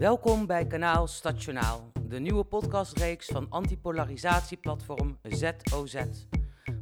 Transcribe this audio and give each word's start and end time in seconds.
Welkom 0.00 0.46
bij 0.46 0.66
kanaal 0.66 1.06
Stationaal, 1.06 1.92
de 2.02 2.18
nieuwe 2.18 2.44
podcastreeks 2.44 3.26
van 3.26 3.46
antipolarisatieplatform 3.48 5.18
ZOZ. 5.22 6.02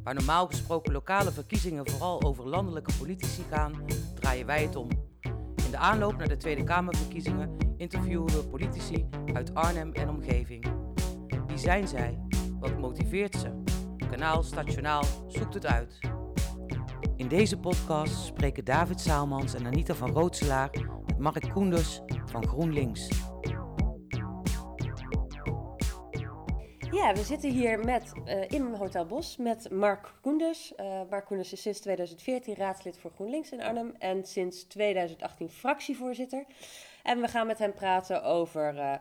Waar 0.05 0.15
normaal 0.15 0.47
gesproken 0.47 0.93
lokale 0.93 1.33
verkiezingen 1.33 1.91
vooral 1.91 2.23
over 2.23 2.49
landelijke 2.49 2.93
politici 2.99 3.43
gaan, 3.51 3.85
draaien 4.15 4.47
wij 4.47 4.63
het 4.63 4.77
om. 4.77 4.89
In 5.65 5.71
de 5.71 5.77
aanloop 5.77 6.17
naar 6.17 6.29
de 6.29 6.37
Tweede 6.37 6.65
Kamerverkiezingen 6.65 7.57
interviewen 7.77 8.27
we 8.27 8.45
politici 8.45 9.09
uit 9.33 9.55
Arnhem 9.55 9.93
en 9.93 10.09
omgeving. 10.09 10.65
Wie 11.47 11.59
zijn 11.59 11.89
zij? 11.89 12.19
Wat 12.61 12.79
motiveert 12.79 13.37
ze? 13.37 13.63
Kanaal 14.11 14.43
Stationaal 14.43 15.05
zoekt 15.29 15.55
het 15.55 15.67
uit. 15.67 15.99
In 17.17 17.29
deze 17.29 17.59
podcast 17.59 18.25
spreken 18.25 18.65
David 18.65 19.01
Saalmans 19.01 19.55
en 19.55 19.67
Anita 19.67 19.95
van 19.95 20.11
Rootselaar 20.11 20.71
met 21.07 21.19
Mark 21.19 21.51
Koenders 21.53 22.01
van 22.31 22.47
GroenLinks. 22.47 23.09
Ja, 26.91 27.13
we 27.15 27.23
zitten 27.25 27.51
hier 27.51 27.79
met, 27.85 28.13
uh, 28.25 28.49
in 28.49 28.75
Hotel 28.75 29.07
Bos 29.07 29.37
met 29.37 29.71
Mark 29.71 30.15
Koenders. 30.21 30.73
Uh, 30.77 31.01
Mark 31.11 31.25
Koenders 31.25 31.53
is 31.53 31.63
sinds 31.63 31.81
2014 31.81 32.55
raadslid 32.55 32.99
voor 32.99 33.11
GroenLinks 33.11 33.51
in 33.51 33.63
Arnhem 33.63 33.95
en 33.99 34.25
sinds 34.25 34.65
2018 34.65 35.49
fractievoorzitter. 35.49 36.45
En 37.03 37.21
we 37.21 37.29
gaan 37.29 37.47
met 37.47 37.59
hem 37.59 37.73
praten 37.73 38.23
over 38.23 38.75
uh, 38.75 38.95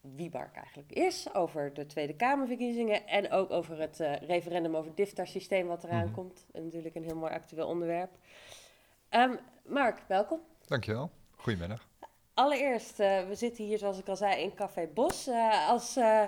wie 0.00 0.30
Mark 0.32 0.54
eigenlijk 0.56 0.92
is, 0.92 1.34
over 1.34 1.74
de 1.74 1.86
Tweede 1.86 2.14
Kamerverkiezingen 2.16 3.06
en 3.06 3.30
ook 3.30 3.50
over 3.50 3.80
het 3.80 3.98
referendum 4.26 4.74
over 4.76 4.86
het 4.86 4.96
DIFTA-systeem 4.96 5.66
wat 5.66 5.84
eraan 5.84 6.04
Mhm. 6.04 6.14
komt. 6.14 6.46
En 6.52 6.64
natuurlijk 6.64 6.94
een 6.94 7.04
heel 7.04 7.16
mooi 7.16 7.32
actueel 7.32 7.66
onderwerp. 7.66 8.10
Um, 9.10 9.38
Mark, 9.66 10.02
welkom. 10.08 10.40
Dankjewel. 10.66 11.10
Goedemiddag. 11.36 11.88
Allereerst, 12.34 13.00
uh, 13.00 13.26
we 13.28 13.34
zitten 13.34 13.64
hier, 13.64 13.78
zoals 13.78 13.98
ik 13.98 14.08
al 14.08 14.16
zei, 14.16 14.42
in 14.42 14.54
Café 14.54 14.88
Bos. 14.94 15.28
Uh, 15.28 15.68
als 15.68 15.96
uh, 15.96 16.22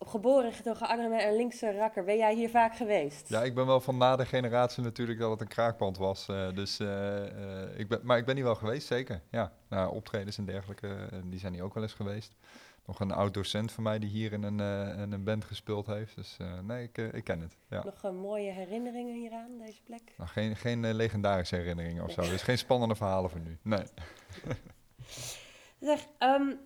geboren 0.00 0.52
getogen 0.52 0.88
Arnhem 0.88 1.12
en 1.12 1.36
linkse 1.36 1.76
rakker, 1.76 2.04
ben 2.04 2.16
jij 2.16 2.34
hier 2.34 2.50
vaak 2.50 2.76
geweest? 2.76 3.28
Ja, 3.28 3.42
ik 3.42 3.54
ben 3.54 3.66
wel 3.66 3.80
van 3.80 3.96
na 3.96 4.16
de 4.16 4.26
generatie 4.26 4.82
natuurlijk 4.82 5.18
dat 5.18 5.30
het 5.30 5.40
een 5.40 5.48
kraakpand 5.48 5.98
was. 5.98 6.26
dus, 6.54 6.80
ik 7.76 7.88
ben, 7.88 8.00
maar 8.02 8.18
ik 8.18 8.24
ben 8.24 8.34
hier 8.34 8.44
wel 8.44 8.54
geweest, 8.54 8.86
zeker. 8.86 9.20
Ja, 9.30 9.52
nou, 9.68 9.94
optredens 9.94 10.38
en 10.38 10.44
dergelijke, 10.44 11.08
die 11.24 11.38
zijn 11.38 11.52
hier 11.52 11.62
ook 11.62 11.74
wel 11.74 11.82
eens 11.82 11.92
geweest. 11.92 12.34
Nog 12.86 13.00
een 13.00 13.12
oud 13.12 13.34
docent 13.34 13.72
van 13.72 13.82
mij 13.82 13.98
die 13.98 14.10
hier 14.10 14.32
in 14.32 14.42
een, 14.42 14.60
in 14.98 15.12
een 15.12 15.24
band 15.24 15.44
gespeeld 15.44 15.86
heeft. 15.86 16.14
Dus 16.14 16.36
nee, 16.62 16.82
ik, 16.82 16.98
ik 16.98 17.24
ken 17.24 17.40
het. 17.40 17.56
Ja. 17.68 17.84
Nog 17.84 18.12
mooie 18.12 18.50
herinneringen 18.50 19.14
hieraan, 19.14 19.58
deze 19.58 19.82
plek? 19.82 20.14
Nou, 20.16 20.30
geen, 20.30 20.56
geen 20.56 20.94
legendarische 20.94 21.56
herinneringen 21.56 22.04
of 22.04 22.10
zo. 22.10 22.20
Dus 22.20 22.42
geen 22.42 22.58
spannende 22.58 22.94
verhalen 22.94 23.30
voor 23.30 23.40
nu. 23.40 23.58
Nee. 23.62 23.84
Zeg, 25.86 26.06
um, 26.18 26.58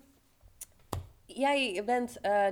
jij 1.25 1.83
bent, 1.85 2.17
uh, 2.21 2.47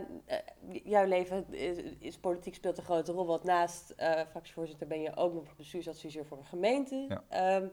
jouw 0.83 1.05
leven 1.05 1.53
is, 1.53 1.77
is, 1.99 2.17
politiek 2.17 2.55
speelt 2.55 2.77
een 2.77 2.83
grote 2.83 3.11
rol, 3.11 3.25
want 3.25 3.43
naast 3.43 3.93
uh, 3.99 4.21
fractievoorzitter 4.29 4.87
ben 4.87 5.01
je 5.01 5.15
ook 5.15 5.33
nog 5.33 5.55
bestuursadviseur 5.55 6.25
voor 6.25 6.37
een 6.37 6.45
gemeente. 6.45 7.21
Ja. 7.29 7.55
Um, 7.55 7.71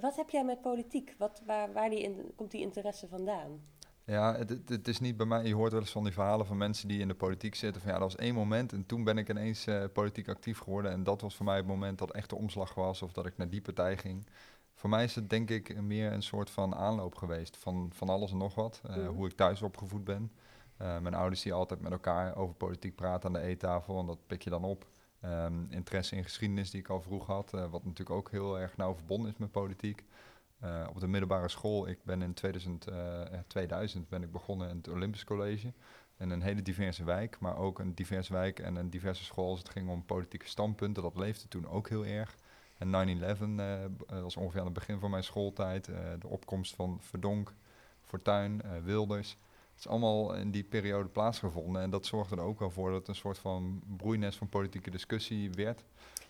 wat 0.00 0.16
heb 0.16 0.30
jij 0.30 0.44
met 0.44 0.60
politiek? 0.60 1.14
Wat, 1.18 1.42
waar 1.46 1.72
waar 1.72 1.90
die 1.90 2.02
in, 2.02 2.32
komt 2.36 2.50
die 2.50 2.60
interesse 2.60 3.08
vandaan? 3.08 3.62
Ja, 4.04 4.36
het, 4.36 4.48
het, 4.48 4.68
het, 4.68 4.88
is 4.88 5.00
niet 5.00 5.16
bij 5.16 5.26
mij. 5.26 5.44
Je 5.44 5.54
hoort 5.54 5.72
wel 5.72 5.80
eens 5.80 5.90
van 5.90 6.04
die 6.04 6.12
verhalen 6.12 6.46
van 6.46 6.56
mensen 6.56 6.88
die 6.88 7.00
in 7.00 7.08
de 7.08 7.14
politiek 7.14 7.54
zitten. 7.54 7.82
Van 7.82 7.92
ja, 7.92 7.98
dat 7.98 8.12
was 8.12 8.20
één 8.20 8.34
moment 8.34 8.72
en 8.72 8.86
toen 8.86 9.04
ben 9.04 9.18
ik 9.18 9.28
ineens 9.28 9.66
politiek 9.92 10.28
actief 10.28 10.58
geworden. 10.58 10.90
En 10.90 11.04
dat 11.04 11.20
was 11.20 11.36
voor 11.36 11.44
mij 11.44 11.56
het 11.56 11.66
moment 11.66 11.98
dat 11.98 12.10
echt 12.10 12.30
de 12.30 12.36
omslag 12.36 12.74
was 12.74 13.02
of 13.02 13.12
dat 13.12 13.26
ik 13.26 13.36
naar 13.36 13.50
die 13.50 13.62
partij 13.62 13.96
ging. 13.96 14.26
Voor 14.84 14.92
mij 14.92 15.04
is 15.04 15.14
het 15.14 15.30
denk 15.30 15.50
ik 15.50 15.80
meer 15.82 16.12
een 16.12 16.22
soort 16.22 16.50
van 16.50 16.74
aanloop 16.74 17.14
geweest 17.14 17.56
van, 17.56 17.90
van 17.94 18.08
alles 18.08 18.30
en 18.30 18.36
nog 18.36 18.54
wat. 18.54 18.80
Uh, 18.86 18.96
mm. 18.96 19.06
Hoe 19.06 19.26
ik 19.26 19.36
thuis 19.36 19.62
opgevoed 19.62 20.04
ben. 20.04 20.32
Uh, 20.82 20.98
mijn 20.98 21.14
ouders 21.14 21.42
die 21.42 21.52
altijd 21.52 21.80
met 21.80 21.92
elkaar 21.92 22.36
over 22.36 22.54
politiek 22.54 22.94
praten 22.94 23.26
aan 23.26 23.40
de 23.40 23.48
eettafel 23.48 24.00
en 24.00 24.06
dat 24.06 24.26
pik 24.26 24.42
je 24.42 24.50
dan 24.50 24.64
op. 24.64 24.86
Um, 25.24 25.66
interesse 25.70 26.16
in 26.16 26.22
geschiedenis 26.22 26.70
die 26.70 26.80
ik 26.80 26.88
al 26.88 27.00
vroeg 27.00 27.26
had, 27.26 27.52
uh, 27.54 27.70
wat 27.70 27.84
natuurlijk 27.84 28.16
ook 28.16 28.30
heel 28.30 28.58
erg 28.58 28.76
nauw 28.76 28.94
verbonden 28.94 29.30
is 29.30 29.36
met 29.36 29.50
politiek. 29.50 30.04
op 30.88 31.00
de 31.00 31.08
middelbare 31.08 31.48
school, 31.48 31.88
ik 31.88 31.98
ben 32.02 32.22
in 32.22 32.34
2000, 32.34 32.86
2000 33.46 34.08
ben 34.08 34.22
ik 34.22 34.32
begonnen 34.32 34.68
in 34.68 34.76
het 34.76 34.88
Olympisch 34.88 35.24
College. 35.24 35.72
In 36.18 36.30
een 36.30 36.42
hele 36.42 36.62
diverse 36.62 37.04
wijk, 37.04 37.38
maar 37.38 37.56
ook 37.56 37.78
een 37.78 37.94
diverse 37.94 38.32
wijk 38.32 38.58
en 38.58 38.76
een 38.76 38.90
diverse 38.90 39.24
school 39.24 39.50
als 39.50 39.58
het 39.58 39.68
ging 39.68 39.88
om 39.88 40.04
politieke 40.04 40.48
standpunten. 40.48 41.02
Dat 41.02 41.16
leefde 41.16 41.48
toen 41.48 41.68
ook 41.68 41.88
heel 41.88 42.06
erg. 42.06 42.34
En 42.92 43.18
9-11 43.18 43.40
uh, 43.40 44.22
was 44.22 44.36
ongeveer 44.36 44.60
aan 44.60 44.66
het 44.66 44.74
begin 44.74 44.98
van 44.98 45.10
mijn 45.10 45.24
schooltijd. 45.24 45.88
Uh, 45.88 45.96
de 46.18 46.28
opkomst 46.28 46.74
van 46.74 46.98
Verdonk, 47.00 47.52
Fortuyn, 48.02 48.60
uh, 48.64 48.70
Wilders. 48.84 49.36
Het 49.70 49.84
is 49.84 49.88
allemaal 49.88 50.34
in 50.34 50.50
die 50.50 50.64
periode 50.64 51.08
plaatsgevonden. 51.08 51.82
En 51.82 51.90
dat 51.90 52.06
zorgde 52.06 52.36
er 52.36 52.42
ook 52.42 52.58
wel 52.58 52.70
voor 52.70 52.90
dat 52.90 52.98
het 52.98 53.08
een 53.08 53.14
soort 53.14 53.38
van 53.38 53.82
broeinet 53.96 54.34
van 54.36 54.48
politieke 54.48 54.90
discussie 54.90 55.50
werd. 55.50 55.84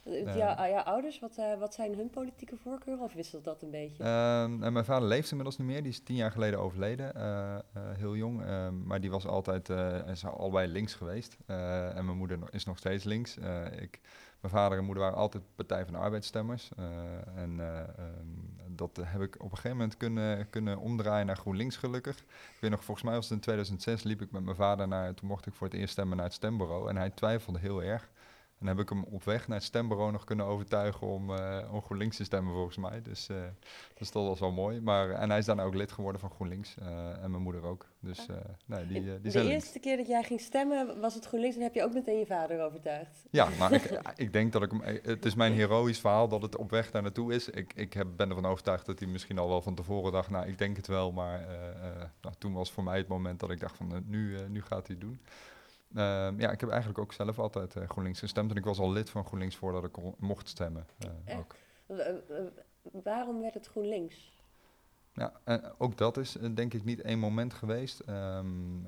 Ja, 0.05 0.69
jouw 0.69 0.83
ouders, 0.83 1.19
wat, 1.19 1.37
uh, 1.39 1.59
wat 1.59 1.75
zijn 1.75 1.95
hun 1.95 2.11
politieke 2.11 2.57
voorkeuren? 2.57 3.05
Of 3.05 3.13
wisselt 3.13 3.45
dat 3.45 3.63
een 3.63 3.71
beetje? 3.71 4.05
Uh, 4.05 4.43
en 4.43 4.73
mijn 4.73 4.85
vader 4.85 5.09
leeft 5.09 5.31
inmiddels 5.31 5.59
niet 5.59 5.67
meer. 5.67 5.83
Die 5.83 5.93
is 5.93 6.01
tien 6.01 6.17
jaar 6.17 6.31
geleden 6.31 6.61
overleden. 6.61 7.13
Heel 7.99 8.17
jong. 8.17 8.43
maar 8.85 9.01
die 9.01 9.11
was 9.11 9.27
altijd 9.27 9.69
is 10.09 10.25
allebei 10.25 10.69
links 10.69 10.95
geweest. 10.95 11.37
en 11.47 12.05
mijn 12.05 12.17
moeder 12.17 12.39
is 12.51 12.65
nog 12.65 12.79
steeds 12.79 13.05
links. 13.05 13.37
ik, 13.81 14.01
mijn 14.45 14.57
vader 14.57 14.79
en 14.79 14.85
moeder 14.85 15.03
waren 15.03 15.19
altijd 15.19 15.43
Partij 15.55 15.85
van 15.85 15.93
de 15.93 15.99
Arbeidsstemmers. 15.99 16.71
en 17.35 17.59
um, 17.59 18.55
dat 18.77 19.01
heb 19.03 19.21
ik 19.21 19.35
op 19.35 19.51
een 19.51 19.57
gegeven 19.57 19.77
moment 19.77 19.97
kunnen, 19.97 20.51
kunnen 20.51 20.79
omdraaien 20.79 21.27
naar 21.27 21.37
GroenLinks 21.37 21.77
gelukkig. 21.77 22.19
Ik 22.19 22.59
weet 22.61 22.71
nog, 22.71 22.85
volgens 22.85 23.07
mij 23.07 23.15
was 23.15 23.25
het 23.25 23.35
in 23.35 23.41
2006 23.41 24.03
liep 24.03 24.23
ik 24.23 24.31
met 24.31 24.45
mijn 24.45 24.57
vader 24.57 24.89
naar... 24.89 25.15
Toen 25.15 25.29
mocht 25.29 25.47
ik 25.47 25.55
voor 25.55 25.67
het 25.67 25.77
eerst 25.77 25.93
stemmen 25.93 26.17
naar 26.17 26.27
het 26.27 26.35
stembureau. 26.35 26.89
En 26.89 26.97
hij 26.97 27.11
twijfelde 27.11 27.59
heel 27.59 27.83
erg. 27.83 28.11
En 28.61 28.67
heb 28.67 28.79
ik 28.79 28.89
hem 28.89 29.05
op 29.05 29.25
weg 29.25 29.49
naar 29.49 29.57
het 29.57 29.67
stembureau 29.67 30.13
nog 30.13 30.25
kunnen 30.25 30.47
overtuigen 30.47 31.07
om, 31.07 31.31
uh, 31.31 31.59
om 31.71 31.83
GroenLinks 31.83 32.17
te 32.17 32.25
stemmen, 32.25 32.53
volgens 32.53 32.77
mij. 32.77 33.03
Dus, 33.03 33.29
uh, 33.29 33.37
dus 33.95 34.11
dat 34.11 34.27
was 34.27 34.41
wel 34.41 34.53
mooi. 34.53 34.81
Maar, 34.81 35.11
en 35.11 35.29
hij 35.29 35.39
is 35.39 35.45
daarna 35.45 35.63
ook 35.63 35.75
lid 35.75 35.93
geworden 35.93 36.21
van 36.21 36.31
GroenLinks. 36.31 36.75
Uh, 36.83 37.23
en 37.23 37.31
mijn 37.31 37.43
moeder 37.43 37.65
ook. 37.65 37.87
Dus 38.01 38.27
nee, 38.67 38.87
die, 38.87 39.03
die 39.03 39.21
De 39.21 39.31
zijn 39.31 39.47
eerste 39.47 39.71
links. 39.71 39.87
keer 39.87 39.97
dat 39.97 40.07
jij 40.07 40.23
ging 40.23 40.41
stemmen, 40.41 41.01
was 41.01 41.15
het 41.15 41.25
GroenLinks 41.25 41.57
en 41.57 41.63
heb 41.63 41.75
je 41.75 41.83
ook 41.83 41.93
meteen 41.93 42.19
je 42.19 42.27
vader 42.27 42.65
overtuigd? 42.65 43.27
Ja, 43.31 43.49
maar 43.59 43.73
ik, 43.73 44.01
ik 44.17 44.33
denk 44.33 44.53
dat 44.53 44.63
ik 44.63 44.71
hem... 44.71 44.81
Het 45.03 45.25
is 45.25 45.35
mijn 45.35 45.53
heroïsch 45.53 46.01
verhaal 46.01 46.29
dat 46.29 46.43
het 46.43 46.57
op 46.57 46.71
weg 46.71 46.91
daar 46.91 47.03
naartoe 47.03 47.35
is. 47.35 47.49
Ik, 47.49 47.73
ik 47.75 47.93
heb, 47.93 48.07
ben 48.17 48.29
ervan 48.29 48.47
overtuigd 48.47 48.87
dat 48.87 48.99
hij 48.99 49.09
misschien 49.09 49.39
al 49.39 49.49
wel 49.49 49.63
van 49.63 49.75
tevoren 49.75 50.13
dacht... 50.13 50.31
Nou, 50.31 50.47
ik 50.47 50.59
denk 50.59 50.77
het 50.77 50.87
wel, 50.87 51.13
maar 51.13 51.47
nou, 52.21 52.35
toen 52.39 52.53
was 52.53 52.73
voor 52.73 52.85
mij 52.85 52.97
het 52.99 53.09
moment 53.09 53.41
dat 53.41 53.51
ik 53.51 53.61
dacht 53.61 53.77
van... 53.77 54.05
nu, 54.07 54.37
nu 54.49 54.63
gaat 54.63 54.87
hij 54.87 54.97
het 54.97 55.01
doen. 55.01 55.21
Uh, 55.95 56.29
ja, 56.37 56.51
ik 56.51 56.61
heb 56.61 56.69
eigenlijk 56.69 56.99
ook 56.99 57.13
zelf 57.13 57.39
altijd 57.39 57.77
uh, 57.77 57.89
GroenLinks 57.89 58.19
gestemd. 58.19 58.51
En 58.51 58.57
ik 58.57 58.65
was 58.65 58.79
al 58.79 58.93
lid 58.93 59.11
van 59.11 59.25
GroenLinks 59.25 59.57
voordat 59.57 59.85
ik 59.85 59.97
mocht 60.19 60.49
stemmen. 60.49 60.87
Uh, 61.29 61.39
ook. 61.39 61.55
waarom 63.05 63.41
werd 63.41 63.55
het 63.55 63.67
GroenLinks? 63.67 64.33
Ja, 65.13 65.33
ook 65.79 65.97
dat 65.97 66.17
is 66.17 66.37
denk 66.55 66.75
ik 66.75 66.85
niet 66.85 67.01
één 67.01 67.19
moment 67.19 67.55
geweest. 67.55 68.03
Um, 68.09 68.87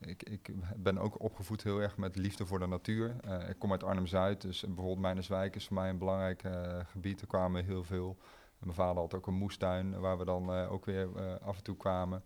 ik, 0.00 0.22
ik, 0.22 0.50
ben 0.76 0.98
ook 0.98 1.22
opgevoed 1.22 1.62
heel 1.62 1.78
erg 1.78 1.96
met 1.96 2.16
liefde 2.16 2.46
voor 2.46 2.58
de 2.58 2.66
natuur. 2.66 3.16
ik 3.48 3.58
kom 3.58 3.72
uit 3.72 3.84
Arnhem-Zuid, 3.84 4.40
dus 4.40 4.60
bijvoorbeeld 4.60 4.98
Mijnerswijk 4.98 5.56
is 5.56 5.66
voor 5.66 5.76
mij 5.76 5.88
een 5.88 5.98
belangrijk 5.98 6.42
gebied. 6.90 7.20
Er 7.20 7.26
kwamen 7.26 7.64
heel 7.64 7.84
veel. 7.84 8.16
Mijn 8.58 8.74
vader 8.74 9.02
had 9.02 9.14
ook 9.14 9.26
een 9.26 9.34
moestuin 9.34 10.00
waar 10.00 10.18
we 10.18 10.24
dan 10.24 10.50
ook 10.50 10.84
weer 10.84 11.38
af 11.40 11.56
en 11.56 11.62
toe 11.62 11.76
kwamen. 11.76 12.22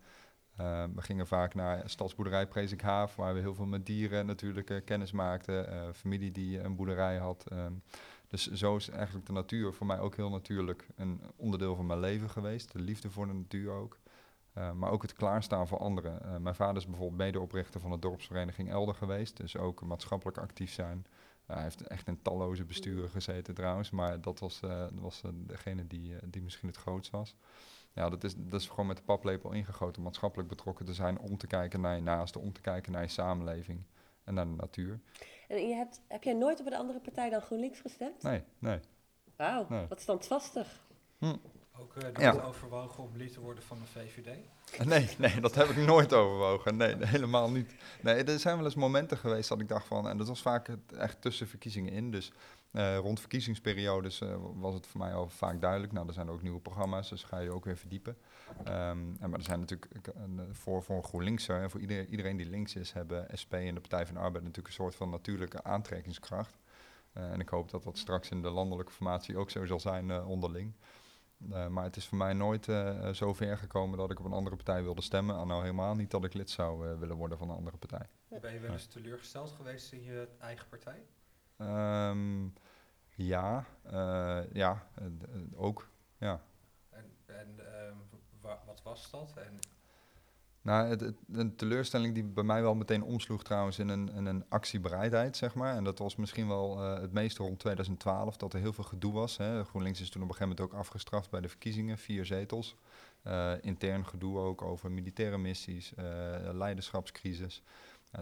Uh, 0.60 0.84
we 0.94 1.02
gingen 1.02 1.26
vaak 1.26 1.54
naar 1.54 1.82
stadsboerderij 1.90 2.46
Prezikhaaf, 2.46 3.16
waar 3.16 3.34
we 3.34 3.40
heel 3.40 3.54
veel 3.54 3.66
met 3.66 3.86
dieren 3.86 4.26
natuurlijk 4.26 4.70
uh, 4.70 4.84
kennis 4.84 5.12
maakten. 5.12 5.72
Uh, 5.72 5.92
familie 5.92 6.30
die 6.30 6.60
een 6.60 6.76
boerderij 6.76 7.16
had. 7.16 7.44
dus 8.28 8.50
zo 8.50 8.76
is 8.76 8.88
eigenlijk 8.88 9.26
de 9.26 9.32
natuur 9.32 9.72
voor 9.72 9.86
mij 9.86 9.98
ook 9.98 10.16
heel 10.16 10.30
natuurlijk 10.30 10.86
een 10.96 11.20
onderdeel 11.36 11.74
van 11.74 11.86
mijn 11.86 12.00
leven 12.00 12.30
geweest. 12.30 12.72
De 12.72 12.78
liefde 12.78 13.10
voor 13.10 13.27
de 13.27 13.32
natuur 13.32 13.71
ook. 13.71 13.98
maar 14.74 14.91
ook 14.91 15.03
het 15.03 15.12
klaarstaan 15.12 15.68
voor 15.68 15.78
anderen. 15.78 16.42
mijn 16.42 16.54
vader 16.54 16.77
is 16.77 16.86
bijvoorbeeld 16.86 17.18
medeoprichter 17.18 17.80
van 17.80 17.91
de 17.91 17.98
dorpsvereniging 17.98 18.71
Elder 18.71 18.94
geweest. 18.94 19.36
Dus 19.36 19.56
ook 19.56 19.82
maatschappelijk 19.82 20.38
actief 20.38 20.72
zijn. 20.72 21.06
hij 21.47 21.62
heeft 21.62 21.86
echt 21.86 22.09
in 22.09 22.22
talloze 22.22 22.65
besturen 22.65 23.10
gezeten 23.10 23.54
trouwens. 23.54 23.91
Maar 23.91 24.21
dat 24.21 24.38
was, 24.38 24.60
was 24.92 25.22
degene 25.34 25.86
die, 25.86 26.15
die 26.24 26.42
misschien 26.42 26.68
het 26.68 26.77
grootst 26.77 27.10
was. 27.10 27.36
Ja, 27.94 28.09
dat 28.09 28.24
is, 28.24 28.34
dat 28.36 28.60
is 28.60 28.68
gewoon 28.68 28.86
met 28.86 28.97
de 28.97 29.03
paplepel 29.03 29.53
ingegoten, 29.53 30.03
maatschappelijk 30.03 30.48
betrokken 30.48 30.86
te 30.86 30.94
zijn 30.94 31.18
om 31.18 31.36
te 31.39 31.47
kijken 31.47 31.80
naar 31.80 31.97
je 31.97 32.03
naasten, 32.03 32.41
om 32.41 32.53
te 32.53 32.60
kijken 32.60 32.92
naar 32.92 33.03
je 33.03 33.09
samenleving 33.09 33.83
en 34.24 34.34
naar 34.34 34.44
de 34.44 34.54
natuur. 34.54 35.00
En 35.48 35.68
je 35.68 35.74
hebt, 35.74 36.00
heb 36.09 36.22
jij 36.22 36.34
nooit 36.34 36.60
op 36.60 36.66
een 36.66 36.74
andere 36.74 37.00
partij 37.00 37.30
dan 37.30 37.41
GroenLinks 37.41 37.80
gestemd? 37.80 38.22
Nee, 38.22 38.42
nee. 38.59 38.80
Wauw, 39.36 39.66
Nee. 39.68 39.86
wat 39.86 40.00
standvastig. 40.00 40.86
Hm. 41.18 41.36
Ook 41.78 41.95
uh, 41.95 42.09
Ja. 42.19 42.33
overwogen 42.33 43.04
om 43.04 43.16
lid 43.16 43.33
te 43.33 43.41
worden 43.41 43.63
van 43.65 43.78
de 43.78 43.86
VVD? 43.86 44.39
Nee, 44.84 45.09
nee, 45.19 45.41
dat 45.41 45.54
heb 45.54 45.69
ik 45.69 45.77
nooit 45.77 46.13
overwogen. 46.13 46.77
Nee, 46.77 46.97
helemaal 46.98 47.51
niet. 47.51 47.74
Nee, 48.03 48.24
er 48.24 48.39
zijn 48.39 48.57
wel 48.57 48.65
eens 48.65 48.74
momenten 48.74 49.19
geweest 49.19 49.48
dat 49.48 49.60
ik 49.60 49.69
dacht 49.69 49.86
van, 49.86 50.09
en 50.09 50.19
dat 50.19 50.28
was 50.28 50.42
vaak 50.42 50.69
echt 50.97 51.21
tussen 51.21 51.48
verkiezingen 51.48 51.92
in. 51.92 52.10
Dus 52.10 52.33
eh, 52.71 52.97
rond 52.97 53.21
verkiezingsperiodes 53.21 54.21
eh, 54.21 54.36
was 54.54 54.74
het 54.74 54.86
voor 54.86 55.01
mij 55.01 55.15
al 55.15 55.28
vaak 55.28 55.60
duidelijk. 55.60 55.92
Nou, 55.92 56.07
er 56.07 56.15
zijn 56.15 56.30
ook 56.30 56.42
nieuwe 56.42 56.60
programma's, 56.60 57.09
dus 57.09 57.24
ga 57.24 57.39
je 57.39 57.51
ook 57.51 57.65
weer 57.65 57.77
verdiepen. 57.77 58.16
Ehm, 58.65 58.98
en, 59.21 59.30
maar 59.30 59.39
er 59.39 59.45
zijn 59.45 59.60
natuurlijk 59.60 59.92
voor, 60.53 60.83
voor 60.83 60.97
een 60.97 61.04
GroenLinkser 61.04 61.60
en 61.60 61.71
voor 61.71 61.80
iedereen, 61.80 62.09
iedereen 62.09 62.36
die 62.36 62.51
links 62.51 62.75
is, 62.75 62.92
hebben 62.92 63.27
SP 63.42 63.53
en 63.53 63.75
de 63.75 63.80
Partij 63.80 64.07
van 64.07 64.15
de 64.15 64.21
Arbeid 64.21 64.45
natuurlijk 64.45 64.68
een 64.68 64.83
soort 64.83 64.95
van 64.95 65.10
natuurlijke 65.10 65.65
aantrekkingskracht. 65.65 66.59
En 67.13 67.41
ik 67.41 67.48
hoop 67.48 67.71
dat 67.71 67.83
dat 67.83 67.98
straks 67.98 68.30
in 68.30 68.42
de 68.42 68.51
landelijke 68.51 68.92
formatie 68.92 69.36
ook 69.36 69.51
zo 69.51 69.66
zal 69.66 69.80
zijn 69.80 70.25
onderling. 70.25 70.72
Uh, 71.50 71.66
maar 71.66 71.84
het 71.84 71.97
is 71.97 72.06
voor 72.06 72.18
mij 72.18 72.33
nooit 72.33 72.66
uh, 72.66 73.09
zo 73.09 73.34
ver 73.34 73.59
gekomen 73.59 73.98
dat 73.98 74.10
ik 74.10 74.18
op 74.18 74.24
een 74.24 74.33
andere 74.33 74.56
partij 74.56 74.83
wilde 74.83 75.03
stemmen. 75.03 75.39
En 75.39 75.47
nou 75.47 75.60
helemaal 75.60 75.94
niet 75.94 76.10
dat 76.10 76.24
ik 76.24 76.34
lid 76.34 76.50
zou 76.50 76.89
uh, 76.89 76.98
willen 76.98 77.16
worden 77.16 77.39
van 77.39 77.50
een 77.50 77.56
andere 77.56 77.77
partij. 77.77 78.09
Ben 78.41 78.53
je 78.53 78.59
wel 78.59 78.72
eens 78.72 78.86
teleurgesteld 78.86 79.50
geweest 79.50 79.92
in 79.92 80.03
je 80.03 80.28
eigen 80.39 80.68
partij? 80.68 81.03
Um, 81.59 82.54
ja, 83.15 83.65
uh, 83.92 84.53
ja 84.53 84.86
ook. 85.54 85.89
Ja. 86.18 86.41
En, 86.89 87.04
en 87.27 87.60
wa 88.41 88.62
wat 88.66 88.83
was 88.83 89.10
dat? 89.10 89.33
En 89.36 89.59
nou, 90.62 90.88
het, 90.88 91.14
een 91.32 91.56
teleurstelling 91.56 92.14
die 92.14 92.24
bij 92.24 92.44
mij 92.44 92.62
wel 92.62 92.74
meteen 92.74 93.03
omsloeg 93.03 93.42
trouwens 93.42 93.78
in 93.78 93.88
een, 93.88 94.26
een 94.26 94.44
actiebereidheid, 94.48 95.36
zeg 95.36 95.54
maar. 95.54 95.76
En 95.76 95.84
dat 95.84 95.98
was 95.98 96.16
misschien 96.16 96.48
wel 96.48 96.82
uh, 96.82 97.00
het 97.00 97.12
meeste 97.12 97.42
rond 97.42 97.59
2012, 97.59 98.36
dat 98.36 98.53
er 98.53 98.60
heel 98.60 98.72
veel 98.72 98.84
gedoe 98.84 99.12
was. 99.12 99.36
Hè. 99.36 99.64
GroenLinks 99.64 100.00
is 100.00 100.10
toen 100.10 100.22
op 100.22 100.28
een 100.28 100.34
gegeven 100.34 100.56
moment 100.56 100.74
ook 100.74 100.80
afgestraft 100.80 101.30
bij 101.30 101.41
de 101.41 101.48
verkiezingen, 101.48 101.98
vier 101.98 102.26
zetels. 102.26 102.76
Uh, 103.26 103.53
intern 103.60 104.06
gedoe 104.06 104.38
ook 104.38 104.62
over 104.62 104.91
militaire 104.91 105.38
missies, 105.38 105.92
uh, 105.98 106.04
leiderschapscrisis. 106.53 107.62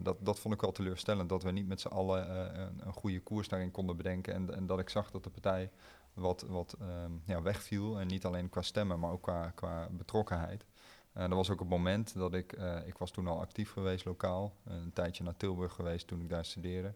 dat, 0.02 0.16
dat 0.20 0.38
vond 0.38 0.54
ik 0.54 0.60
wel 0.60 0.72
teleurstellend, 0.72 1.28
dat 1.28 1.42
we 1.42 1.50
niet 1.50 1.66
met 1.66 1.80
z'n 1.80 1.88
allen 1.88 2.36
een, 2.60 2.86
een, 2.86 2.92
goede 2.92 3.20
koers 3.20 3.48
daarin 3.48 3.70
konden 3.70 3.96
bedenken. 3.96 4.34
En, 4.34 4.54
en, 4.54 4.66
dat 4.66 4.78
ik 4.78 4.88
zag 4.88 5.10
dat 5.10 5.24
de 5.24 5.30
partij 5.30 5.70
wat, 6.14 6.44
wat 6.48 6.76
um, 6.80 7.22
ja, 7.24 7.42
wegviel. 7.42 8.00
En 8.00 8.06
niet 8.06 8.24
alleen 8.24 8.48
qua 8.48 8.62
stemmen, 8.62 9.00
maar 9.00 9.10
ook 9.10 9.22
qua, 9.22 9.50
qua 9.54 9.88
betrokkenheid. 9.90 10.64
En 11.12 11.28
dat 11.28 11.38
was 11.38 11.50
ook 11.50 11.58
het 11.58 11.68
moment 11.68 12.14
dat 12.14 12.34
ik, 12.34 12.58
uh, 12.58 12.86
ik 12.86 12.98
was 12.98 13.10
toen 13.10 13.26
al 13.26 13.40
actief 13.40 13.72
geweest 13.72 14.04
lokaal, 14.04 14.52
een 14.64 14.92
tijdje 14.92 15.24
naar 15.24 15.36
Tilburg 15.36 15.72
geweest 15.72 16.06
toen 16.06 16.20
ik 16.20 16.28
daar 16.28 16.44
studeerde. 16.44 16.94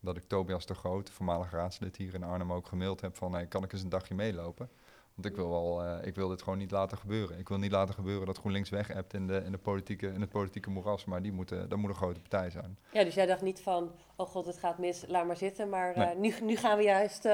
Dat 0.00 0.16
ik 0.16 0.22
Tobias 0.22 0.66
de 0.66 0.74
Groot, 0.74 1.10
voormalig 1.10 1.50
raadslid 1.50 1.96
hier 1.96 2.14
in 2.14 2.22
Arnhem, 2.22 2.52
ook 2.52 2.66
gemaild 2.66 3.00
heb 3.00 3.16
van 3.16 3.32
hey, 3.32 3.46
kan 3.46 3.64
ik 3.64 3.72
eens 3.72 3.82
een 3.82 3.88
dagje 3.88 4.14
meelopen? 4.14 4.70
Want 5.14 5.26
ik 5.26 5.36
wil, 5.36 5.48
wel, 5.48 5.84
uh, 5.84 6.06
ik 6.06 6.14
wil 6.14 6.28
dit 6.28 6.42
gewoon 6.42 6.58
niet 6.58 6.70
laten 6.70 6.98
gebeuren. 6.98 7.38
Ik 7.38 7.48
wil 7.48 7.58
niet 7.58 7.72
laten 7.72 7.94
gebeuren 7.94 8.26
dat 8.26 8.38
GroenLinks 8.38 8.70
weg 8.70 8.86
hebt 8.86 9.14
in, 9.14 9.26
de, 9.26 9.42
in, 9.44 9.52
de 9.52 9.58
politieke, 9.58 10.06
in 10.06 10.20
het 10.20 10.30
politieke 10.30 10.70
moeras, 10.70 11.04
maar 11.04 11.22
die 11.22 11.32
moeten, 11.32 11.68
dat 11.68 11.78
moet 11.78 11.90
een 11.90 11.96
grote 11.96 12.20
partij 12.20 12.50
zijn. 12.50 12.78
Ja, 12.92 13.04
dus 13.04 13.14
jij 13.14 13.26
dacht 13.26 13.42
niet 13.42 13.60
van, 13.60 13.92
oh 14.16 14.28
god, 14.28 14.46
het 14.46 14.58
gaat 14.58 14.78
mis, 14.78 15.04
laat 15.08 15.26
maar 15.26 15.36
zitten, 15.36 15.68
maar 15.68 15.96
uh, 15.96 15.96
nee. 15.96 16.16
nu, 16.16 16.34
nu 16.40 16.56
gaan 16.56 16.76
we 16.76 16.82
juist... 16.82 17.28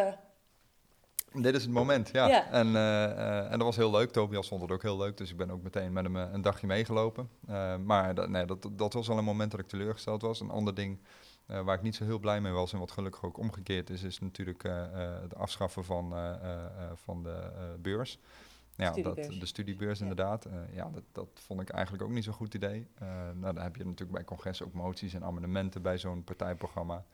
Dit 1.32 1.54
is 1.54 1.62
het 1.62 1.70
moment, 1.70 2.10
ja. 2.12 2.28
Ja. 2.28 2.50
En, 2.50 2.66
uh, 2.66 2.72
uh, 2.72 3.44
en 3.44 3.50
dat 3.50 3.62
was 3.62 3.76
heel 3.76 3.90
leuk. 3.90 4.10
Tobias 4.10 4.48
vond 4.48 4.62
het 4.62 4.70
ook 4.70 4.82
heel 4.82 4.96
leuk, 4.96 5.16
dus 5.16 5.30
ik 5.30 5.36
ben 5.36 5.50
ook 5.50 5.62
meteen 5.62 5.92
met 5.92 6.04
hem 6.04 6.16
uh, 6.16 6.24
een 6.32 6.42
dagje 6.42 6.66
meegelopen. 6.66 7.28
Maar 7.84 8.14
dat, 8.14 8.28
nee, 8.28 8.44
dat, 8.44 8.68
dat 8.72 8.92
was 8.92 9.08
al 9.08 9.18
een 9.18 9.24
moment 9.24 9.50
dat 9.50 9.60
ik 9.60 9.66
teleurgesteld 9.68 10.22
was. 10.22 10.40
Een 10.40 10.50
ander 10.50 10.74
ding 10.74 10.98
uh, 11.50 11.60
waar 11.60 11.74
ik 11.74 11.82
niet 11.82 11.94
zo 11.96 12.04
heel 12.04 12.18
blij 12.18 12.40
mee 12.40 12.52
was 12.52 12.72
en 12.72 12.78
wat 12.78 12.90
gelukkig 12.90 13.24
ook 13.24 13.38
omgekeerd 13.38 13.90
is, 13.90 14.02
is 14.02 14.18
natuurlijk 14.18 14.64
uh, 14.64 14.72
uh, 14.72 15.20
het 15.20 15.34
afschaffen 15.34 15.84
van, 15.84 16.14
van 16.94 17.22
de 17.22 17.50
beurs. 17.80 18.18
Ja, 18.76 18.84
dat, 18.84 18.92
Studiebeurs. 18.94 19.40
de 19.40 19.46
studiebeurs 19.46 19.98
Ja. 19.98 20.04
inderdaad. 20.06 20.46
Ja, 20.72 20.90
dat, 20.92 21.02
dat 21.12 21.28
vond 21.34 21.60
ik 21.60 21.68
eigenlijk 21.68 22.04
ook 22.04 22.10
niet 22.10 22.24
zo'n 22.24 22.32
goed 22.32 22.54
idee. 22.54 22.86
Nou, 23.34 23.54
dan 23.54 23.58
heb 23.58 23.76
je 23.76 23.84
natuurlijk 23.84 24.12
bij 24.12 24.24
congressen 24.24 24.66
ook 24.66 24.72
moties 24.72 25.14
en 25.14 25.24
amendementen 25.24 25.82
bij 25.82 25.98
zo'n 25.98 26.24
partijprogramma. 26.24 27.04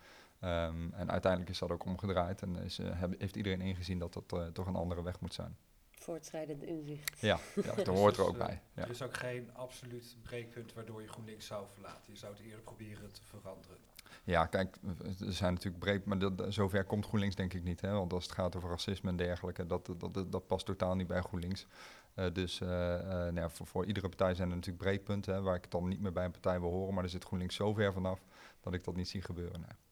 Um, 0.45 0.93
en 0.93 1.11
uiteindelijk 1.11 1.51
is 1.51 1.59
dat 1.59 1.71
ook 1.71 1.85
omgedraaid 1.85 2.43
en 2.43 2.57
is, 2.57 2.79
uh, 2.79 3.01
heb, 3.01 3.21
heeft 3.21 3.37
iedereen 3.37 3.61
ingezien 3.61 3.99
dat 3.99 4.13
dat 4.13 4.33
uh, 4.35 4.47
toch 4.47 4.67
een 4.67 4.77
andere 4.77 5.03
weg 5.03 5.21
moet 5.21 5.35
zijn. 5.35 5.57
Voortschrijdend 5.91 6.63
inzicht. 6.63 7.21
Ja, 7.21 7.39
ja 7.55 7.75
dat 7.75 7.87
hoort 7.99 8.17
er 8.17 8.27
ook 8.27 8.39
bij. 8.39 8.61
Ja. 8.75 8.83
Er 8.83 8.91
is 8.91 9.03
ook 9.03 9.17
geen 9.17 9.51
absoluut 9.55 10.17
breekpunt 10.23 10.73
waardoor 10.73 11.03
je 11.03 11.09
GroenLinks 11.09 11.47
zou 11.47 11.67
verlaten. 11.73 12.13
Je 12.13 12.19
zou 12.19 12.33
het 12.33 12.43
eerder 12.43 12.61
proberen 12.61 13.13
te 13.13 13.21
veranderen. 13.25 13.77
Ja, 14.25 14.47
kijk, 14.47 14.77
er 15.21 15.33
zijn 15.33 15.53
natuurlijk 15.53 15.85
breed, 15.85 16.05
maar 16.05 16.19
dat, 16.19 16.45
zover 16.49 16.85
komt 16.85 17.07
GroenLinks 17.07 17.37
denk 17.37 17.55
ik 17.55 17.63
niet. 17.63 17.81
Hè? 17.81 17.93
Want 17.93 18.13
als 18.13 18.25
het 18.25 18.33
gaat 18.33 18.57
over 18.57 18.69
racisme 18.69 19.11
en 19.11 19.17
dergelijke, 19.17 19.67
dat, 19.67 19.87
dat, 19.87 20.15
dat, 20.15 20.33
dat 20.33 20.47
past 20.47 20.67
totaal 20.67 20.95
niet 20.95 21.07
bij 21.07 21.21
GroenLinks. 21.21 21.67
Uh, 22.15 22.27
dus 22.33 22.61
uh, 22.61 22.69
uh, 22.69 23.09
nou 23.09 23.35
ja, 23.35 23.51
voor, 23.51 23.67
voor, 23.67 23.87
iedere 23.87 24.09
partij 24.09 24.35
zijn 24.35 24.49
er 24.49 24.55
natuurlijk 24.55 24.85
breekpunten, 24.85 25.35
hè, 25.35 25.41
waar 25.41 25.55
ik 25.55 25.63
het 25.63 25.71
dan 25.71 25.89
niet 25.89 26.01
meer 26.01 26.13
bij 26.13 26.25
een 26.25 26.31
partij 26.31 26.61
wil 26.61 26.71
horen. 26.71 26.95
Maar 26.95 27.05
er 27.05 27.11
zit 27.11 27.25
GroenLinks 27.25 27.55
zo 27.55 27.73
ver 27.73 27.93
vanaf 27.93 28.21
dat 28.61 28.75
ik 28.75 28.85
dat 28.85 28.97
niet 28.97 29.09
zie 29.09 29.23
gebeuren. 29.23 29.61
Nee. 29.61 29.84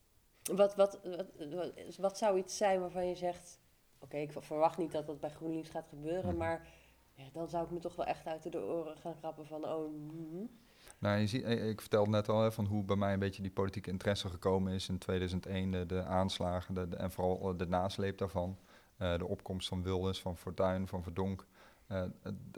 Wat, 0.43 0.75
wat, 0.75 1.00
wat, 1.05 1.27
wat, 1.50 1.97
wat 1.97 2.19
zou 2.19 2.39
iets 2.39 2.56
zijn 2.56 2.81
waarvan 2.81 3.06
je 3.06 3.15
zegt, 3.15 3.59
oké, 3.94 4.05
okay, 4.05 4.23
ik 4.23 4.33
verwacht 4.39 4.79
niet 4.79 4.93
dat 4.93 5.06
dat 5.06 5.21
bij 5.21 5.31
GroenLinks 5.31 5.69
gaat 5.69 5.89
gebeuren, 5.89 6.29
Mhm. 6.29 6.37
maar 6.37 6.69
ja, 7.15 7.25
dan 7.33 7.49
zou 7.49 7.65
ik 7.65 7.71
me 7.71 7.79
toch 7.79 7.97
wel 7.97 8.06
echt 8.06 8.27
uit 8.27 8.53
de 8.53 8.61
oren 8.61 8.97
gaan 8.97 9.15
grappen 9.15 9.47
van, 9.47 9.65
oh, 9.65 9.93
mm, 9.93 10.50
Nou, 10.99 11.19
je 11.19 11.27
ziet, 11.27 11.44
ik 11.44 11.81
vertelde 11.81 12.11
net 12.11 12.29
al 12.29 12.43
hè, 12.43 12.53
van 12.53 12.67
hoe 12.67 12.85
bij 12.85 12.97
mij 12.97 13.12
een 13.12 13.19
beetje 13.19 13.43
die 13.43 13.50
politieke 13.50 13.91
interesse 13.91 14.29
gekomen 14.29 14.73
is 14.73 14.89
in 14.89 14.99
2001, 14.99 15.71
de, 15.71 15.87
de 15.87 16.03
aanslagen 16.05 16.75
de, 16.75 16.89
de, 16.89 16.97
en 16.97 17.11
vooral 17.11 17.56
de 17.56 17.67
nasleep 17.67 18.19
daarvan. 18.19 18.59
Uh, 18.99 19.19
de 19.19 19.27
opkomst 19.27 19.69
van 19.69 19.83
Wilders, 19.83 20.21
van 20.21 20.37
Fortuyn, 20.37 20.89
van 20.89 21.03
Verdonk. 21.03 21.47
Uh, 21.93 22.03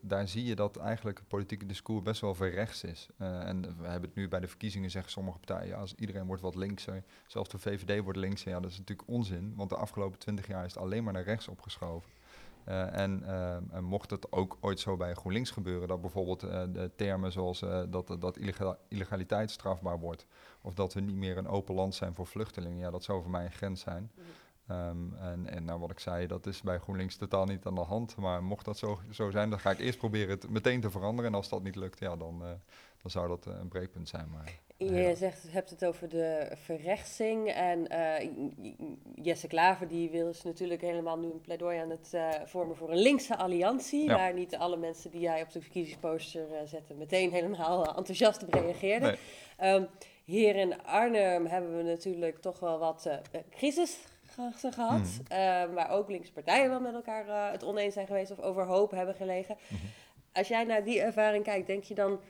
daar 0.03 0.29
zie 0.29 0.45
je 0.45 0.55
dat 0.55 0.77
eigenlijk 0.77 1.19
het 1.19 1.29
politieke 1.29 1.67
discours 1.67 2.03
best 2.03 2.21
wel 2.21 2.35
verrechts 2.35 2.85
is. 2.85 3.09
Uh, 3.19 3.49
en 3.49 3.61
we 3.63 3.87
hebben 3.87 4.09
het 4.09 4.15
nu 4.15 4.29
bij 4.29 4.41
de 4.41 4.49
verkiezingen, 4.49 4.91
zeggen 4.91 5.13
sommige 5.13 5.39
partijen, 5.39 5.77
als 5.77 5.95
iedereen 5.95 6.27
wordt 6.27 6.43
wat 6.43 6.55
linkser, 6.55 7.05
zelfs 7.27 7.49
de 7.49 7.59
VVD 7.59 8.03
wordt 8.03 8.19
linkser, 8.19 8.51
ja, 8.51 8.61
dat 8.61 8.71
is 8.71 8.79
natuurlijk 8.79 9.09
onzin, 9.09 9.53
want 9.57 9.71
de 9.71 9.77
afgelopen 9.77 10.19
twintig 10.19 10.47
jaar 10.47 10.65
is 10.65 10.75
het 10.75 10.83
alleen 10.83 11.05
maar 11.05 11.13
naar 11.13 11.23
rechts 11.23 11.49
opgeschoven. 11.49 12.11
En, 12.65 13.25
mocht 13.81 14.11
het 14.11 14.33
ook 14.33 14.57
ooit 14.61 14.81
zo 14.81 14.97
bij 14.97 15.15
GroenLinks 15.15 15.51
gebeuren, 15.51 15.89
dat 15.89 16.01
bijvoorbeeld 16.01 16.41
de 16.41 16.91
termen 16.97 17.33
zoals 17.33 17.61
dat, 17.91 18.17
dat 18.19 18.37
illegal, 18.37 18.77
illegaliteit 18.89 19.51
strafbaar 19.51 19.99
wordt, 19.99 20.27
of 20.61 20.75
dat 20.75 20.95
we 20.95 21.01
niet 21.01 21.17
meer 21.17 21.37
een 21.37 21.49
open 21.49 21.75
land 21.75 21.95
zijn 21.95 22.15
voor 22.15 22.27
vluchtelingen, 22.27 22.79
ja, 22.79 22.91
dat 22.91 23.05
zou 23.05 23.23
voor 23.23 23.31
mij 23.31 23.45
een 23.45 23.53
grens 23.53 23.81
zijn. 23.81 24.11
mm. 24.15 24.25
Um, 24.71 25.15
en, 25.21 25.47
en 25.47 25.65
nou, 25.65 25.81
wat 25.81 25.91
ik 25.91 25.99
zei, 25.99 26.27
dat 26.27 26.47
is 26.47 26.63
bij 26.63 26.79
GroenLinks 26.79 27.17
totaal 27.17 27.45
niet 27.45 27.67
aan 27.67 27.75
de 27.75 27.81
hand. 27.81 28.17
Maar 28.17 28.43
mocht 28.43 28.65
dat 28.65 28.79
zo, 28.79 28.99
zo 29.11 29.31
zijn, 29.31 29.51
dan 29.51 29.59
ga 29.59 29.71
ik 29.71 29.79
eerst 29.79 29.99
proberen 29.99 30.29
het 30.29 30.51
meteen 30.51 30.81
te 30.81 30.91
veranderen. 30.91 31.31
En 31.31 31.37
als 31.37 31.49
dat 31.49 31.63
niet 31.63 31.77
lukt, 31.77 31.99
ja, 31.99 32.17
dan, 32.17 32.41
uh, 32.43 32.49
dan 33.03 33.11
zou 33.11 33.29
dat 33.29 33.47
uh, 33.47 33.55
een 33.61 33.69
breekpunt 33.69 34.09
zijn. 34.09 34.31
Maar, 34.31 34.53
je 34.77 34.93
ja. 34.93 35.15
zegt, 35.15 35.53
hebt 35.53 35.71
het 35.71 35.85
over 35.85 36.09
de 36.09 36.53
verrechtsing. 36.55 37.49
En 37.49 37.93
uh, 37.93 38.31
Jesse 39.15 39.47
Klaver 39.47 39.89
die 39.89 40.11
wil 40.11 40.29
is 40.29 40.43
natuurlijk 40.43 40.81
helemaal 40.81 41.19
nu 41.19 41.31
een 41.31 41.41
pleidooi 41.41 41.79
aan 41.79 41.91
het 41.91 42.17
vormen 42.45 42.77
voor 42.77 42.91
een 42.91 43.03
linkse 43.03 43.37
alliantie. 43.37 44.05
Ja. 44.05 44.17
Waar 44.17 44.35
niet 44.35 44.57
alle 44.57 44.77
mensen 44.77 45.11
die 45.11 45.21
jij 45.21 45.43
op 45.43 45.53
de 45.53 45.61
verkiezingsposter 45.61 46.47
zetten 46.65 46.99
meteen 46.99 47.31
helemaal 47.31 47.97
enthousiast 47.97 48.43
op 48.43 48.55
reageerden. 48.55 49.17
Nee. 49.59 49.73
Um, 49.73 49.89
hier 50.25 50.57
in 50.57 50.83
Arnhem 50.83 51.47
hebben 51.47 51.77
we 51.77 51.83
natuurlijk 51.83 52.39
toch 52.39 52.61
wel 52.61 52.79
wat 52.79 53.09
crisis 53.51 53.99
gehad. 54.71 55.21
Mm. 55.29 55.75
Waar 55.75 55.91
ook 55.91 56.09
linkse 56.09 56.33
partijen 56.33 56.71
wel 56.71 56.81
met 56.81 56.95
elkaar 56.95 57.27
uh, 57.27 57.51
het 57.51 57.65
oneens 57.65 57.95
zijn 57.95 58.07
geweest 58.07 58.31
of 58.31 58.41
overhoop 58.41 58.91
hebben 58.91 59.15
gelegen. 59.15 59.57
Mhm. 59.59 59.75
Mm 59.75 59.81
-hmm. 59.81 59.91
Als 60.33 60.49
jij 60.49 60.65
naar 60.65 60.85
die 60.85 61.01
ervaring 61.01 61.45
kijkt, 61.45 61.67
denk 61.67 61.85
je 61.85 61.95
dan... 61.95 62.21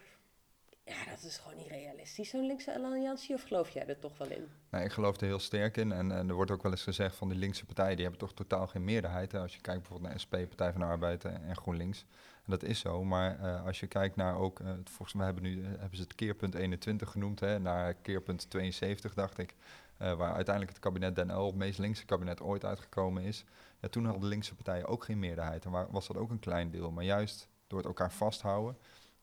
Ja, 0.85 1.05
dat 1.11 1.23
is 1.23 1.37
gewoon 1.37 1.57
niet 1.57 1.69
realistisch, 1.69 2.31
zo'n 2.31 2.47
linkse 2.47 2.75
alliantie. 2.75 3.35
Of 3.35 3.43
geloof 3.43 3.69
jij 3.69 3.87
er 3.87 3.99
toch 3.99 4.19
wel 4.19 4.31
in? 4.31 4.49
Nee, 4.71 4.85
ik 4.85 4.93
geloof 4.93 5.21
er 5.21 5.27
heel 5.27 5.39
sterk 5.39 5.77
in. 5.77 5.93
En, 5.93 6.13
en, 6.13 6.29
er 6.29 6.35
wordt 6.35 6.51
ook 6.51 6.63
wel 6.63 6.71
eens 6.71 6.83
gezegd 6.83 7.17
van 7.17 7.29
die 7.29 7.39
linkse 7.39 7.65
partijen... 7.65 7.95
die 7.97 8.03
hebben 8.03 8.21
toch 8.21 8.35
totaal 8.35 8.67
geen 8.67 8.85
meerderheid. 8.85 9.33
Hè? 9.33 9.39
Als 9.39 9.55
je 9.55 9.61
kijkt 9.61 9.81
bijvoorbeeld 9.81 10.11
naar 10.11 10.21
SP, 10.25 10.31
Partij 10.31 10.73
van 10.73 10.81
de 10.81 10.87
Arbeid 10.87 11.25
en, 11.25 11.45
en 11.45 11.57
GroenLinks. 11.57 12.07
En 12.45 12.51
dat 12.51 12.63
is 12.63 12.79
zo, 12.79 13.05
maar 13.05 13.41
uh, 13.41 13.67
als 13.67 13.81
je 13.81 13.87
kijkt 13.87 14.17
naar 14.17 14.37
ook... 14.37 14.61
Uh, 14.61 14.69
volgens 14.85 15.13
mij 15.13 15.25
hebben, 15.25 15.43
nu, 15.43 15.65
hebben 15.65 15.97
ze 15.97 16.03
het 16.03 16.15
keerpunt 16.15 16.55
21 16.55 17.11
genoemd... 17.11 17.41
Hè, 17.41 17.59
naar 17.59 17.95
keerpunt 17.95 18.51
72, 18.51 19.15
dacht 19.15 19.39
ik... 19.39 19.55
Uh, 20.03 20.13
waar 20.13 20.35
uiteindelijk 20.35 20.75
het 20.75 20.85
kabinet 20.85 21.17
Den 21.17 21.31
Uyl, 21.31 21.47
het 21.47 21.55
meest 21.55 21.79
linkse 21.79 22.05
kabinet 22.05 22.41
ooit 22.41 22.65
uitgekomen 22.65 23.23
is. 23.23 23.45
Ja, 23.81 23.89
toen 23.89 24.05
hadden 24.05 24.23
de 24.23 24.29
linkse 24.29 24.55
partijen 24.55 24.87
ook 24.87 25.05
geen 25.05 25.19
meerderheid. 25.19 25.65
En 25.65 25.71
waar, 25.71 25.87
was 25.91 26.07
dat 26.07 26.17
ook 26.17 26.31
een 26.31 26.39
klein 26.39 26.71
deel. 26.71 26.91
Maar 26.91 27.05
juist 27.05 27.49
door 27.67 27.79
het 27.79 27.87
elkaar 27.87 28.13
vasthouden, 28.13 28.77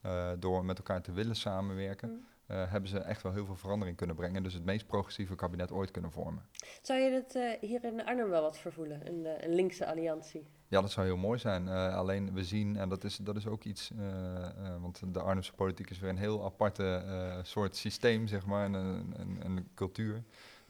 uh, 0.06 0.32
door 0.40 0.66
met 0.66 0.78
elkaar 0.78 1.02
te 1.02 1.12
willen 1.12 1.36
samenwerken, 1.36 2.10
mm. 2.10 2.26
uh, 2.48 2.72
hebben 2.72 2.90
ze 2.90 3.00
echt 3.00 3.22
wel 3.22 3.34
heel 3.34 3.46
veel 3.46 3.56
verandering 3.56 3.98
kunnen 3.98 4.16
brengen. 4.16 4.44
Dus 4.44 4.54
het 4.54 4.66
meest 4.66 4.88
progressieve 4.88 5.36
kabinet 5.36 5.72
ooit 5.72 5.92
kunnen 5.92 6.12
vormen. 6.12 6.46
Zou 6.82 7.00
je 7.00 7.12
het 7.12 7.36
uh, 7.36 7.70
hier 7.70 7.84
in 7.84 8.06
Arnhem 8.06 8.30
wel 8.30 8.42
wat 8.42 8.58
vervoelen, 8.58 9.08
een, 9.08 9.26
eh, 9.26 9.48
een 9.48 9.56
linkse 9.56 9.86
alliantie? 9.86 10.48
Ja, 10.68 10.82
dat 10.82 10.92
zou 10.92 11.06
heel 11.06 11.18
mooi 11.18 11.40
zijn. 11.40 11.68
Alleen 11.68 12.34
we 12.34 12.44
zien, 12.44 12.78
en 12.78 12.90
dat 12.90 13.04
is, 13.04 13.18
dat 13.18 13.36
is 13.36 13.48
ook 13.48 13.64
iets, 13.64 13.92
want 14.80 15.14
de 15.14 15.20
Arnhemse 15.20 15.54
politiek 15.54 15.90
is 15.90 16.00
weer 16.00 16.10
een 16.10 16.18
heel 16.18 16.46
aparte 16.46 17.04
soort 17.44 17.76
systeem, 17.76 18.28
zeg 18.28 18.46
maar, 18.46 18.66
en 18.66 18.74
een, 18.74 19.14
een, 19.18 19.40
een 19.46 19.70
cultuur. 19.74 20.24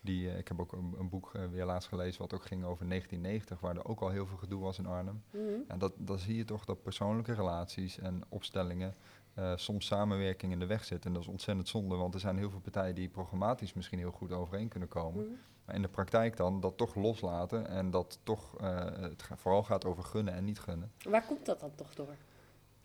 Die, 0.03 0.29
eh, 0.29 0.37
ik 0.37 0.47
heb 0.47 0.59
ook 0.59 0.71
een, 0.71 0.95
een 0.97 1.09
boek 1.09 1.33
eh, 1.33 1.45
weer 1.45 1.65
laatst 1.65 1.89
gelezen 1.89 2.21
wat 2.21 2.33
ook 2.33 2.45
ging 2.45 2.63
over 2.63 2.87
1990, 2.87 3.59
waar 3.59 3.75
er 3.75 3.85
ook 3.85 4.01
al 4.01 4.09
heel 4.09 4.25
veel 4.25 4.37
gedoe 4.37 4.61
was 4.61 4.77
in 4.77 4.85
Arnhem. 4.85 5.23
Mhm. 5.31 5.43
En 5.67 5.79
dat, 5.79 5.93
dan 5.97 6.19
zie 6.19 6.35
je 6.35 6.45
toch 6.45 6.65
dat 6.65 6.81
persoonlijke 6.81 7.33
relaties 7.33 7.99
en 7.99 8.23
opstellingen 8.29 8.95
eh, 9.33 9.51
soms 9.55 9.85
samenwerking 9.85 10.51
in 10.51 10.59
de 10.59 10.65
weg 10.65 10.83
zitten. 10.83 11.09
En 11.09 11.13
dat 11.13 11.23
is 11.23 11.29
ontzettend 11.29 11.67
zonde, 11.67 11.95
want 11.95 12.13
er 12.13 12.19
zijn 12.19 12.37
heel 12.37 12.49
veel 12.49 12.59
partijen 12.59 12.95
die 12.95 13.09
programmatisch 13.09 13.73
misschien 13.73 13.99
heel 13.99 14.11
goed 14.11 14.31
overeen 14.31 14.67
kunnen 14.67 14.89
komen. 14.89 15.25
Mhm. 15.25 15.33
Maar 15.65 15.75
in 15.75 15.81
de 15.81 15.87
praktijk 15.87 16.37
dan 16.37 16.59
dat 16.59 16.77
toch 16.77 16.95
loslaten 16.95 17.67
en 17.67 17.91
dat 17.91 18.19
toch 18.23 18.57
het 18.95 19.27
vooral 19.35 19.63
gaat 19.63 19.85
over 19.85 20.03
gunnen 20.03 20.33
en 20.33 20.43
niet 20.43 20.59
gunnen. 20.59 20.91
Waar 21.09 21.25
komt 21.25 21.45
dat 21.45 21.59
dan 21.59 21.75
toch 21.75 21.93
door? 21.93 22.15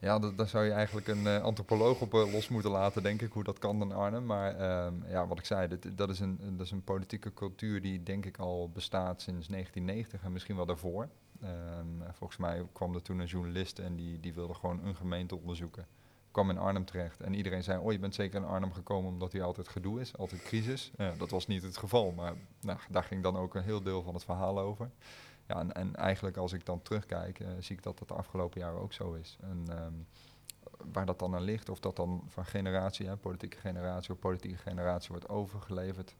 Ja, 0.06 0.18
dat, 0.18 0.36
daar 0.36 0.48
zou 0.48 0.64
je 0.64 0.72
eigenlijk 0.72 1.06
een 1.06 1.26
eh, 1.26 1.42
antropoloog 1.42 2.00
op 2.00 2.14
eh, 2.14 2.32
los 2.32 2.48
moeten 2.48 2.70
laten, 2.70 3.02
denk 3.02 3.22
ik, 3.22 3.32
hoe 3.32 3.44
dat 3.44 3.58
kan 3.58 3.82
in 3.82 3.92
Arnhem. 3.92 4.26
Maar 4.26 4.56
ehm, 4.56 4.94
ja, 5.08 5.26
wat 5.26 5.38
ik 5.38 5.44
zei, 5.44 5.78
dat, 5.94 6.10
is 6.10 6.20
een, 6.20 6.38
dat 6.56 6.66
is 6.66 6.70
een 6.70 6.84
politieke 6.84 7.34
cultuur 7.34 7.82
die 7.82 8.02
denk 8.02 8.26
ik 8.26 8.38
al 8.38 8.70
bestaat 8.70 9.22
sinds 9.22 9.48
1990 9.48 10.22
en 10.22 10.32
misschien 10.32 10.56
wel 10.56 10.66
daarvoor. 10.66 11.08
Ehm, 11.42 12.12
volgens 12.12 12.38
mij 12.38 12.66
kwam 12.72 12.94
er 12.94 13.02
toen 13.02 13.18
een 13.18 13.26
journalist 13.26 13.78
en 13.78 13.96
die, 13.96 14.20
die 14.20 14.34
wilde 14.34 14.54
gewoon 14.54 14.84
een 14.84 14.96
gemeente 14.96 15.36
onderzoeken. 15.36 15.86
Kwam 16.30 16.50
in 16.50 16.58
Arnhem 16.58 16.84
terecht 16.84 17.20
en 17.20 17.34
iedereen 17.34 17.62
zei, 17.62 17.78
oh 17.78 17.92
je 17.92 17.98
bent 17.98 18.14
zeker 18.14 18.40
in 18.40 18.46
Arnhem 18.46 18.72
gekomen 18.72 19.10
omdat 19.10 19.32
hier 19.32 19.42
altijd 19.42 19.68
gedoe 19.68 20.00
is, 20.00 20.16
altijd 20.16 20.42
crisis. 20.42 20.92
Dat 21.18 21.30
was 21.30 21.46
niet 21.46 21.62
het 21.62 21.76
geval, 21.76 22.10
maar 22.10 22.34
nou, 22.60 22.78
daar 22.90 23.04
ging 23.04 23.22
dan 23.22 23.36
ook 23.36 23.54
een 23.54 23.62
heel 23.62 23.82
deel 23.82 24.02
van 24.02 24.14
het 24.14 24.25
verhaal 24.25 24.58
over. 24.58 24.90
Ja, 25.48 25.58
en, 25.58 25.72
en 25.72 25.96
eigenlijk 25.96 26.36
als 26.36 26.52
ik 26.52 26.66
dan 26.66 26.82
terugkijk, 26.82 27.40
eh, 27.40 27.48
zie 27.58 27.76
ik 27.76 27.82
dat 27.82 27.98
dat 27.98 28.08
de 28.08 28.14
afgelopen 28.14 28.60
jaren 28.60 28.80
ook 28.80 28.92
zo 28.92 29.12
is. 29.12 29.36
En 29.40 29.64
ehm, 29.68 29.92
waar 30.92 31.06
dat 31.06 31.18
dan 31.18 31.34
aan 31.34 31.42
ligt, 31.42 31.68
of 31.68 31.80
dat 31.80 31.96
dan 31.96 32.22
van 32.26 32.44
generatie, 32.44 33.06
hè, 33.06 33.16
politieke 33.16 33.56
generatie 33.56 34.12
of 34.12 34.18
politieke 34.18 34.56
generatie 34.56 35.08
wordt 35.08 35.28
overgeleverd, 35.28 36.14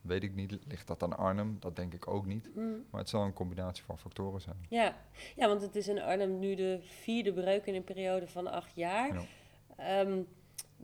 weet 0.00 0.22
ik 0.22 0.34
niet. 0.34 0.58
Ligt 0.66 0.86
dat 0.86 1.02
aan 1.02 1.16
Arnhem? 1.16 1.56
Dat 1.60 1.76
denk 1.76 1.94
ik 1.94 2.08
ook 2.08 2.26
niet. 2.26 2.54
Mhm. 2.54 2.66
Maar 2.90 3.00
het 3.00 3.08
zal 3.08 3.22
een 3.22 3.32
combinatie 3.32 3.84
van 3.84 3.98
factoren 3.98 4.40
zijn. 4.40 4.56
Ja. 4.68 4.96
ja, 5.36 5.46
want 5.46 5.62
het 5.62 5.76
is 5.76 5.88
in 5.88 6.00
Arnhem 6.00 6.38
nu 6.38 6.54
de 6.54 6.78
vierde 6.82 7.32
breuk 7.32 7.66
in 7.66 7.74
een 7.74 7.84
periode 7.84 8.26
van 8.26 8.46
acht 8.46 8.74
jaar. 8.74 9.14
Ja. 9.14 9.22
Ehm, 9.76 10.22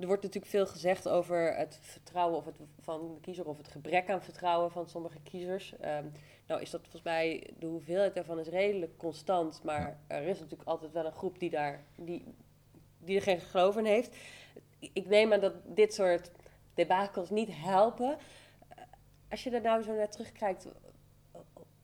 er 0.01 0.07
wordt 0.07 0.23
natuurlijk 0.23 0.53
veel 0.53 0.67
gezegd 0.67 1.09
over 1.09 1.57
het 1.57 1.79
vertrouwen 1.83 2.37
of 2.39 2.45
het, 2.45 2.57
van 2.81 3.15
de 3.15 3.21
kiezer 3.21 3.47
of 3.47 3.57
het 3.57 3.69
gebrek 3.69 4.11
aan 4.11 4.23
vertrouwen 4.23 4.71
van 4.71 4.89
sommige 4.89 5.19
kiezers. 5.23 5.77
Ehm, 5.81 6.05
nou 6.47 6.61
is 6.61 6.71
dat 6.71 6.81
volgens 6.81 7.03
mij, 7.03 7.51
de 7.59 7.67
hoeveelheid 7.67 8.15
daarvan 8.15 8.39
is 8.39 8.49
redelijk 8.49 8.97
constant, 8.97 9.63
maar 9.63 9.81
Ja. 10.09 10.15
er 10.17 10.27
is 10.27 10.39
natuurlijk 10.41 10.69
altijd 10.69 10.93
wel 10.93 11.07
een 11.07 11.13
groep 11.13 11.39
die, 11.39 11.51
daar, 11.51 11.85
die, 11.97 12.25
die 12.99 13.17
er 13.17 13.23
geen 13.23 13.41
geloof 13.41 13.77
in 13.77 13.85
heeft. 13.85 14.17
Ik 14.79 15.07
neem 15.07 15.33
aan 15.33 15.41
dat 15.41 15.55
dit 15.65 15.95
soort 15.95 16.31
debakels 16.75 17.31
niet 17.31 17.49
helpen. 17.53 18.17
Als 19.31 19.45
je 19.45 19.51
er 19.51 19.61
nou 19.61 19.83
zo 19.83 19.95
naar 19.95 20.09
terugkijkt, 20.11 20.67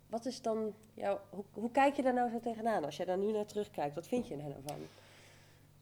wat 0.08 0.26
is 0.26 0.42
dan 0.42 0.74
jouw, 0.94 1.20
hoe, 1.30 1.44
hoe 1.52 1.70
kijk 1.70 1.96
je 1.96 2.02
daar 2.02 2.14
nou 2.14 2.30
zo 2.30 2.40
tegenaan? 2.40 2.84
Als 2.84 2.96
je 2.96 3.04
daar 3.04 3.18
nu 3.18 3.32
naar 3.32 3.46
terugkijkt, 3.46 3.94
wat 3.94 4.06
vind 4.08 4.28
je 4.28 4.34
er 4.34 4.42
nou 4.42 4.60
van? 4.66 4.76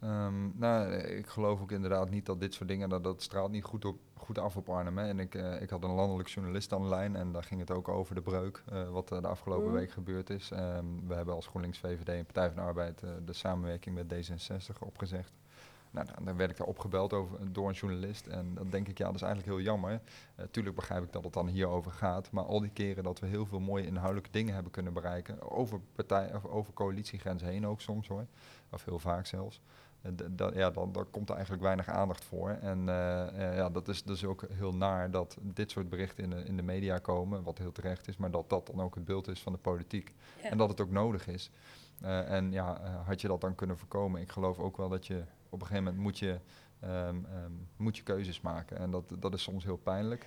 Ehm, 0.00 0.58
nou, 0.58 0.92
eh, 0.92 1.18
ik 1.18 1.26
geloof 1.26 1.60
ook 1.60 1.72
inderdaad 1.72 2.10
niet 2.10 2.26
dat 2.26 2.40
dit 2.40 2.54
soort 2.54 2.68
dingen, 2.68 2.88
dat, 2.88 3.04
dat 3.04 3.22
straalt 3.22 3.50
niet 3.50 3.64
goed, 3.64 3.84
op, 3.84 3.98
goed 4.14 4.38
af 4.38 4.56
op 4.56 4.68
Arnhem. 4.68 4.98
Hè. 4.98 5.08
En 5.08 5.18
ik, 5.18 5.34
eh, 5.34 5.62
ik 5.62 5.70
had 5.70 5.84
een 5.84 5.90
landelijk 5.90 6.28
journalist 6.28 6.72
aan 6.72 6.82
de 6.82 6.88
lijn 6.88 7.16
en 7.16 7.32
daar 7.32 7.42
ging 7.42 7.60
het 7.60 7.70
ook 7.70 7.88
over 7.88 8.14
de 8.14 8.22
breuk, 8.22 8.62
eh, 8.72 8.88
wat 8.88 9.08
de 9.08 9.20
afgelopen 9.20 9.66
Mhm. 9.66 9.74
week 9.74 9.90
gebeurd 9.90 10.30
is. 10.30 10.50
Ehm, 10.50 10.84
we 11.06 11.14
hebben 11.14 11.34
als 11.34 11.46
GroenLinks, 11.46 11.78
VVD 11.78 12.08
en 12.08 12.24
Partij 12.24 12.46
van 12.46 12.56
de 12.56 12.62
Arbeid 12.62 13.00
de 13.24 13.32
samenwerking 13.32 13.94
met 13.94 14.08
D66 14.08 14.82
opgezegd. 14.82 15.32
Nou, 15.92 16.06
dan, 16.06 16.24
dan 16.24 16.36
werd 16.36 16.50
ik 16.50 16.56
daar 16.56 16.66
opgebeld 16.66 17.12
over, 17.12 17.52
door 17.52 17.68
een 17.68 17.74
journalist 17.74 18.26
en 18.26 18.54
dan 18.54 18.70
denk 18.70 18.88
ik, 18.88 18.98
ja, 18.98 19.06
dat 19.06 19.14
is 19.14 19.22
eigenlijk 19.22 19.52
heel 19.56 19.64
jammer. 19.64 20.00
Tuurlijk 20.50 20.76
begrijp 20.76 21.02
ik 21.04 21.12
dat 21.12 21.24
het 21.24 21.32
dan 21.32 21.48
hierover 21.48 21.90
gaat, 21.90 22.30
maar 22.30 22.44
al 22.44 22.60
die 22.60 22.70
keren 22.70 23.04
dat 23.04 23.18
we 23.20 23.26
heel 23.26 23.46
veel 23.46 23.60
mooie 23.60 23.86
inhoudelijke 23.86 24.30
dingen 24.30 24.54
hebben 24.54 24.72
kunnen 24.72 24.92
bereiken, 24.92 25.50
over, 25.50 25.80
partij, 25.92 26.34
of 26.34 26.44
over 26.44 26.72
coalitiegrenzen 26.72 27.48
heen 27.48 27.66
ook 27.66 27.80
soms 27.80 28.08
hoor, 28.08 28.26
of 28.70 28.84
heel 28.84 28.98
vaak 28.98 29.26
zelfs. 29.26 29.60
Eh, 30.02 30.12
d- 30.12 30.38
dat- 30.38 30.54
ja, 30.54 30.70
dan, 30.70 30.92
dan 30.92 31.10
komt 31.10 31.28
er 31.28 31.34
eigenlijk 31.34 31.64
weinig 31.64 31.88
aandacht 31.88 32.24
voor. 32.24 32.50
En 32.50 32.88
eh, 32.88 33.48
eh, 33.50 33.56
ja, 33.56 33.70
dat 33.70 33.88
is 33.88 34.02
dus 34.02 34.24
ook 34.24 34.44
heel 34.52 34.74
naar 34.74 35.10
dat 35.10 35.36
dit 35.42 35.70
soort 35.70 35.88
berichten 35.88 36.24
in 36.24 36.30
de, 36.30 36.44
in 36.44 36.56
de 36.56 36.62
media 36.62 36.98
komen, 36.98 37.42
wat 37.42 37.58
heel 37.58 37.72
terecht 37.72 38.08
is, 38.08 38.16
maar 38.16 38.30
dat 38.30 38.48
dat 38.50 38.66
dan 38.66 38.80
ook 38.80 38.94
het 38.94 39.04
beeld 39.04 39.28
is 39.28 39.42
van 39.42 39.52
de 39.52 39.58
politiek. 39.58 40.14
Ja. 40.42 40.48
En 40.50 40.58
dat 40.58 40.68
het 40.68 40.80
ook 40.80 40.90
nodig 40.90 41.26
is. 41.28 41.50
En 42.00 42.52
ja, 42.52 42.80
had 43.04 43.20
je 43.20 43.28
dat 43.28 43.40
dan 43.40 43.54
kunnen 43.54 43.78
voorkomen? 43.78 44.20
Ik 44.20 44.32
geloof 44.32 44.58
ook 44.58 44.76
wel 44.76 44.88
dat 44.88 45.06
je 45.06 45.22
op 45.48 45.60
een 45.60 45.66
gegeven 45.66 45.84
moment 45.84 46.02
moet 46.02 46.18
je, 46.18 46.38
ehm, 46.80 47.24
ehm, 47.24 47.52
moet 47.76 47.96
je 47.96 48.02
keuzes 48.02 48.40
maken. 48.40 48.78
En 48.78 48.90
dat, 48.90 49.04
dat 49.18 49.34
is 49.34 49.42
soms 49.42 49.64
heel 49.64 49.76
pijnlijk. 49.76 50.26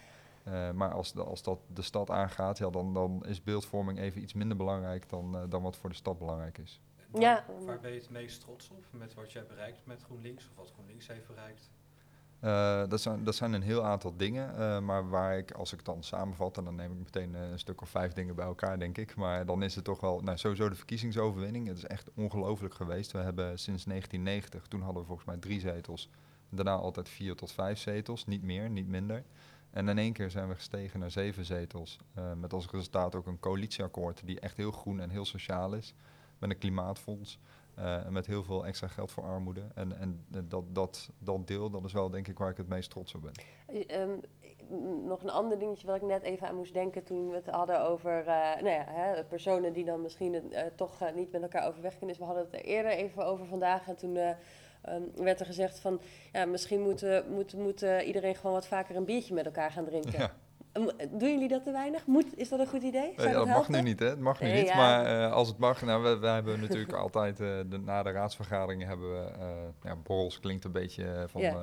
Maar 0.74 0.92
als, 0.92 1.16
als 1.18 1.44
dat 1.44 1.60
de 1.74 1.82
stad 1.82 2.10
aangaat, 2.10 2.58
ja, 2.58 2.70
dan, 2.70 2.94
dan 2.94 3.26
is 3.26 3.44
beeldvorming 3.44 4.00
even 4.00 4.22
iets 4.22 4.34
minder 4.34 4.58
belangrijk 4.58 5.10
dan, 5.10 5.38
dan 5.50 5.62
wat 5.62 5.76
voor 5.76 5.90
de 5.90 5.96
stad 5.96 6.20
belangrijk 6.20 6.58
is. 6.58 6.82
En 7.14 7.22
Ja. 7.22 7.46
Waar, 7.48 7.66
waar 7.66 7.80
ben 7.80 7.92
je 7.92 8.00
het 8.00 8.10
meest 8.10 8.42
trots 8.42 8.70
op 8.70 8.86
met 8.92 9.14
wat 9.14 9.32
jij 9.32 9.46
bereikt 9.46 9.86
met 9.86 10.04
GroenLinks 10.04 10.50
of 10.50 10.56
wat 10.56 10.72
GroenLinks 10.72 11.08
heeft 11.08 11.28
bereikt? 11.28 11.70
Eh, 12.40 12.88
dat, 12.88 13.02
zijn, 13.02 13.24
dat 13.24 13.36
zijn 13.36 13.54
een 13.54 13.62
heel 13.62 13.84
aantal 13.84 14.18
dingen, 14.18 14.58
eh, 14.58 14.80
maar 14.80 15.10
waar 15.10 15.38
ik, 15.38 15.52
als 15.52 15.72
ik 15.72 15.78
het 15.78 15.86
dan 15.86 16.04
samenvat, 16.04 16.58
en 16.58 16.64
dan 16.64 16.76
neem 16.76 16.92
ik 16.92 16.98
meteen 16.98 17.36
eh, 17.36 17.50
een 17.50 17.60
stuk 17.60 17.82
of 17.82 17.90
vijf 17.90 18.14
dingen 18.14 18.36
bij 18.36 18.46
elkaar, 18.46 18.80
denk 18.80 18.98
ik. 18.98 19.16
Maar 19.16 19.46
dan 19.46 19.64
is 19.64 19.76
het 19.76 19.84
toch 19.84 20.00
wel, 20.00 20.22
nou, 20.22 20.38
sowieso 20.38 20.70
de 20.70 20.76
verkiezingsoverwinning. 20.76 21.68
Het 21.68 21.78
is 21.78 21.86
echt 21.86 22.10
ongelooflijk 22.14 22.74
geweest. 22.74 23.12
We 23.12 23.18
hebben 23.18 23.60
sinds 23.60 23.84
1990, 23.84 24.68
toen 24.68 24.82
hadden 24.82 25.02
we 25.02 25.08
volgens 25.08 25.28
mij 25.28 25.38
drie 25.38 25.60
zetels, 25.60 26.10
daarna 26.50 26.76
altijd 26.76 27.10
vier 27.10 27.36
tot 27.36 27.52
vijf 27.52 27.80
zetels, 27.80 28.26
niet 28.26 28.44
meer, 28.44 28.70
niet 28.70 28.88
minder. 28.88 29.24
En 29.74 29.90
in 29.90 29.98
één 29.98 30.14
keer 30.14 30.30
zijn 30.30 30.48
we 30.48 30.56
gestegen 30.56 31.00
naar 31.00 31.12
zeven 31.12 31.46
zetels, 31.46 32.00
eh, 32.14 32.34
met 32.34 32.54
als 32.54 32.68
resultaat 32.70 33.16
ook 33.16 33.28
een 33.28 33.40
coalitieakkoord 33.40 34.22
die 34.26 34.40
echt 34.40 34.58
heel 34.58 34.72
groen 34.72 35.00
en 35.00 35.10
heel 35.10 35.26
sociaal 35.26 35.74
is, 35.74 35.94
met 36.44 36.52
een 36.52 36.62
klimaatfonds. 36.62 37.40
Eh, 37.76 38.06
en 38.06 38.14
met 38.14 38.26
heel 38.26 38.44
veel 38.44 38.66
extra 38.66 38.88
geld 38.88 39.12
voor 39.12 39.24
armoede. 39.24 39.62
En, 39.76 39.98
en 40.00 40.26
dat, 40.28 40.76
dat, 40.76 41.10
dat 41.18 41.48
deel, 41.48 41.70
dat 41.70 41.86
is 41.86 41.94
wel 41.94 42.10
denk 42.10 42.28
ik 42.28 42.38
waar 42.38 42.50
ik 42.50 42.58
het 42.58 42.68
meest 42.68 42.90
trots 42.90 43.16
op 43.16 43.22
ben. 43.22 43.32
Eh, 43.68 44.02
ehm, 44.02 44.18
nog 45.08 45.24
een 45.24 45.30
ander 45.30 45.60
dingetje 45.60 45.88
wat 45.88 45.96
ik 45.96 46.02
net 46.02 46.24
even 46.24 46.48
aan 46.48 46.56
moest 46.56 46.74
denken 46.74 47.04
toen 47.04 47.30
we 47.30 47.36
het 47.36 47.48
hadden 47.48 47.82
over 47.82 48.20
eh, 48.20 48.62
nou 48.62 48.70
ja, 48.70 48.84
hè, 48.88 49.24
personen 49.24 49.74
die 49.74 49.86
dan 49.86 50.02
misschien 50.02 50.54
toch 50.76 51.14
niet 51.16 51.32
met 51.32 51.42
elkaar 51.42 51.68
overweg 51.68 51.98
kunnen. 51.98 52.08
Dus 52.08 52.18
we 52.18 52.26
hadden 52.26 52.44
het 52.44 52.54
er 52.54 52.66
eerder 52.66 52.92
even 52.92 53.26
over 53.26 53.46
vandaag 53.46 53.88
en 53.88 53.96
toen 53.96 54.18
eh, 54.18 54.30
ehm, 54.82 55.02
werd 55.16 55.40
er 55.40 55.46
gezegd 55.46 55.80
van 55.80 56.02
ja, 56.32 56.46
misschien 56.46 56.82
moet, 56.82 57.06
moet, 57.30 57.54
moet 57.54 57.82
iedereen 57.82 58.36
gewoon 58.36 58.54
wat 58.54 58.68
vaker 58.68 58.96
een 58.96 59.06
biertje 59.06 59.34
met 59.34 59.46
elkaar 59.46 59.72
gaan 59.72 59.86
drinken. 59.86 60.20
Ja. 60.20 60.36
Doen 61.10 61.30
jullie 61.32 61.48
dat 61.48 61.64
te 61.64 61.72
weinig? 61.72 62.06
Moet, 62.06 62.38
is 62.38 62.50
dat 62.50 62.60
een 62.60 62.68
goed 62.68 62.82
idee? 62.84 63.14
Zou 63.16 63.28
Eh, 63.28 63.34
ja, 63.34 63.38
dat 63.38 63.48
mag 63.48 63.70
nu 63.70 63.82
niet, 63.82 64.00
hè? 64.00 64.06
Het 64.08 64.20
mag 64.20 64.40
nu 64.40 64.48
Nee, 64.48 64.60
niet. 64.60 64.68
ja. 64.68 64.76
Maar 64.76 65.06
eh, 65.06 65.32
als 65.32 65.48
het 65.48 65.58
mag, 65.58 65.82
nou, 65.82 66.04
we, 66.04 66.18
we 66.18 66.28
hebben 66.28 66.60
natuurlijk 66.60 66.94
altijd 67.06 67.40
eh, 67.40 67.48
de, 67.70 67.78
na 67.80 68.04
de 68.04 68.12
raadsvergaderingen 68.12 68.88
hebben 68.88 69.12
we 69.14 69.30
eh, 69.40 69.48
ja, 69.84 69.96
borrels 69.96 70.40
klinkt 70.40 70.64
een 70.64 70.72
beetje 70.72 71.06
eh, 71.12 71.24
van 71.28 71.42
Ja. 71.42 71.52
eh, 71.54 71.60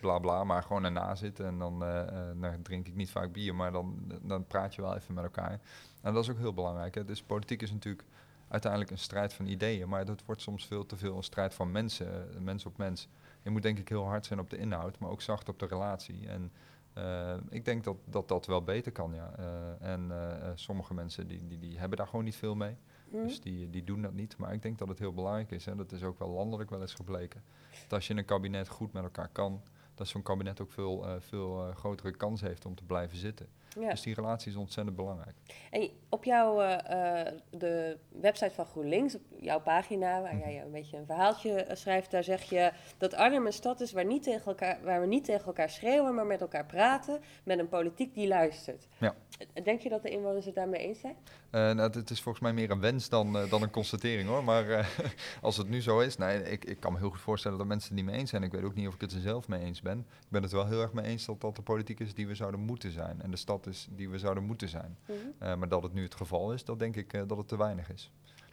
bla 0.00 0.18
bla, 0.18 0.44
maar 0.44 0.62
gewoon 0.62 0.84
erna 0.84 1.14
zitten 1.14 1.46
en 1.46 1.58
dan 1.58 1.82
eh, 1.84 2.00
eh, 2.00 2.36
nou, 2.36 2.62
drink 2.62 2.86
ik 2.86 2.94
niet 2.94 3.10
vaak 3.10 3.32
bier, 3.32 3.54
maar 3.54 3.72
dan, 3.72 4.12
dan 4.22 4.46
praat 4.46 4.74
je 4.74 4.82
wel 4.82 4.96
even 4.96 5.14
met 5.14 5.24
elkaar. 5.24 5.60
En 6.02 6.14
dat 6.14 6.24
is 6.24 6.30
ook 6.30 6.38
heel 6.38 6.54
belangrijk. 6.54 6.94
Hè? 6.94 7.04
Dus 7.04 7.22
politiek 7.22 7.62
is 7.62 7.72
natuurlijk 7.72 8.04
uiteindelijk 8.48 8.90
een 8.90 8.98
strijd 8.98 9.32
van 9.32 9.46
ideeën, 9.46 9.88
maar 9.88 10.04
dat 10.04 10.22
wordt 10.26 10.40
soms 10.40 10.66
veel 10.66 10.86
te 10.86 10.96
veel 10.96 11.16
een 11.16 11.22
strijd 11.22 11.54
van 11.54 11.70
mensen, 11.72 12.06
eh, 12.34 12.40
mens 12.40 12.66
op 12.66 12.76
mens. 12.76 13.08
Je 13.42 13.50
moet 13.50 13.62
denk 13.62 13.78
ik 13.78 13.88
heel 13.88 14.04
hard 14.06 14.26
zijn 14.26 14.40
op 14.40 14.50
de 14.50 14.56
inhoud, 14.58 14.98
maar 14.98 15.10
ook 15.10 15.22
zacht 15.22 15.48
op 15.48 15.58
de 15.58 15.66
relatie. 15.66 16.28
En 16.28 16.52
eh, 16.98 17.36
ik 17.48 17.64
denk 17.64 17.84
dat, 17.84 17.96
dat 18.04 18.28
dat 18.28 18.46
wel 18.46 18.62
beter 18.62 18.92
kan, 18.92 19.14
ja. 19.14 19.32
Eh, 19.36 19.92
en 19.92 20.10
eh, 20.10 20.50
sommige 20.54 20.94
mensen 20.94 21.28
die, 21.28 21.46
die, 21.46 21.58
die 21.58 21.78
hebben 21.78 21.98
daar 21.98 22.06
gewoon 22.06 22.24
niet 22.24 22.36
veel 22.36 22.54
mee. 22.54 22.76
Hm? 23.10 23.22
Dus 23.22 23.40
die, 23.40 23.70
die 23.70 23.84
doen 23.84 24.02
dat 24.02 24.12
niet. 24.12 24.36
Maar 24.36 24.52
ik 24.52 24.62
denk 24.62 24.78
dat 24.78 24.88
het 24.88 24.98
heel 24.98 25.12
belangrijk 25.12 25.50
is. 25.50 25.66
En 25.66 25.76
dat 25.76 25.92
is 25.92 26.02
ook 26.02 26.18
wel 26.18 26.28
landelijk 26.28 26.70
wel 26.70 26.80
eens 26.80 26.94
gebleken. 26.94 27.42
Dat 27.82 27.92
als 27.92 28.06
je 28.06 28.12
in 28.12 28.18
een 28.18 28.24
kabinet 28.24 28.68
goed 28.68 28.92
met 28.92 29.02
elkaar 29.02 29.28
kan, 29.28 29.62
dat 29.94 30.08
zo'n 30.08 30.22
kabinet 30.22 30.60
ook 30.60 30.70
veel, 30.70 31.20
veel 31.20 31.72
grotere 31.72 32.10
kans 32.16 32.40
heeft 32.40 32.66
om 32.66 32.74
te 32.74 32.84
blijven 32.84 33.18
zitten. 33.18 33.48
Ja. 33.80 33.90
Dus 33.90 34.02
die 34.02 34.14
relatie 34.14 34.50
is 34.50 34.56
ontzettend 34.56 34.96
belangrijk. 34.96 35.36
En 35.70 35.90
op 36.08 36.24
jouw 36.24 36.60
eh, 36.60 37.26
eh, 37.26 37.34
de 37.50 37.98
website 38.08 38.54
van 38.54 38.64
GroenLinks, 38.66 39.14
op 39.14 39.22
jouw 39.40 39.60
pagina, 39.60 40.20
waar 40.22 40.34
Mhm. 40.34 40.48
jij 40.48 40.62
een 40.62 40.70
beetje 40.70 40.96
een 40.96 41.06
verhaaltje 41.06 41.52
eh, 41.62 41.76
schrijft, 41.76 42.10
daar 42.10 42.24
zeg 42.24 42.42
je 42.42 42.72
dat 42.98 43.14
Arnhem 43.14 43.46
een 43.46 43.52
stad 43.52 43.80
is 43.80 43.92
waar, 43.92 44.04
niet 44.04 44.22
tegen 44.22 44.46
elkaar, 44.46 44.78
waar 44.82 45.00
we 45.00 45.06
niet 45.06 45.24
tegen 45.24 45.46
elkaar 45.46 45.70
schreeuwen, 45.70 46.14
maar 46.14 46.26
met 46.26 46.40
elkaar 46.40 46.66
praten, 46.66 47.20
met 47.44 47.58
een 47.58 47.68
politiek 47.68 48.14
die 48.14 48.28
luistert. 48.28 48.88
Ja. 48.98 49.14
Denk 49.62 49.80
je 49.80 49.88
dat 49.88 50.02
de 50.02 50.10
inwoners 50.10 50.44
het 50.46 50.54
daarmee 50.54 50.80
eens 50.80 51.00
zijn? 51.00 51.16
Nou, 51.50 51.80
het, 51.80 52.10
is 52.10 52.20
volgens 52.22 52.44
mij 52.44 52.52
meer 52.52 52.70
een 52.70 52.80
wens 52.80 53.08
dan, 53.08 53.32
dan 53.50 53.62
een 53.62 53.70
constatering 53.70 54.28
hoor. 54.28 54.44
Maar 54.44 54.88
als 55.42 55.56
het 55.56 55.68
nu 55.68 55.82
zo 55.82 56.00
is, 56.00 56.16
nee, 56.16 56.42
ik, 56.42 56.64
ik 56.64 56.80
kan 56.80 56.92
me 56.92 56.98
heel 56.98 57.10
goed 57.10 57.20
voorstellen 57.20 57.58
dat 57.58 57.66
mensen 57.66 57.88
het 57.88 57.98
niet 58.02 58.10
mee 58.10 58.20
eens 58.20 58.30
zijn. 58.30 58.42
Ik 58.42 58.52
weet 58.52 58.62
ook 58.64 58.74
niet 58.74 58.88
of 58.88 58.94
ik 58.94 59.00
het 59.00 59.12
er 59.12 59.20
zelf 59.20 59.48
mee 59.48 59.60
eens 59.60 59.82
ben. 59.82 59.98
Ik 59.98 60.26
ben 60.28 60.42
het 60.42 60.52
wel 60.52 60.66
heel 60.66 60.80
erg 60.82 60.92
mee 60.92 61.04
eens 61.04 61.24
dat 61.26 61.40
dat 61.40 61.56
de 61.56 61.62
politiek 61.62 62.00
is 62.00 62.14
die 62.14 62.26
we 62.26 62.34
zouden 62.34 62.60
moeten 62.60 62.92
zijn. 62.92 63.22
En 63.22 63.30
de 63.30 63.36
stad 63.36 63.66
die 63.90 64.08
we 64.08 64.18
zouden 64.18 64.44
moeten 64.44 64.68
zijn. 64.68 64.98
Eh, 65.38 65.54
maar 65.56 65.68
dat 65.68 65.82
het 65.82 65.92
nu 65.92 66.02
het 66.02 66.14
geval 66.14 66.52
is, 66.52 66.64
dat 66.64 66.78
denk 66.78 66.96
ik 66.96 67.12
eh, 67.12 67.22
dat 67.26 67.38
het 67.38 67.48
te 67.48 67.56
weinig 67.56 67.90
is. 67.92 68.12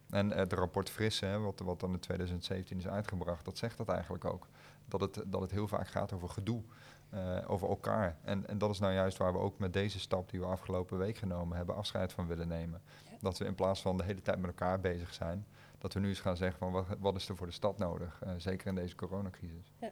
En 0.09 0.29
het 0.31 0.53
rapport 0.53 0.89
Frisse, 0.89 1.25
hè, 1.25 1.39
wat, 1.39 1.59
wat 1.59 1.79
dan 1.79 1.93
in 1.93 1.99
2017 1.99 2.77
is 2.77 2.87
uitgebracht, 2.87 3.45
dat 3.45 3.57
zegt 3.57 3.77
dat 3.77 3.89
eigenlijk 3.89 4.25
ook. 4.25 4.47
Dat 4.87 5.01
het, 5.01 5.21
dat 5.25 5.41
het 5.41 5.51
heel 5.51 5.67
vaak 5.67 5.87
gaat 5.87 6.13
over 6.13 6.29
gedoe. 6.29 6.61
eh, 7.09 7.37
over 7.47 7.69
elkaar. 7.69 8.17
En, 8.23 8.47
en 8.47 8.57
dat 8.57 8.69
is 8.69 8.79
nou 8.79 8.93
juist 8.93 9.17
waar 9.17 9.33
we 9.33 9.39
ook 9.39 9.59
met 9.59 9.73
deze 9.73 9.99
stap 9.99 10.29
die 10.29 10.39
we 10.39 10.45
afgelopen 10.45 10.97
week 10.97 11.17
genomen 11.17 11.57
hebben, 11.57 11.75
afscheid 11.75 12.13
van 12.13 12.27
willen 12.27 12.47
nemen. 12.47 12.81
Dat 13.19 13.37
we 13.37 13.45
in 13.45 13.55
plaats 13.55 13.81
van 13.81 13.97
de 13.97 14.03
hele 14.03 14.21
tijd 14.21 14.37
met 14.37 14.47
elkaar 14.49 14.79
bezig 14.79 15.13
zijn, 15.13 15.45
dat 15.77 15.93
we 15.93 15.99
nu 15.99 16.07
eens 16.07 16.19
gaan 16.19 16.37
zeggen 16.37 16.57
van 16.57 16.71
wat, 16.71 16.85
wat 16.99 17.15
is 17.15 17.29
er 17.29 17.35
voor 17.35 17.47
de 17.47 17.53
stad 17.53 17.77
nodig, 17.77 18.21
zeker 18.37 18.67
in 18.67 18.75
deze 18.75 18.95
coronacrisis. 18.95 19.73
Ja. 19.79 19.91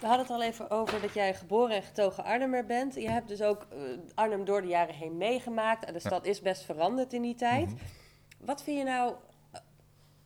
We 0.00 0.06
hadden 0.06 0.26
het 0.26 0.34
al 0.34 0.42
even 0.42 0.70
over 0.70 1.00
dat 1.00 1.14
jij 1.14 1.34
geboren 1.34 1.76
en 1.76 1.82
getogen 1.82 2.24
Arnhemmer 2.24 2.66
bent. 2.66 2.94
Je 2.94 3.10
hebt 3.10 3.28
dus 3.28 3.42
ook 3.42 3.66
uh, 3.72 3.98
Arnhem 4.14 4.44
door 4.44 4.62
de 4.62 4.68
jaren 4.68 4.94
heen 4.94 5.16
meegemaakt. 5.16 5.84
En 5.84 5.92
de 5.92 5.98
stad 5.98 6.26
is 6.26 6.40
best 6.40 6.62
veranderd 6.62 7.12
in 7.12 7.22
die 7.22 7.34
tijd. 7.34 7.68
Mm 7.68 7.76
-hmm. 7.76 8.46
Wat 8.46 8.62
vind 8.62 8.78
je 8.78 8.84
nou, 8.84 9.14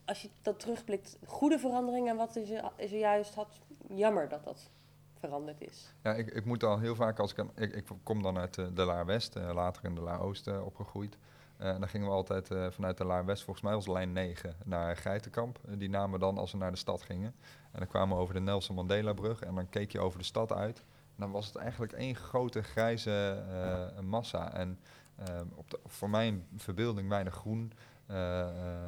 als 0.05 0.23
je 0.23 0.31
dat 0.43 0.61
terugblikt, 0.61 1.19
goede 1.27 1.59
veranderingen? 1.59 2.11
En 2.11 2.17
wat 2.17 2.37
is 2.37 2.51
er, 2.51 2.73
is 2.77 2.93
er 2.93 2.99
juist 2.99 3.35
had, 3.35 3.61
jammer 3.89 4.29
dat 4.29 4.45
dat 4.45 4.71
veranderd 5.19 5.61
is? 5.61 5.95
Ja, 6.03 6.15
ik, 6.15 6.31
ik 6.31 6.45
moet 6.45 6.63
al 6.63 6.79
heel 6.79 6.95
vaak, 6.95 7.19
als 7.19 7.35
ik, 7.35 7.45
ik, 7.55 7.73
ik 7.73 7.89
kom 8.03 8.23
dan 8.23 8.39
uit 8.39 8.55
de, 8.55 8.73
de 8.73 8.85
Laar 8.85 9.07
West, 9.07 9.35
later 9.35 9.85
in 9.85 9.95
de 9.95 10.01
Laar 10.01 10.21
Oost 10.21 10.61
opgegroeid. 10.61 11.17
Uh, 11.63 11.69
dan 11.79 11.89
gingen 11.89 12.07
we 12.07 12.13
altijd 12.13 12.51
uh, 12.51 12.67
vanuit 12.71 12.97
de 12.97 13.05
Laar 13.05 13.25
West, 13.25 13.43
volgens 13.43 13.65
mij 13.65 13.75
was 13.75 13.87
lijn 13.87 14.13
9, 14.13 14.55
naar 14.65 14.97
Geitenkamp. 14.97 15.59
Uh, 15.69 15.79
die 15.79 15.89
namen 15.89 16.21
dan 16.21 16.39
als 16.39 16.53
we 16.53 16.59
naar 16.59 16.71
de 16.71 16.77
stad 16.77 17.03
gingen. 17.03 17.35
En 17.73 17.79
dan 17.79 17.89
kwamen 17.89 18.17
we 18.17 18.23
over 18.23 18.35
de 18.35 18.41
Nelson 18.41 18.75
Mandela 18.75 19.13
brug 19.13 19.43
en 19.43 19.55
dan 19.55 19.69
keek 19.69 19.93
je 19.93 20.01
over 20.01 20.19
de 20.19 20.25
stad 20.25 20.53
uit. 20.53 20.85
Dan 21.17 21.31
was 21.31 21.47
het 21.47 21.57
eigenlijk 21.57 21.93
één 21.93 22.17
grote 22.17 22.63
grijze 22.63 23.43
massa. 24.01 24.55
En 24.55 24.79
op 25.55 25.71
de, 25.71 25.81
voor 25.87 26.11
mijn 26.11 26.47
verbeelding 26.57 27.09
weinig 27.09 27.35
groen. 27.35 27.73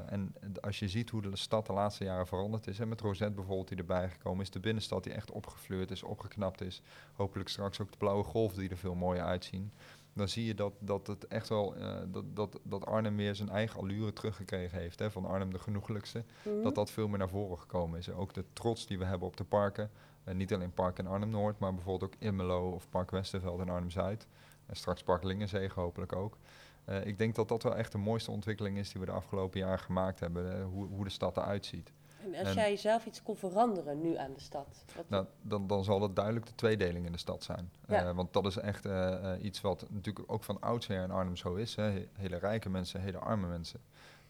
en 0.07 0.35
als 0.61 0.79
je 0.79 0.89
ziet 0.89 1.11
hoe 1.11 1.23
de 1.23 1.37
stad 1.37 1.67
de 1.67 1.73
laatste 1.73 2.05
jaren 2.05 2.27
veranderd 2.27 2.67
is, 2.67 2.79
en 2.79 2.89
met 2.89 3.01
Rosette 3.01 3.35
bijvoorbeeld 3.35 3.69
die 3.69 3.79
erbij 3.79 4.09
gekomen 4.09 4.43
is, 4.43 4.51
de 4.51 4.61
binnenstad 4.61 5.05
die 5.05 5.13
echt 5.13 5.31
opgefleurd 5.31 5.91
is, 5.91 6.03
opgeknapt 6.03 6.61
is. 6.61 6.83
Hopelijk 7.13 7.49
straks 7.49 7.81
ook 7.81 7.91
de 7.91 7.99
blauwe 7.99 8.25
golf 8.25 8.55
die 8.55 8.71
er 8.71 8.77
veel 8.77 8.95
mooier 8.95 9.25
uitzien 9.25 9.73
dan 10.15 10.29
zie 10.29 10.45
je 10.45 10.55
dat, 10.55 10.73
dat 10.79 11.07
het 11.07 11.27
echt 11.27 11.49
wel 11.49 11.77
uh, 11.77 11.97
dat, 12.07 12.37
dat, 12.37 12.61
dat 12.63 12.87
Arnhem 12.87 13.17
weer 13.17 13.35
zijn 13.35 13.49
eigen 13.49 13.81
allure 13.81 14.13
teruggekregen 14.13 14.79
heeft. 14.79 14.99
Hè, 14.99 15.11
van 15.11 15.25
Arnhem 15.25 15.53
de 15.53 15.59
genoeglijkste. 15.59 16.19
Mm 16.19 16.53
-hmm. 16.53 16.63
Dat 16.63 16.75
dat 16.75 16.91
veel 16.91 17.09
meer 17.09 17.19
naar 17.19 17.29
voren 17.29 17.59
gekomen 17.59 17.99
is. 17.99 18.11
Ook 18.11 18.35
de 18.35 18.45
trots 18.53 18.87
die 18.87 18.99
we 18.99 19.05
hebben 19.05 19.29
op 19.29 19.37
de 19.37 19.45
parken. 19.45 19.91
Uh, 20.25 20.35
niet 20.35 20.55
alleen 20.55 20.73
Park 20.73 20.99
in 20.99 21.07
Arnhem 21.07 21.31
Noord, 21.31 21.59
maar 21.59 21.75
bijvoorbeeld 21.75 22.15
ook 22.15 22.21
Immelo 22.21 22.71
of 22.71 22.89
Park 22.89 23.11
Westerveld 23.11 23.61
in 23.61 23.69
Arnhem 23.69 23.91
Zuid. 23.91 24.27
En 24.67 24.77
straks 24.77 25.03
Park 25.03 25.23
Lingenzee 25.23 25.71
hopelijk 25.75 26.17
ook. 26.17 26.39
Uh, 26.89 27.07
ik 27.07 27.19
denk 27.19 27.35
dat 27.35 27.49
dat 27.49 27.63
wel 27.63 27.77
echt 27.77 27.93
de 27.93 27.99
mooiste 27.99 28.31
ontwikkeling 28.31 28.79
is 28.79 28.91
die 28.93 29.01
we 29.01 29.07
de 29.07 29.13
afgelopen 29.13 29.61
jaren 29.61 29.79
gemaakt 29.79 30.21
hebben. 30.21 30.63
hoe, 30.63 30.87
hoe 30.87 31.05
de 31.05 31.11
stad 31.11 31.37
eruit 31.37 31.67
ziet. 31.67 31.93
En 32.33 32.45
als 32.47 32.55
jij 32.55 32.77
zelf 32.77 33.07
iets 33.07 33.23
kon 33.23 33.37
veranderen 33.37 34.01
nu 34.01 34.17
aan 34.17 34.33
de 34.33 34.41
stad? 34.41 34.85
Nou, 35.07 35.27
dan, 35.43 35.67
dan 35.67 35.85
zal 35.85 36.03
het 36.03 36.17
duidelijk 36.17 36.47
de 36.47 36.55
tweedeling 36.55 37.07
in 37.07 37.13
de 37.13 37.19
stad 37.19 37.43
zijn. 37.43 37.71
Ja. 37.89 38.05
Uh, 38.09 38.15
want 38.15 38.33
dat 38.33 38.47
is 38.47 38.57
echt 38.57 38.87
uh, 38.87 38.93
uh, 38.93 39.45
iets 39.45 39.61
wat 39.61 39.87
natuurlijk 39.89 40.33
ook 40.33 40.45
van 40.45 40.61
oudsher 40.61 41.03
in 41.03 41.11
Arnhem 41.11 41.37
zo 41.37 41.55
is. 41.55 41.75
Hè. 41.75 42.07
Hele 42.13 42.37
rijke 42.37 42.71
mensen, 42.71 43.01
hele 43.01 43.19
arme 43.19 43.47
mensen. 43.47 43.81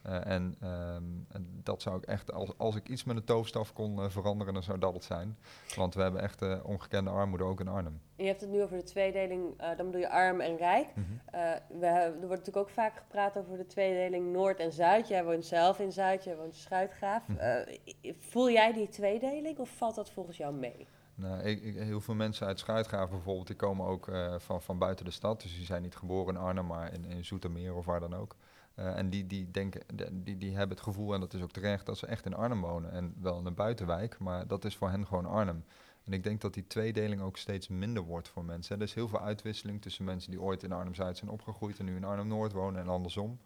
En, 0.05 0.57
um, 0.63 1.27
en, 1.29 1.61
dat 1.63 1.83
zou 1.83 1.97
ik 1.97 2.05
echt, 2.05 2.33
als, 2.33 2.51
als 2.57 2.77
ik 2.77 2.89
iets 2.89 3.05
met 3.05 3.17
een 3.17 3.25
toverstaf 3.25 3.73
kon 3.73 4.11
veranderen, 4.11 4.55
dan 4.55 4.63
zou 4.63 4.79
dat 4.79 4.95
het 4.95 5.05
zijn. 5.05 5.39
Want 5.77 5.95
we 5.95 6.03
hebben 6.03 6.21
echt 6.21 6.63
ongekende 6.63 7.11
armoede 7.11 7.45
ook 7.45 7.61
in 7.61 7.69
Arnhem. 7.69 8.01
Je 8.17 8.27
hebt 8.27 8.41
het 8.41 8.51
nu 8.51 8.63
over 8.63 8.77
de 8.77 8.83
tweedeling, 8.83 9.59
dan 9.77 9.87
bedoel 9.87 10.01
je 10.01 10.11
arm 10.11 10.41
en 10.41 10.57
rijk. 10.57 10.89
Mm 10.95 11.05
-hmm. 11.05 11.81
we, 11.81 11.87
er 11.87 12.11
wordt 12.11 12.29
natuurlijk 12.29 12.57
ook 12.57 12.69
vaak 12.69 12.97
gepraat 12.97 13.37
over 13.37 13.57
de 13.57 13.67
tweedeling 13.67 14.33
Noord 14.33 14.59
en 14.59 14.73
Zuid. 14.73 15.09
Jij 15.09 15.25
woont 15.25 15.45
zelf 15.45 15.79
in 15.79 15.93
Zuid, 15.93 16.25
jij 16.25 16.37
woont 16.37 16.55
in 16.55 16.61
Schuitgraaf. 16.61 17.29
Mm 17.29 17.37
-hmm. 17.39 17.65
voel 18.19 18.51
jij 18.51 18.73
die 18.73 18.89
tweedeling 18.89 19.59
of 19.59 19.71
valt 19.77 19.95
dat 19.95 20.11
volgens 20.11 20.37
jou 20.37 20.55
mee? 20.55 20.87
Nou, 21.15 21.43
ik, 21.43 21.63
ik, 21.63 21.77
heel 21.77 22.01
veel 22.01 22.15
mensen 22.15 22.47
uit 22.47 22.59
Schuitgraaf 22.59 23.11
bijvoorbeeld, 23.11 23.47
die 23.47 23.57
komen 23.57 23.87
ook 23.87 24.11
van, 24.37 24.63
van 24.63 24.79
buiten 24.79 25.05
de 25.05 25.11
stad. 25.11 25.43
Dus 25.43 25.57
die 25.57 25.67
zijn 25.67 25.83
niet 25.83 25.97
geboren 25.97 26.35
in 26.35 26.41
Arnhem, 26.41 26.67
maar 26.67 26.93
in, 26.93 27.05
in 27.05 27.25
Zoetermeer 27.25 27.75
of 27.75 27.85
waar 27.85 28.01
dan 28.01 28.15
ook. 28.15 28.37
Uh, 28.79 28.97
en 28.97 29.11
die, 29.11 29.27
die, 29.27 29.51
denken, 29.51 29.81
die, 30.13 30.37
die 30.37 30.57
hebben 30.57 30.77
het 30.77 30.87
gevoel, 30.87 31.15
en 31.15 31.21
dat 31.21 31.35
is 31.35 31.43
ook 31.43 31.51
terecht, 31.51 31.87
dat 31.87 31.99
ze 31.99 32.07
echt 32.07 32.27
in 32.27 32.35
Arnhem 32.35 32.61
wonen. 32.61 32.93
En 32.93 33.15
wel 33.21 33.39
in 33.39 33.47
een 33.47 33.55
buitenwijk, 33.55 34.19
maar 34.19 34.47
dat 34.47 34.65
is 34.65 34.77
voor 34.77 34.91
hen 34.91 35.07
gewoon 35.07 35.27
Arnhem. 35.27 35.65
En 36.05 36.13
ik 36.13 36.23
denk 36.23 36.41
dat 36.41 36.55
die 36.55 36.67
tweedeling 36.67 37.21
ook 37.21 37.37
steeds 37.37 37.69
minder 37.69 38.03
wordt 38.03 38.29
voor 38.29 38.45
mensen. 38.45 38.77
Er 38.77 38.83
is 38.83 38.95
heel 38.95 39.09
veel 39.09 39.21
uitwisseling 39.21 39.83
tussen 39.83 40.05
mensen 40.05 40.31
die 40.31 40.41
ooit 40.41 40.63
in 40.63 40.73
Arnhem-Zuid 40.73 41.17
zijn 41.17 41.31
opgegroeid 41.31 41.79
en 41.79 41.85
nu 41.85 41.97
in 41.97 42.05
Arnhem-Noord 42.05 42.53
wonen 42.53 42.81
en 42.81 42.89
andersom. 42.89 43.39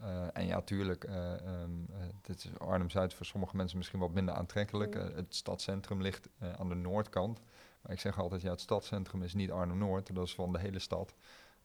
Uh, 0.00 0.26
en 0.32 0.46
ja, 0.46 0.60
tuurlijk, 0.60 1.04
uh, 1.08 1.32
um, 1.62 1.88
is 2.26 2.48
Arnhem-Zuid 2.58 3.14
voor 3.14 3.26
sommige 3.26 3.56
mensen 3.56 3.78
misschien 3.78 4.00
wat 4.00 4.12
minder 4.12 4.34
aantrekkelijk. 4.34 4.94
Mm. 4.94 5.00
het 5.00 5.34
stadscentrum 5.34 6.02
ligt 6.02 6.28
aan 6.58 6.68
de 6.68 6.74
noordkant. 6.74 7.40
Maar 7.80 7.92
ik 7.92 8.00
zeg 8.00 8.18
altijd, 8.18 8.42
ja, 8.42 8.50
het 8.50 8.60
stadscentrum 8.60 9.22
is 9.22 9.34
niet 9.34 9.50
Arnhem-Noord, 9.50 10.14
dat 10.14 10.26
is 10.26 10.34
van 10.34 10.52
de 10.52 10.58
hele 10.58 10.78
stad. 10.78 11.14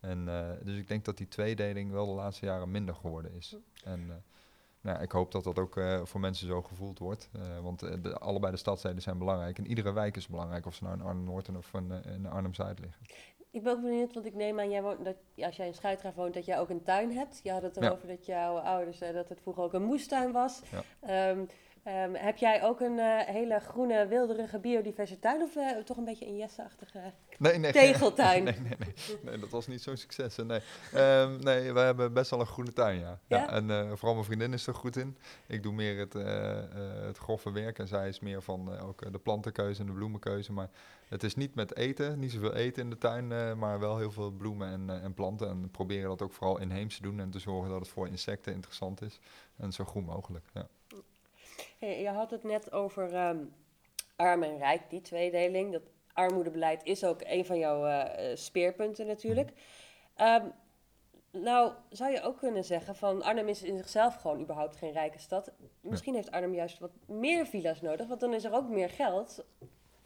En, 0.06 0.28
uh, 0.28 0.50
dus 0.64 0.78
ik 0.78 0.88
denk 0.88 1.06
dat 1.06 1.18
die 1.18 1.28
tweedeling 1.28 1.92
wel 1.92 2.06
de 2.06 2.12
laatste 2.12 2.46
jaren 2.46 2.72
minder 2.72 2.96
geworden 2.96 3.34
is. 3.34 3.56
En 3.84 4.00
uh, 4.00 4.14
nou, 4.82 5.02
ik 5.02 5.12
hoop 5.12 5.32
dat 5.32 5.44
dat 5.44 5.60
ook 5.60 5.76
uh, 5.76 6.02
voor 6.04 6.20
mensen 6.20 6.48
zo 6.48 6.62
gevoeld 6.62 7.00
wordt. 7.00 7.30
want 7.62 7.80
de, 7.80 8.18
allebei 8.18 8.52
de 8.52 8.58
stadsteden 8.58 9.02
zijn 9.02 9.18
belangrijk. 9.18 9.58
En 9.58 9.68
iedere 9.68 9.94
wijk 9.94 10.18
is 10.18 10.28
belangrijk, 10.28 10.66
of 10.66 10.76
ze 10.76 10.84
nou 10.84 10.96
in 10.96 11.02
Arnhem-Noord 11.02 11.50
of 11.58 11.74
in, 11.74 11.92
in 11.92 12.26
Arnhem-Zuid 12.26 12.80
liggen. 12.80 13.06
Ik 13.52 13.64
ben 13.64 13.74
ook 13.74 13.82
benieuwd, 13.82 14.14
want 14.14 14.26
ik 14.26 14.34
neem 14.34 14.60
aan, 14.60 14.70
jij 14.70 14.82
woont, 14.82 15.06
dat, 15.06 15.16
als 15.36 15.56
jij 15.56 15.68
in 15.68 15.74
Schuitgraaf 15.74 16.16
woont, 16.16 16.34
dat 16.34 16.46
jij 16.46 16.60
ook 16.60 16.70
een 16.70 16.84
tuin 16.84 17.12
hebt. 17.12 17.40
Je 17.44 17.52
had 17.52 17.62
het 17.62 17.78
erover 17.78 18.08
ja. 18.08 18.16
dat 18.16 18.26
jouw 18.26 18.58
ouders, 18.58 19.00
dat 19.00 19.30
het 19.30 19.42
vroeger 19.42 19.64
ook 19.64 19.74
een 19.74 19.84
moestuin 19.84 20.32
was. 20.32 20.62
Ja. 21.02 21.30
Um, 21.30 21.48
Um, 21.88 22.16
heb 22.16 22.38
jij 22.38 22.64
ook 22.64 22.80
een 22.80 22.98
uh, 22.98 23.20
hele 23.20 23.60
groene, 23.60 24.08
wilderige 24.08 24.60
biodiversiteit 24.60 25.42
of 25.42 25.56
uh, 25.56 25.78
toch 25.78 25.98
een 25.98 26.06
beetje 26.06 26.28
een 26.28 26.38
Jesse-achtige 26.38 27.00
nee, 27.38 27.58
nee, 27.58 27.72
tegeltuin? 27.72 28.44
Nee, 28.44 28.60
nee, 28.60 28.76
nee, 28.78 29.18
nee, 29.22 29.38
dat 29.38 29.50
was 29.50 29.68
niet 29.68 29.82
zo'n 29.82 29.98
succes. 29.98 30.36
Nee. 30.36 30.62
Um, 30.96 31.40
nee, 31.40 31.74
we 31.74 31.80
hebben 31.80 32.14
best 32.14 32.30
wel 32.30 32.40
een 32.40 32.46
groene 32.46 32.74
tuin, 32.74 33.00
ja. 33.00 33.20
ja? 33.28 33.38
ja 33.38 33.50
en 33.50 33.70
uh, 33.70 33.88
vooral 33.88 34.14
mijn 34.14 34.26
vriendin 34.26 34.54
is 34.54 34.68
er 34.68 34.76
goed 34.76 34.96
in. 34.96 35.18
Ik 35.48 35.64
doe 35.64 35.74
meer 35.74 35.98
het, 35.98 36.14
het 37.06 37.18
grove 37.18 37.52
werk 37.52 37.80
en 37.80 37.88
zij 37.88 38.08
is 38.08 38.20
meer 38.20 38.42
van 38.42 38.80
ook 38.80 39.12
de 39.12 39.20
plantenkeuze 39.20 39.82
en 39.82 39.88
de 39.88 39.94
bloemenkeuze. 39.94 40.54
Maar 40.54 40.70
het 41.10 41.24
is 41.24 41.36
niet 41.36 41.56
met 41.56 41.76
eten, 41.76 42.20
niet 42.20 42.32
zoveel 42.32 42.54
eten 42.54 42.84
in 42.84 42.90
de 42.90 42.98
tuin, 42.98 43.58
maar 43.58 43.80
wel 43.80 43.98
heel 43.98 44.12
veel 44.12 44.32
bloemen 44.32 44.68
en, 44.68 45.02
en 45.02 45.14
planten. 45.14 45.50
En 45.50 45.62
we 45.62 45.68
proberen 45.68 46.10
dat 46.10 46.22
ook 46.22 46.34
vooral 46.34 46.60
inheems 46.60 46.96
te 46.96 47.02
doen 47.02 47.20
en 47.20 47.30
te 47.30 47.40
zorgen 47.40 47.70
dat 47.70 47.80
het 47.80 47.90
voor 47.90 48.08
insecten 48.08 48.54
interessant 48.54 49.02
is. 49.02 49.20
En 49.58 49.72
zo 49.72 49.86
groen 49.86 50.06
mogelijk, 50.06 50.46
ja. 50.54 50.68
Je 51.80 52.10
had 52.10 52.32
het 52.32 52.44
net 52.44 52.72
over 52.72 53.28
um, 53.28 53.54
arm 54.16 54.44
en 54.44 54.58
rijk, 54.58 54.90
die 54.90 55.02
tweedeling. 55.02 55.72
Dat 55.72 55.82
armoedebeleid 56.14 56.84
is 56.84 57.04
ook 57.04 57.22
een 57.24 57.46
van 57.46 57.58
jouw 57.58 57.88
uh, 57.88 58.36
speerpunten 58.36 59.08
natuurlijk. 59.08 59.52
Um, 60.18 60.54
nou, 61.32 61.74
zou 61.90 62.12
je 62.12 62.22
ook 62.22 62.38
kunnen 62.38 62.64
zeggen 62.64 62.96
van 62.96 63.24
Arnhem 63.24 63.48
is 63.48 63.64
in 63.64 63.78
zichzelf 63.78 64.16
gewoon 64.16 64.42
überhaupt 64.42 64.76
geen 64.76 64.92
rijke 64.92 65.20
stad. 65.20 65.52
Misschien 65.82 66.16
heeft 66.16 66.32
Arnhem 66.32 66.54
juist 66.54 66.80
wat 66.80 66.92
meer 67.08 67.46
villa's 67.46 67.82
nodig, 67.82 68.08
want 68.08 68.20
dan 68.20 68.34
is 68.34 68.44
er 68.44 68.54
ook 68.54 68.70
meer 68.70 68.90
geld 68.90 69.46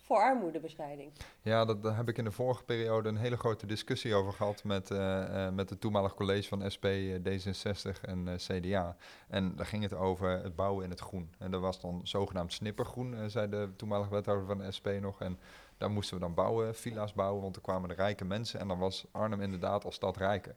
voor 0.10 0.18
armoedebestrijding. 0.18 1.12
Ja, 1.42 1.66
dat, 1.66 1.84
daar 1.84 1.96
heb 1.96 2.10
ik 2.10 2.18
in 2.18 2.24
de 2.24 2.32
vorige 2.32 2.64
periode 2.64 3.10
een 3.10 3.18
hele 3.18 3.38
grote 3.38 3.66
discussie 3.66 4.14
over 4.14 4.34
gehad 4.34 4.64
met, 4.64 4.90
uh, 4.90 4.98
uh, 4.98 5.50
met 5.50 5.70
het 5.70 5.82
toenmalig 5.82 6.14
college 6.14 6.48
van 6.48 6.72
SP, 6.76 6.86
D66 7.28 8.02
en 8.02 8.28
CDA. 8.36 8.96
En 9.28 9.56
daar 9.56 9.66
ging 9.66 9.84
het 9.84 9.94
over 9.94 10.30
het 10.30 10.56
bouwen 10.56 10.84
in 10.84 10.90
het 10.90 11.00
groen. 11.00 11.30
En 11.38 11.52
dat 11.52 11.62
was 11.62 11.82
dan 11.82 12.02
zogenaamd 12.04 12.54
snippergroen, 12.54 13.30
zei 13.30 13.50
de 13.50 13.70
toenmalige 13.76 14.10
wethouder 14.10 14.46
van 14.46 14.58
de 14.58 14.72
SP 14.78 14.88
nog. 15.02 15.22
En 15.22 15.40
daar 15.78 15.92
moesten 15.92 16.16
we 16.16 16.22
dan 16.22 16.34
bouwen, 16.34 16.76
villa's 16.76 17.14
bouwen, 17.14 17.42
want 17.42 17.56
er 17.56 17.62
kwamen 17.62 17.90
de 17.90 17.96
rijke 17.96 18.26
mensen. 18.26 18.60
En 18.60 18.68
dan 18.68 18.80
was 18.80 19.06
Arnhem 19.12 19.42
inderdaad 19.42 19.86
als 19.86 19.96
stad 19.96 20.18
rijker. 20.18 20.56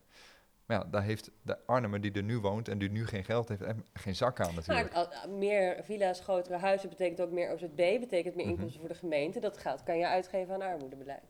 Maar 0.72 0.80
ja, 0.80 0.90
daar 0.90 1.02
heeft 1.02 1.30
de 1.42 1.58
Arnhemmer 1.66 2.00
die 2.00 2.12
er 2.12 2.22
nu 2.22 2.38
woont 2.38 2.68
en 2.68 2.78
die 2.78 2.90
nu 2.90 3.06
geen 3.06 3.24
geld 3.24 3.48
heeft, 3.48 3.62
geen 3.92 4.14
zak 4.14 4.40
aan 4.40 4.54
natuurlijk. 4.54 4.92
Maar, 4.94 5.28
meer 5.28 5.76
villa's, 5.82 6.20
grotere 6.20 6.56
huizen 6.56 6.88
betekent 6.88 7.20
ook 7.20 7.30
meer 7.30 7.52
OZB, 7.52 8.00
betekent 8.00 8.35
meer 8.35 8.46
inkomsten 8.46 8.56
mm 8.56 8.70
-hmm. 8.70 8.78
voor 8.78 8.88
de 8.88 8.94
gemeente. 8.94 9.40
Dat 9.40 9.58
geld 9.58 9.82
kan 9.82 9.98
je 9.98 10.06
uitgeven 10.06 10.54
aan 10.54 10.62
armoedebeleid. 10.62 11.22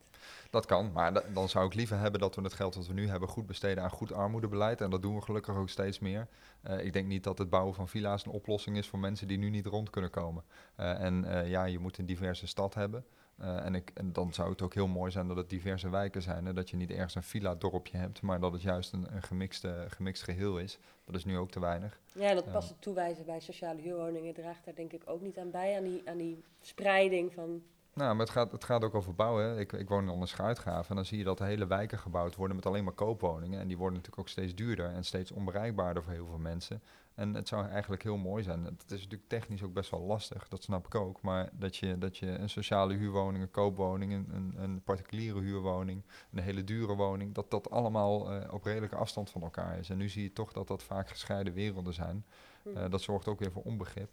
Dat 0.51 0.67
kan, 0.67 0.93
maar 0.93 1.13
da 1.13 1.23
dan 1.35 1.49
zou 1.49 1.67
ik 1.67 1.75
liever 1.75 1.99
hebben 1.99 2.21
dat 2.21 2.35
we 2.35 2.43
het 2.43 2.53
geld 2.53 2.75
dat 2.75 2.87
we 2.87 2.93
nu 2.93 3.09
hebben 3.09 3.29
goed 3.29 3.47
besteden 3.47 3.83
aan 3.83 3.91
goed 3.91 4.13
armoedebeleid. 4.13 4.81
En 4.81 4.91
dat 4.91 5.03
doen 5.03 5.15
we 5.15 5.21
gelukkig 5.21 5.57
ook 5.57 5.69
steeds 5.69 5.99
meer. 5.99 6.29
Uh, 6.69 6.85
ik 6.85 6.93
denk 6.93 7.07
niet 7.07 7.25
dat 7.25 7.39
het 7.39 7.51
bouwen 7.51 7.75
van 7.75 7.89
villa's 7.89 8.27
een 8.27 8.33
oplossing 8.33 8.77
is 8.77 8.89
voor 8.89 8.99
mensen 8.99 9.29
die 9.29 9.39
nu 9.39 9.51
niet 9.51 9.67
rond 9.67 9.91
kunnen 9.91 10.11
komen. 10.11 10.45
Uh, 10.81 11.01
en 11.01 11.25
uh, 11.25 11.49
ja, 11.49 11.65
je 11.65 11.79
moet 11.79 11.99
een 11.99 12.07
diverse 12.07 12.47
stad 12.47 12.75
hebben. 12.75 13.05
Uh, 13.43 13.65
en, 13.65 13.75
ik, 13.75 13.91
en 13.95 14.13
dan 14.13 14.33
zou 14.33 14.51
het 14.51 14.63
ook 14.63 14.75
heel 14.75 14.87
mooi 14.87 15.11
zijn 15.11 15.29
dat 15.29 15.37
het 15.37 15.51
diverse 15.51 15.91
wijken 15.91 16.23
zijn. 16.23 16.47
Hè? 16.47 16.53
Dat 16.53 16.71
je 16.71 16.77
niet 16.77 16.91
ergens 16.91 17.15
een 17.15 17.23
villa-dorpje 17.23 17.97
hebt, 17.97 18.23
maar 18.23 18.41
dat 18.41 18.53
het 18.53 18.63
juist 18.63 18.93
een, 18.93 19.15
een 19.15 19.23
gemixte, 19.23 19.85
gemixt 19.89 20.23
geheel 20.23 20.59
is. 20.59 20.79
Dat 21.05 21.15
is 21.15 21.25
nu 21.25 21.39
ook 21.39 21.51
te 21.51 21.61
weinig. 21.61 22.01
Ja, 22.15 22.35
dat 22.35 22.53
past 22.53 22.69
het 22.69 22.81
toewijzen 22.83 23.25
bij 23.25 23.41
sociale 23.41 23.81
huurwoningen 23.81 24.35
draagt 24.35 24.65
daar 24.65 24.75
denk 24.75 24.93
ik 24.93 25.03
ook 25.05 25.21
niet 25.21 25.39
aan 25.39 25.51
bij. 25.51 25.77
Aan 25.77 25.85
die, 25.85 26.03
aan 26.05 26.17
die 26.17 26.45
spreiding 26.61 27.33
van 27.33 27.63
Nou, 27.95 28.11
maar 28.15 28.25
het 28.27 28.35
gaat, 28.35 28.53
het 28.53 28.65
gaat 28.65 28.85
ook 28.85 28.95
over 28.95 29.15
bouwen. 29.15 29.45
hè. 29.45 29.61
Ik, 29.61 29.73
ik 29.73 29.89
woon 29.89 30.11
in 30.11 30.21
een 30.21 30.29
schuitgraven 30.29 30.91
en 30.91 30.97
dan 30.97 31.05
zie 31.05 31.19
je 31.19 31.25
dat 31.25 31.39
de 31.39 31.45
hele 31.45 31.67
wijken 31.67 31.99
gebouwd 31.99 32.37
worden 32.37 32.57
met 32.57 32.67
alleen 32.67 32.85
maar 32.85 32.93
koopwoningen. 32.93 33.61
En 33.61 33.69
die 33.69 33.77
worden 33.77 33.97
natuurlijk 33.97 34.23
ook 34.23 34.33
steeds 34.33 34.55
duurder 34.55 34.87
en 34.87 35.05
steeds 35.05 35.31
onbereikbaarder 35.31 36.03
voor 36.03 36.13
heel 36.13 36.27
veel 36.27 36.39
mensen. 36.39 36.83
En 37.15 37.35
het 37.35 37.49
zou 37.49 37.69
eigenlijk 37.69 38.03
heel 38.03 38.17
mooi 38.17 38.43
zijn. 38.43 38.65
Het 38.65 38.85
is 38.87 39.03
natuurlijk 39.03 39.29
technisch 39.29 39.63
ook 39.63 39.73
best 39.73 39.91
wel 39.91 40.01
lastig, 40.01 40.49
dat 40.49 40.63
snap 40.63 40.87
ik 40.87 40.95
ook. 40.95 41.23
Maar 41.23 41.51
dat 41.53 41.77
je, 41.77 41.99
dat 41.99 42.17
je 42.17 42.27
een 42.27 42.51
sociale 42.51 42.95
huurwoning, 42.95 43.43
een 43.43 43.51
koopwoning, 43.51 44.13
een, 44.13 44.29
een, 44.33 44.55
een 44.57 44.83
particuliere 44.83 45.41
huurwoning, 45.41 46.03
een 46.33 46.43
hele 46.43 46.65
dure 46.65 46.95
woning, 46.95 47.35
dat 47.35 47.51
dat 47.51 47.71
allemaal 47.71 48.33
eh, 48.33 48.53
op 48.55 48.65
redelijke 48.65 48.97
afstand 48.97 49.31
van 49.31 49.43
elkaar 49.43 49.79
is. 49.79 49.91
En 49.91 49.97
nu 49.97 50.09
zie 50.09 50.23
je 50.23 50.33
toch 50.33 50.53
dat 50.53 50.69
dat 50.69 50.83
vaak 50.83 51.09
gescheiden 51.09 51.53
werelden 51.53 51.95
zijn. 51.95 52.25
Hm. 52.63 52.77
Eh, 52.77 52.91
dat 52.91 53.01
zorgt 53.01 53.29
ook 53.29 53.39
weer 53.39 53.53
voor 53.53 53.63
onbegrip. 53.63 54.11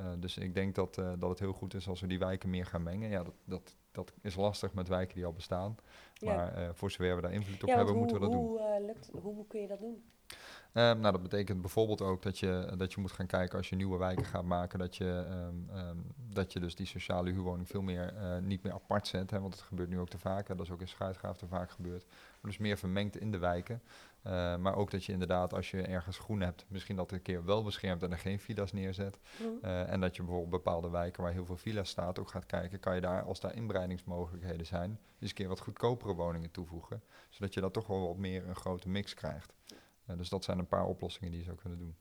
Eh, 0.00 0.06
dus 0.18 0.38
ik 0.38 0.54
denk 0.54 0.74
dat, 0.74 0.98
eh, 0.98 1.12
dat 1.18 1.30
het 1.30 1.38
heel 1.38 1.52
goed 1.52 1.74
is 1.74 1.88
als 1.88 2.00
we 2.00 2.06
die 2.06 2.18
wijken 2.18 2.50
meer 2.50 2.66
gaan 2.66 2.82
mengen. 2.82 3.10
Ja, 3.10 3.22
dat, 3.22 3.34
dat, 3.44 3.76
dat 3.92 4.12
is 4.22 4.34
lastig 4.34 4.72
met 4.72 4.88
wijken 4.88 5.14
die 5.14 5.24
al 5.26 5.32
bestaan. 5.32 5.76
Ja. 6.14 6.34
Maar 6.34 6.54
eh, 6.54 6.68
voor 6.72 6.90
zover 6.90 7.16
we 7.16 7.22
daar 7.22 7.32
invloed 7.32 7.62
op 7.62 7.68
ja, 7.68 7.76
hebben, 7.76 7.94
hoe, 7.94 8.02
moeten 8.02 8.20
we 8.20 8.22
dat 8.22 8.32
doen. 8.32 8.46
hoe, 8.46 8.60
eh, 8.60 8.84
lukt, 8.84 9.10
hoe 9.12 9.46
kun 9.46 9.60
je 9.60 9.66
dat 9.66 9.80
doen? 9.80 10.02
Ehm, 10.72 11.00
nou, 11.00 11.12
dat 11.12 11.22
betekent 11.22 11.60
bijvoorbeeld 11.60 12.00
ook 12.00 12.22
dat 12.22 12.38
je, 12.38 12.72
dat 12.76 12.92
je 12.92 13.00
moet 13.00 13.12
gaan 13.12 13.26
kijken 13.26 13.58
als 13.58 13.68
je 13.68 13.76
nieuwe 13.76 13.98
wijken 13.98 14.24
gaat 14.24 14.44
maken, 14.44 14.78
dat 14.78 14.96
je, 14.96 15.24
ehm, 15.28 15.78
ehm, 15.78 15.96
dat 16.16 16.52
je 16.52 16.60
dus 16.60 16.74
die 16.74 16.86
sociale 16.86 17.30
huurwoning 17.30 17.68
veel 17.68 17.82
meer 17.82 18.14
niet 18.42 18.62
meer 18.62 18.72
apart 18.72 19.06
zet. 19.06 19.30
Hè, 19.30 19.40
want 19.40 19.54
het 19.54 19.62
gebeurt 19.62 19.88
nu 19.88 19.98
ook 19.98 20.08
te 20.08 20.18
vaak. 20.18 20.48
Hè, 20.48 20.54
dat 20.54 20.66
is 20.66 20.72
ook 20.72 20.80
in 20.80 20.88
Schuitgraaf 20.88 21.36
te 21.36 21.46
vaak 21.46 21.70
gebeurd. 21.70 22.04
Maar 22.08 22.50
dus 22.50 22.58
meer 22.58 22.78
vermengd 22.78 23.16
in 23.16 23.30
de 23.30 23.38
wijken. 23.38 23.82
Eh, 24.22 24.56
maar 24.56 24.74
ook 24.74 24.90
dat 24.90 25.04
je 25.04 25.12
inderdaad, 25.12 25.54
als 25.54 25.70
je 25.70 25.82
ergens 25.82 26.18
groen 26.18 26.40
hebt, 26.40 26.64
misschien 26.68 26.96
dat 26.96 27.12
een 27.12 27.22
keer 27.22 27.44
wel 27.44 27.62
beschermt 27.62 28.02
en 28.02 28.12
er 28.12 28.18
geen 28.18 28.40
villa's 28.40 28.72
neerzet. 28.72 29.18
Hm. 29.36 29.44
Eh, 29.62 29.92
en 29.92 30.00
dat 30.00 30.16
je 30.16 30.22
bijvoorbeeld 30.22 30.50
bepaalde 30.50 30.90
wijken 30.90 31.22
waar 31.22 31.32
heel 31.32 31.46
veel 31.46 31.56
villa's 31.56 31.88
staat 31.88 32.18
ook 32.18 32.30
gaat 32.30 32.46
kijken, 32.46 32.80
kan 32.80 32.94
je 32.94 33.00
daar, 33.00 33.22
als 33.22 33.40
daar 33.40 33.54
inbreidingsmogelijkheden 33.54 34.66
zijn, 34.66 34.90
eens 35.18 35.30
een 35.30 35.36
keer 35.36 35.48
wat 35.48 35.60
goedkopere 35.60 36.14
woningen 36.14 36.50
toevoegen. 36.50 37.02
Zodat 37.28 37.54
je 37.54 37.60
dat 37.60 37.72
toch 37.72 37.86
wel 37.86 38.06
wat 38.06 38.16
meer 38.16 38.48
een 38.48 38.56
grote 38.56 38.88
mix 38.88 39.14
krijgt. 39.14 39.54
Eh, 40.06 40.16
dus 40.16 40.28
dat 40.28 40.44
zijn 40.44 40.58
een 40.58 40.68
paar 40.68 40.86
oplossingen 40.86 41.30
die 41.30 41.40
je 41.40 41.46
zou 41.46 41.56
kunnen 41.56 41.78
doen. 41.78 41.96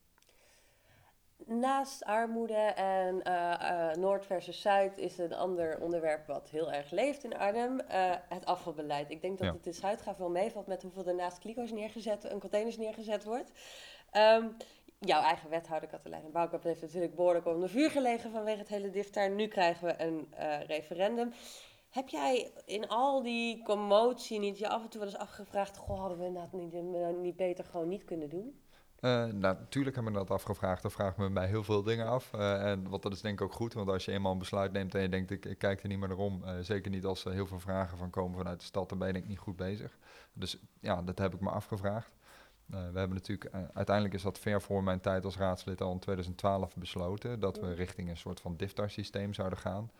Naast 1.50 2.04
armoede 2.04 2.54
en 2.76 3.24
eh, 3.24 3.90
eh, 3.90 3.96
Noord 3.96 4.26
versus 4.26 4.62
Zuid 4.62 4.98
is 4.98 5.18
een 5.18 5.34
ander 5.34 5.82
onderwerp 5.82 6.28
wat 6.28 6.50
heel 6.50 6.72
erg 6.72 6.92
leeft 6.92 7.24
in 7.24 7.38
Arnhem, 7.38 7.80
eh, 7.80 8.12
het 8.30 8.46
afvalbeleid. 8.46 9.10
Ik 9.10 9.22
denk 9.22 9.38
dat 9.38 9.48
Ja. 9.48 9.54
het 9.54 9.66
in 9.66 9.74
Zuidgraaf 9.74 10.18
wel 10.18 10.30
meevalt 10.30 10.68
met 10.68 10.82
hoeveel 10.82 11.06
er 11.06 11.16
naast 11.16 11.40
kliko's 11.40 11.72
neergezet, 11.72 12.26
en 12.26 12.40
containers 12.40 12.78
neergezet 12.78 13.24
wordt. 13.24 13.52
Ehm, 14.12 14.48
jouw 15.00 15.22
eigen 15.22 15.50
wethouder 15.50 15.90
Katelijn 15.90 16.32
Bouwkamp 16.32 16.64
heeft 16.64 16.82
natuurlijk 16.82 17.16
behoorlijk 17.16 17.46
onder 17.46 17.70
vuur 17.70 17.92
gelegen 17.92 18.32
vanwege 18.32 18.60
het 18.60 18.68
hele 18.70 18.90
diftaar. 18.90 19.30
Nu 19.30 19.48
krijgen 19.48 19.88
we 19.88 20.04
een 20.04 20.28
referendum. 20.68 21.34
Heb 21.90 22.10
jij 22.10 22.52
in 22.66 22.88
al 22.88 23.22
die 23.22 23.64
commotie 23.64 24.40
niet 24.40 24.58
je 24.58 24.68
af 24.70 24.84
en 24.84 24.90
toe 24.90 25.00
wel 25.00 25.10
eens 25.10 25.20
afgevraagd, 25.20 25.78
goh, 25.78 26.00
hadden 26.00 26.18
we 26.18 26.26
inderdaad 26.26 26.54
niet, 26.54 26.74
niet 27.22 27.36
beter 27.36 27.66
gewoon 27.66 27.88
niet 27.88 28.04
kunnen 28.04 28.30
doen? 28.30 28.60
Eh, 29.00 29.26
nou, 29.26 29.58
natuurlijk 29.60 29.96
hebben 29.96 30.14
we 30.14 30.20
dat 30.20 30.32
afgevraagd. 30.32 30.82
Dat 30.82 30.92
vraagt 30.92 31.18
me 31.18 31.30
bij 31.30 31.48
heel 31.48 31.64
veel 31.64 31.84
dingen 31.84 32.08
af. 32.08 32.34
Eh, 32.34 32.72
en 32.72 32.90
wat 32.90 33.02
dat 33.02 33.14
is 33.14 33.22
denk 33.22 33.40
ik 33.40 33.46
ook 33.46 33.54
goed, 33.54 33.74
want 33.74 33.90
als 33.90 34.06
je 34.06 34.12
eenmaal 34.12 34.32
een 34.32 34.38
besluit 34.38 34.72
neemt 34.72 34.96
en 34.96 35.02
je 35.02 35.10
denkt, 35.10 35.32
ik, 35.32 35.46
ik 35.46 35.58
kijk 35.58 35.82
er 35.82 35.88
niet 35.88 36.00
meer 36.00 36.08
naar 36.08 36.18
om, 36.18 36.44
eh, 36.44 36.54
zeker 36.62 36.92
niet 36.92 37.06
als 37.06 37.26
er 37.26 37.32
heel 37.32 37.48
veel 37.48 37.60
vragen 37.60 37.98
van 37.98 38.10
komen 38.10 38.38
vanuit 38.38 38.60
de 38.60 38.66
stad, 38.66 38.90
dan 38.90 38.98
ben 38.98 39.16
ik 39.16 39.28
niet 39.28 39.38
goed 39.38 39.56
bezig. 39.56 39.98
Dus 40.34 40.58
ja, 40.80 41.02
dat 41.02 41.18
heb 41.18 41.34
ik 41.34 41.40
me 41.40 41.50
afgevraagd. 41.50 42.12
We 42.66 42.76
hebben 42.78 43.14
natuurlijk, 43.14 43.52
uiteindelijk 43.74 44.16
is 44.16 44.22
dat 44.22 44.40
ver 44.40 44.62
voor 44.62 44.84
mijn 44.84 45.00
tijd 45.00 45.26
als 45.26 45.38
raadslid 45.38 45.82
al 45.82 45.92
in 45.92 46.00
2012 46.00 46.76
besloten, 46.76 47.40
dat 47.40 47.60
we 47.60 47.74
richting 47.74 48.10
een 48.10 48.18
soort 48.18 48.40
van 48.40 48.58
DIFTAR-systeem 48.58 49.34
zouden 49.34 49.60
gaan. 49.60 49.92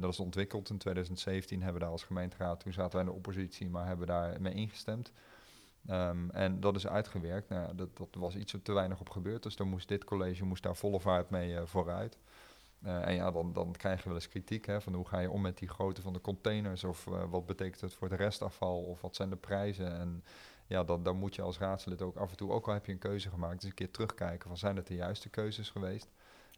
Dat 0.00 0.12
is 0.12 0.20
ontwikkeld 0.20 0.70
in 0.70 0.78
2017, 0.78 1.56
hebben 1.62 1.74
we 1.74 1.84
daar 1.84 1.92
als 1.92 2.04
gemeenteraad, 2.04 2.60
toen 2.60 2.72
zaten 2.72 2.92
wij 2.92 3.00
in 3.00 3.06
de 3.06 3.16
oppositie, 3.16 3.68
maar 3.68 3.86
hebben 3.86 4.06
daar 4.06 4.40
mee 4.40 4.54
ingestemd. 4.54 5.12
Ehm, 5.86 6.30
en 6.30 6.60
dat 6.60 6.76
is 6.76 6.86
uitgewerkt. 6.86 7.48
Nou, 7.48 7.74
dat, 7.74 7.96
dat 7.96 8.08
was 8.12 8.36
iets 8.36 8.54
te 8.62 8.72
weinig 8.72 9.00
op 9.00 9.10
gebeurd. 9.10 9.42
Dus 9.42 9.56
dan 9.56 9.68
moest 9.68 9.88
dit 9.88 10.04
college 10.04 10.44
moest 10.44 10.62
daar 10.62 10.76
volle 10.76 11.00
vaart 11.00 11.30
mee 11.30 11.56
eh, 11.56 11.66
vooruit. 11.66 12.18
Eh, 12.82 13.06
en 13.06 13.14
ja, 13.14 13.30
dan, 13.30 13.52
dan 13.52 13.72
krijg 13.72 13.98
je 14.02 14.08
wel 14.08 14.14
eens 14.14 14.28
kritiek. 14.28 14.66
Hè, 14.66 14.80
van 14.80 14.94
hoe 14.94 15.08
ga 15.08 15.18
je 15.18 15.30
om 15.30 15.40
met 15.40 15.58
die 15.58 15.68
grootte 15.68 16.02
van 16.02 16.12
de 16.12 16.20
containers? 16.20 16.84
Of 16.84 17.06
eh, 17.06 17.30
wat 17.30 17.46
betekent 17.46 17.80
het 17.80 17.94
voor 17.94 18.08
het 18.08 18.18
restafval? 18.20 18.82
Of 18.82 19.00
wat 19.00 19.16
zijn 19.16 19.30
de 19.30 19.36
prijzen? 19.36 19.92
En 19.98 20.24
ja, 20.66 20.84
dan, 20.84 21.02
dan 21.02 21.16
moet 21.16 21.34
je 21.34 21.42
als 21.42 21.58
raadslid 21.58 22.02
ook 22.02 22.16
af 22.16 22.30
en 22.30 22.36
toe, 22.36 22.50
ook 22.50 22.66
al 22.68 22.72
heb 22.72 22.86
je 22.86 22.92
een 22.92 22.98
keuze 22.98 23.28
gemaakt, 23.28 23.54
eens 23.54 23.64
een 23.64 23.74
keer 23.74 23.90
terugkijken 23.90 24.48
van 24.48 24.58
zijn 24.58 24.76
het 24.76 24.86
de 24.86 24.94
juiste 24.94 25.28
keuzes 25.28 25.70
geweest? 25.70 26.08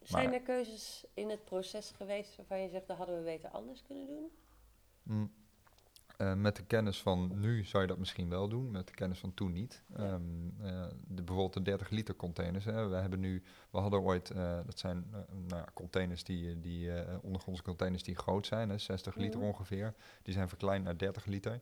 Zijn 0.03 0.25
Maar- 0.25 0.35
er 0.35 0.41
keuzes 0.43 1.05
in 1.15 1.31
het 1.31 1.45
proces 1.45 1.93
geweest 1.97 2.37
waarvan 2.37 2.61
je 2.61 2.69
zegt, 2.69 2.87
dat 2.87 2.97
hadden 2.97 3.17
we 3.19 3.23
beter 3.25 3.51
anders 3.51 3.83
kunnen 3.83 4.07
doen? 4.07 4.31
Mm. 5.03 5.33
Eh, 6.19 6.35
met 6.35 6.57
de 6.57 6.63
kennis 6.63 7.03
van 7.03 7.33
nu 7.35 7.65
zou 7.65 7.83
je 7.83 7.89
dat 7.89 7.99
misschien 7.99 8.29
wel 8.29 8.49
doen, 8.49 8.71
met 8.71 8.87
de 8.87 8.95
kennis 8.95 9.19
van 9.19 9.35
toen 9.35 9.53
niet. 9.53 9.83
Ja. 9.87 9.97
Ehm, 9.97 10.23
eh, 10.61 10.85
de, 11.07 11.23
bijvoorbeeld 11.23 11.53
de 11.53 11.63
30 11.63 11.91
liter 11.91 12.17
containers. 12.17 12.65
Hè. 12.65 12.89
We, 12.89 12.97
hebben 12.97 13.21
nu, 13.21 13.43
we 13.71 13.79
hadden 13.79 14.01
ooit, 14.01 14.31
eh, 14.31 14.59
dat 14.65 14.79
zijn 14.79 15.07
nou 15.49 15.65
containers 15.75 16.25
die, 16.25 16.61
die 16.61 16.91
ondergrondse 17.23 17.63
containers 17.65 18.03
die 18.03 18.15
groot 18.15 18.47
zijn, 18.47 18.69
hè, 18.69 18.79
60 18.79 19.15
liter 19.15 19.41
ongeveer. 19.41 19.95
Die 20.23 20.35
zijn 20.35 20.49
verkleind 20.49 20.85
naar 20.85 20.99
30 20.99 21.25
liter. 21.25 21.61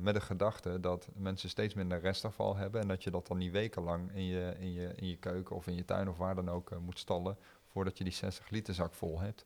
Met 0.00 0.14
de 0.14 0.20
gedachte 0.20 0.80
dat 0.80 1.08
mensen 1.14 1.48
steeds 1.48 1.74
minder 1.74 2.00
restafval 2.00 2.56
hebben 2.56 2.80
en 2.80 2.88
dat 2.88 3.04
je 3.04 3.10
dat 3.10 3.26
dan 3.26 3.38
niet 3.38 3.52
wekenlang 3.52 4.12
in 4.14 4.24
je, 4.24 4.54
in 4.58 4.72
je, 4.72 4.92
in 4.94 5.08
je 5.08 5.16
keuken 5.16 5.56
of 5.56 5.66
in 5.66 5.74
je 5.74 5.84
tuin 5.84 6.08
of 6.08 6.16
waar 6.16 6.34
dan 6.34 6.48
ook 6.48 6.80
moet 6.80 6.98
stallen 6.98 7.36
voordat 7.66 7.98
je 7.98 8.04
die 8.04 8.12
60 8.12 8.50
liter 8.50 8.74
zak 8.74 8.94
vol 8.94 9.20
hebt. 9.20 9.44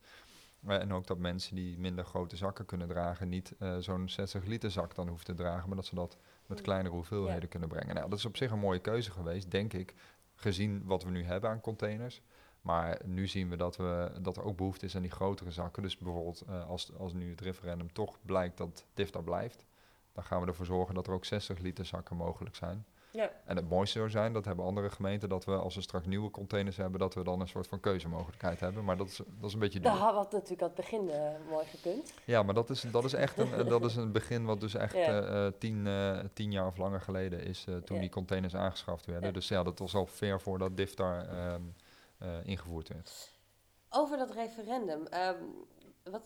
Eh, 0.67 0.81
en 0.81 0.93
ook 0.93 1.07
dat 1.07 1.19
mensen 1.19 1.55
die 1.55 1.79
minder 1.79 2.05
grote 2.05 2.37
zakken 2.37 2.67
kunnen 2.67 2.89
dragen, 2.89 3.29
niet 3.29 3.55
eh, 3.59 3.77
zo'n 3.79 4.09
60 4.09 4.45
liter 4.45 4.71
zak 4.71 4.95
dan 4.95 5.09
hoeven 5.09 5.27
te 5.27 5.35
dragen, 5.35 5.67
maar 5.69 5.77
dat 5.77 5.87
ze 5.87 5.95
dat 5.95 6.17
met 6.47 6.59
Mm. 6.59 6.65
kleinere 6.65 6.95
hoeveelheden 6.95 7.43
Ja. 7.43 7.49
kunnen 7.49 7.69
brengen. 7.69 7.95
Nou, 7.95 8.09
dat 8.09 8.19
is 8.19 8.25
op 8.25 8.37
zich 8.37 8.51
een 8.51 8.59
mooie 8.59 8.79
keuze 8.79 9.11
geweest, 9.11 9.51
denk 9.51 9.73
ik, 9.73 9.95
gezien 10.35 10.85
wat 10.85 11.03
we 11.05 11.11
nu 11.11 11.25
hebben 11.25 11.51
aan 11.51 11.61
containers. 11.61 12.23
Maar 12.61 13.01
nu 13.05 13.27
zien 13.27 13.49
we 13.49 13.57
dat, 13.57 13.77
we 13.77 14.13
dat 14.21 14.37
er 14.37 14.43
ook 14.43 14.57
behoefte 14.57 14.85
is 14.85 14.97
aan 14.97 15.03
die 15.03 15.11
grotere 15.11 15.51
zakken. 15.51 15.83
Dus 15.83 15.97
bijvoorbeeld 15.99 16.41
eh, 16.41 16.69
als, 16.69 16.95
als 16.99 17.13
nu 17.13 17.31
het 17.31 17.41
referendum 17.41 17.93
toch 17.93 18.19
blijkt 18.23 18.57
dat 18.57 18.87
DIFTA 18.95 19.21
blijft, 19.21 19.65
dan 20.13 20.25
gaan 20.25 20.41
we 20.41 20.47
ervoor 20.47 20.67
zorgen 20.67 20.95
dat 20.95 21.07
er 21.07 21.13
ook 21.13 21.25
60 21.25 21.59
liter 21.59 21.85
zakken 21.85 22.17
mogelijk 22.17 22.57
zijn. 22.57 22.87
Ja. 23.11 23.31
En 23.45 23.57
het 23.57 23.69
mooiste 23.69 23.99
zou 23.99 24.11
zijn, 24.11 24.33
dat 24.33 24.45
hebben 24.45 24.65
andere 24.65 24.91
gemeenten, 24.91 25.29
dat 25.29 25.45
we 25.45 25.53
als 25.57 25.75
we 25.75 25.81
straks 25.81 26.07
nieuwe 26.07 26.31
containers 26.31 26.77
hebben, 26.77 27.01
dat 27.01 27.15
we 27.15 27.25
dan 27.25 27.41
een 27.41 27.49
soort 27.49 27.67
van 27.67 27.81
keuzemogelijkheid 27.81 28.61
hebben. 28.61 28.85
Maar 28.85 28.97
dat 28.97 29.07
is, 29.07 29.17
dat 29.17 29.49
is 29.49 29.53
een 29.53 29.59
beetje 29.59 29.81
duur. 29.81 29.91
Dat 29.91 30.01
had 30.01 30.33
natuurlijk 30.33 30.63
aan 30.63 30.67
het 30.69 30.77
begin 30.77 31.11
eh, 31.11 31.31
mooi 31.51 31.67
gekund. 31.67 32.13
Ja, 32.25 32.43
maar 32.43 32.55
dat 32.55 32.71
is, 32.71 32.81
dat 32.81 33.05
is 33.05 33.13
echt 33.13 33.39
een, 33.39 33.69
dat 33.69 33.85
is 33.85 33.97
een 33.97 34.13
begin 34.13 34.45
wat 34.45 34.61
dus 34.61 34.75
echt 34.75 34.95
Ja. 35.07 35.21
eh, 35.23 35.47
eh, 35.47 35.53
tien, 35.59 35.87
eh, 35.87 36.19
tien 36.33 36.53
jaar 36.53 36.67
of 36.67 36.77
langer 36.77 37.01
geleden 37.01 37.45
is 37.45 37.65
eh, 37.69 37.75
toen 37.77 37.97
Ja. 37.97 38.03
die 38.03 38.11
containers 38.11 38.55
aangeschaft 38.57 39.07
werden. 39.07 39.33
Dus 39.33 39.49
ja, 39.49 39.63
dat 39.63 39.79
was 39.79 39.95
al 39.95 40.07
ver 40.07 40.41
voordat 40.41 40.77
DIFTAR 40.77 41.29
ehm, 41.29 41.63
eh, 42.19 42.29
ingevoerd 42.45 42.89
werd. 42.89 43.31
Over 43.91 44.17
dat 44.19 44.31
referendum. 44.31 45.07
ehm, 45.07 45.35
wat, 46.05 46.23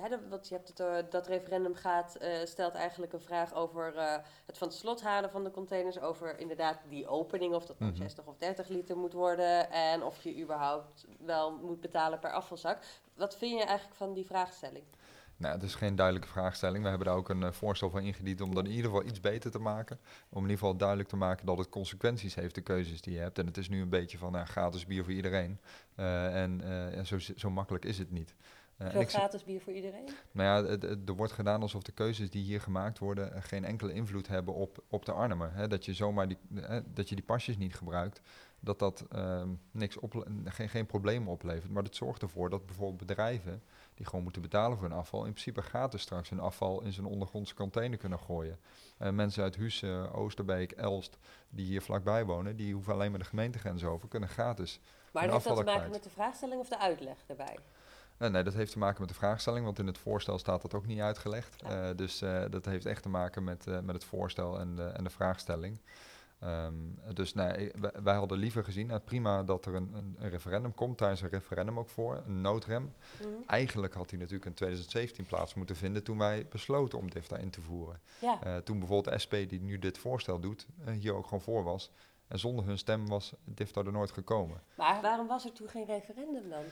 hè, 0.00 0.28
wat 0.28 0.48
je 0.48 0.54
hebt 0.54 0.68
het, 0.68 0.80
eh, 0.80 0.96
dat 1.10 1.26
referendum 1.26 1.74
gaat, 1.74 2.14
eh, 2.16 2.44
stelt 2.44 2.74
eigenlijk 2.74 3.12
een 3.12 3.20
vraag 3.20 3.54
over 3.54 3.96
eh, 3.96 4.16
het 4.46 4.58
van 4.58 4.68
het 4.68 4.76
slot 4.76 5.02
halen 5.02 5.30
van 5.30 5.44
de 5.44 5.50
containers. 5.50 6.00
Over 6.00 6.38
inderdaad 6.38 6.78
die 6.88 7.06
opening, 7.08 7.54
of 7.54 7.66
dat 7.66 7.78
Mhm. 7.78 7.94
60 7.94 8.26
of 8.26 8.36
30 8.38 8.68
liter 8.68 8.96
moet 8.96 9.12
worden. 9.12 9.70
En 9.70 10.02
of 10.02 10.22
je 10.22 10.40
überhaupt 10.40 11.06
wel 11.18 11.56
moet 11.56 11.80
betalen 11.80 12.18
per 12.18 12.32
afvalzak. 12.32 12.78
Wat 13.14 13.36
vind 13.36 13.58
je 13.58 13.64
eigenlijk 13.64 13.96
van 13.96 14.12
die 14.12 14.26
vraagstelling? 14.26 14.84
Nou, 15.38 15.54
het 15.54 15.62
is 15.62 15.74
geen 15.74 15.96
duidelijke 15.96 16.28
vraagstelling. 16.28 16.82
We 16.82 16.88
hebben 16.88 17.06
daar 17.06 17.16
ook 17.16 17.28
een 17.28 17.52
voorstel 17.52 17.90
van 17.90 18.02
ingediend 18.02 18.40
om 18.40 18.54
dat 18.54 18.64
in 18.64 18.70
ieder 18.70 18.90
geval 18.90 19.06
iets 19.06 19.20
beter 19.20 19.50
te 19.50 19.58
maken. 19.58 19.98
Om 20.28 20.36
in 20.36 20.42
ieder 20.42 20.58
geval 20.58 20.76
duidelijk 20.76 21.08
te 21.08 21.16
maken 21.16 21.46
dat 21.46 21.58
het 21.58 21.68
consequenties 21.68 22.34
heeft, 22.34 22.54
de 22.54 22.60
keuzes 22.60 23.00
die 23.00 23.14
je 23.14 23.20
hebt. 23.20 23.38
En 23.38 23.46
het 23.46 23.56
is 23.56 23.68
nu 23.68 23.80
een 23.80 23.88
beetje 23.88 24.18
van 24.18 24.32
nou, 24.32 24.46
gratis 24.46 24.86
bier 24.86 25.04
voor 25.04 25.12
iedereen. 25.12 25.60
En 25.94 26.62
zo, 27.06 27.18
zo 27.18 27.50
makkelijk 27.50 27.84
is 27.84 27.98
het 27.98 28.10
niet. 28.10 28.34
Zie- 28.78 29.04
gratis 29.04 29.44
bier 29.44 29.60
voor 29.60 29.72
iedereen? 29.72 30.08
Nou 30.32 30.68
ja, 30.68 30.76
er 31.06 31.14
wordt 31.16 31.32
gedaan 31.32 31.62
alsof 31.62 31.82
de 31.82 31.92
keuzes 31.92 32.30
die 32.30 32.42
hier 32.44 32.60
gemaakt 32.60 32.98
worden 32.98 33.32
eh, 33.34 33.42
geen 33.42 33.64
enkele 33.64 33.92
invloed 33.92 34.28
hebben 34.28 34.54
op, 34.54 34.84
op 34.88 35.04
de 35.04 35.12
Arnhemmer. 35.12 35.54
Hè? 35.54 35.68
Dat 35.68 35.84
je 35.84 35.94
zomaar 35.94 36.28
die, 36.28 36.38
eh, 36.54 36.78
dat 36.86 37.08
je 37.08 37.14
die 37.14 37.24
pasjes 37.24 37.56
niet 37.56 37.74
gebruikt, 37.76 38.20
dat 38.60 38.78
dat 38.78 39.04
ehm, 39.10 39.48
niks 39.70 39.98
ople- 39.98 40.26
geen, 40.44 40.68
geen 40.68 40.86
problemen 40.86 41.28
oplevert. 41.28 41.72
Maar 41.72 41.82
dat 41.82 41.94
zorgt 41.94 42.22
ervoor 42.22 42.50
dat 42.50 42.66
bijvoorbeeld 42.66 43.06
bedrijven 43.06 43.62
die 43.94 44.06
gewoon 44.06 44.22
moeten 44.22 44.42
betalen 44.42 44.78
voor 44.78 44.88
hun 44.88 44.96
afval, 44.98 45.24
in 45.24 45.30
principe 45.30 45.62
gratis 45.62 46.02
straks 46.02 46.28
hun 46.28 46.40
afval 46.40 46.82
in 46.82 46.92
zijn 46.92 47.06
ondergrondse 47.06 47.54
container 47.54 47.98
kunnen 47.98 48.18
gooien. 48.18 48.58
Mensen 48.98 49.42
uit 49.42 49.56
Husse, 49.56 50.08
Oosterbeek, 50.12 50.72
Elst, 50.72 51.18
die 51.48 51.66
hier 51.66 51.82
vlakbij 51.82 52.24
wonen, 52.24 52.56
die 52.56 52.74
hoeven 52.74 52.92
alleen 52.92 53.10
maar 53.10 53.18
de 53.20 53.24
gemeentegrens 53.26 53.84
over, 53.84 54.08
kunnen 54.08 54.28
gratis 54.28 54.80
Maar 55.12 55.22
heeft 55.22 55.32
dat 55.34 55.42
te 55.42 55.48
maken 55.64 55.72
kwijt. 55.74 55.90
met 55.92 56.02
de 56.02 56.10
vraagstelling 56.10 56.60
of 56.60 56.68
de 56.68 56.78
uitleg 56.78 57.16
daarbij? 57.26 57.56
Nee, 58.18 58.30
nee, 58.30 58.42
dat 58.42 58.54
heeft 58.54 58.72
te 58.72 58.78
maken 58.78 59.00
met 59.00 59.08
de 59.08 59.14
vraagstelling, 59.14 59.64
want 59.64 59.78
in 59.78 59.86
het 59.86 59.98
voorstel 59.98 60.38
staat 60.38 60.62
dat 60.62 60.74
ook 60.74 60.86
niet 60.86 61.00
uitgelegd. 61.00 61.56
Ja. 61.58 61.88
Eh, 61.88 61.96
dus 61.96 62.22
eh, 62.22 62.44
dat 62.50 62.64
heeft 62.64 62.86
echt 62.86 63.02
te 63.02 63.08
maken 63.08 63.44
met, 63.44 63.66
eh, 63.66 63.80
met 63.80 63.94
het 63.94 64.04
voorstel 64.04 64.60
en 64.60 64.76
de, 64.76 64.84
en 64.84 65.04
de 65.04 65.10
vraagstelling. 65.10 65.78
Ehm, 66.38 66.74
dus 67.14 67.34
nee, 67.34 67.72
wij, 67.80 67.92
wij 68.02 68.14
hadden 68.14 68.38
liever 68.38 68.64
gezien, 68.64 68.86
nou, 68.86 69.00
prima 69.00 69.42
dat 69.42 69.66
er 69.66 69.74
een, 69.74 69.94
een, 69.94 70.16
een 70.18 70.30
referendum 70.30 70.74
komt, 70.74 70.98
daar 70.98 71.12
is 71.12 71.20
een 71.20 71.28
referendum 71.28 71.78
ook 71.78 71.88
voor, 71.88 72.22
een 72.26 72.40
noodrem. 72.40 72.92
Mhm. 73.20 73.28
Eigenlijk 73.46 73.94
had 73.94 74.08
die 74.08 74.18
natuurlijk 74.18 74.46
in 74.46 74.54
2017 74.54 75.26
plaats 75.26 75.54
moeten 75.54 75.76
vinden 75.76 76.02
toen 76.02 76.18
wij 76.18 76.46
besloten 76.50 76.98
om 76.98 77.10
DIFTA 77.10 77.36
in 77.36 77.50
te 77.50 77.60
voeren. 77.60 78.00
Ja. 78.18 78.60
Toen 78.60 78.78
bijvoorbeeld 78.78 79.14
de 79.14 79.20
SP, 79.24 79.34
die 79.48 79.60
nu 79.60 79.78
dit 79.78 79.98
voorstel 79.98 80.40
doet, 80.40 80.66
hier 81.00 81.14
ook 81.14 81.24
gewoon 81.24 81.40
voor 81.40 81.64
was. 81.64 81.90
En 82.28 82.38
zonder 82.38 82.64
hun 82.64 82.78
stem 82.78 83.08
was 83.08 83.32
DIFTA 83.44 83.82
er 83.82 83.92
nooit 83.92 84.10
gekomen. 84.10 84.62
Maar 84.74 85.00
waarom 85.02 85.26
was 85.26 85.44
er 85.44 85.52
toen 85.52 85.68
geen 85.68 85.86
referendum 85.86 86.48
dan? 86.48 86.64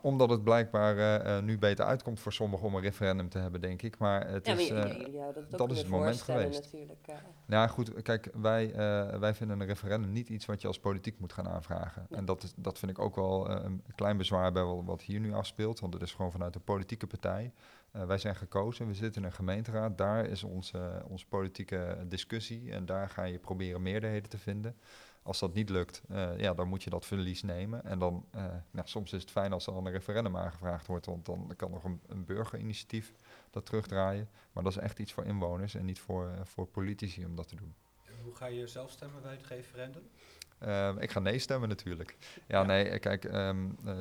Omdat 0.00 0.30
het 0.30 0.44
blijkbaar 0.44 0.96
eh, 0.98 1.36
eh, 1.36 1.44
nu 1.44 1.58
beter 1.58 1.84
uitkomt 1.84 2.20
voor 2.20 2.32
sommigen 2.32 2.66
om 2.66 2.74
een 2.74 2.82
referendum 2.82 3.28
te 3.28 3.38
hebben, 3.38 3.60
denk 3.60 3.82
ik. 3.82 3.98
Maar 3.98 4.28
het 4.28 4.46
ja, 4.46 4.52
maar 4.52 4.62
is... 4.62 4.68
j- 4.68 4.72
eh, 4.72 5.26
ook 5.26 5.50
dat 5.58 5.70
is 5.70 5.78
het 5.78 5.88
moment 5.88 6.20
geweest. 6.20 6.62
natuurlijk. 6.62 7.06
Nou 7.46 7.62
ja, 7.62 7.66
goed, 7.66 8.02
kijk, 8.02 8.30
wij, 8.34 8.72
wij 9.20 9.34
vinden 9.34 9.60
een 9.60 9.66
referendum 9.66 10.12
niet 10.12 10.28
iets 10.28 10.46
wat 10.46 10.60
je 10.60 10.66
als 10.66 10.78
politiek 10.78 11.18
moet 11.18 11.32
gaan 11.32 11.48
aanvragen. 11.48 12.06
Nee. 12.08 12.18
En 12.18 12.24
dat, 12.24 12.42
is, 12.42 12.52
dat 12.56 12.78
vind 12.78 12.90
ik 12.90 12.98
ook 12.98 13.14
wel 13.16 13.50
een 13.50 13.82
klein 13.94 14.16
bezwaar 14.16 14.52
bij 14.52 14.62
wat 14.64 15.02
hier 15.02 15.20
nu 15.20 15.32
afspeelt, 15.32 15.80
want 15.80 15.94
het 15.94 16.02
is 16.02 16.12
gewoon 16.12 16.32
vanuit 16.32 16.54
een 16.54 16.64
politieke 16.64 17.06
partij. 17.06 17.52
Wij 17.90 18.18
zijn 18.18 18.36
gekozen, 18.36 18.86
we 18.86 18.94
zitten 18.94 19.22
in 19.22 19.28
een 19.28 19.34
gemeenteraad, 19.34 19.98
daar 19.98 20.26
is 20.26 20.44
onze, 20.44 21.02
onze 21.08 21.26
politieke 21.26 21.96
discussie 22.08 22.72
en 22.72 22.86
daar 22.86 23.08
ga 23.08 23.22
je 23.22 23.38
proberen 23.38 23.82
meerderheden 23.82 24.28
te 24.30 24.38
vinden. 24.38 24.76
Als 25.24 25.38
dat 25.38 25.54
niet 25.54 25.68
lukt, 25.68 26.02
eh, 26.08 26.38
ja, 26.38 26.54
dan 26.54 26.68
moet 26.68 26.82
je 26.82 26.90
dat 26.90 27.06
verlies 27.06 27.42
nemen. 27.42 27.84
En 27.84 27.98
dan, 27.98 28.26
eh, 28.30 28.44
nou, 28.70 28.88
soms 28.88 29.12
is 29.12 29.20
het 29.20 29.30
fijn 29.30 29.52
als 29.52 29.66
er 29.66 29.72
dan 29.72 29.86
een 29.86 29.92
referendum 29.92 30.36
aangevraagd 30.36 30.86
wordt, 30.86 31.06
want 31.06 31.26
dan 31.26 31.52
kan 31.56 31.70
nog 31.70 31.84
een, 31.84 32.00
een 32.06 32.24
burgerinitiatief 32.24 33.12
dat 33.50 33.66
terugdraaien. 33.66 34.28
Maar 34.52 34.62
dat 34.62 34.72
is 34.72 34.78
echt 34.78 34.98
iets 34.98 35.12
voor 35.12 35.24
inwoners 35.24 35.74
en 35.74 35.84
niet 35.84 36.00
voor, 36.00 36.28
eh, 36.28 36.40
voor 36.44 36.66
politici 36.66 37.24
om 37.24 37.36
dat 37.36 37.48
te 37.48 37.56
doen. 37.56 37.74
En 38.04 38.14
hoe 38.22 38.34
ga 38.34 38.46
je 38.46 38.66
zelf 38.66 38.90
stemmen 38.90 39.22
bij 39.22 39.32
het 39.32 39.46
referendum? 39.46 40.10
Ehm, 40.58 40.98
ik 40.98 41.10
ga 41.10 41.20
nee 41.20 41.38
stemmen 41.38 41.68
natuurlijk. 41.68 42.16
Ja, 42.46 42.60
Ja. 42.60 42.62
nee, 42.66 42.98
kijk, 42.98 43.24
eh, 43.24 43.50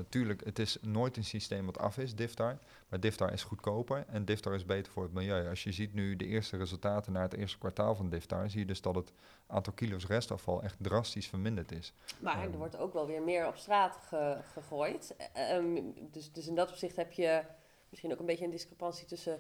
tuurlijk, 0.09 0.45
het 0.45 0.59
is 0.59 0.77
nooit 0.81 1.17
een 1.17 1.23
systeem 1.23 1.65
wat 1.65 1.77
af 1.79 1.97
is, 1.97 2.15
DIFTAR. 2.15 2.57
Maar 2.89 2.99
DIFTAR 2.99 3.33
is 3.33 3.43
goedkoper 3.43 4.05
en 4.07 4.25
DIFTAR 4.25 4.53
is 4.55 4.65
beter 4.65 4.91
voor 4.91 5.03
het 5.03 5.13
milieu. 5.13 5.49
Als 5.49 5.63
je 5.63 5.71
ziet 5.71 5.93
nu 5.93 6.15
de 6.15 6.25
eerste 6.25 6.57
resultaten 6.57 7.11
na 7.13 7.21
het 7.21 7.33
eerste 7.33 7.57
kwartaal 7.57 7.95
van 7.95 8.09
DIFTAR, 8.09 8.49
zie 8.49 8.59
je 8.59 8.65
dus 8.65 8.81
dat 8.81 8.95
het 8.95 9.11
aantal 9.47 9.73
kilo's 9.73 10.07
restafval 10.07 10.63
echt 10.63 10.75
drastisch 10.79 11.27
verminderd 11.27 11.71
is. 11.71 11.93
Maar 12.19 12.37
er 12.37 12.49
Ehm. 12.49 12.57
wordt 12.57 12.77
ook 12.77 12.93
wel 12.93 13.07
weer 13.07 13.21
meer 13.21 13.47
op 13.47 13.55
straat 13.55 13.97
ge- 14.07 14.37
gegooid. 14.53 15.15
Dus, 16.11 16.31
dus 16.31 16.47
in 16.47 16.55
dat 16.55 16.69
opzicht 16.69 16.95
heb 16.95 17.11
je 17.11 17.41
misschien 17.89 18.11
ook 18.13 18.19
een 18.19 18.25
beetje 18.25 18.45
een 18.45 18.51
discrepantie 18.51 19.05
tussen 19.05 19.39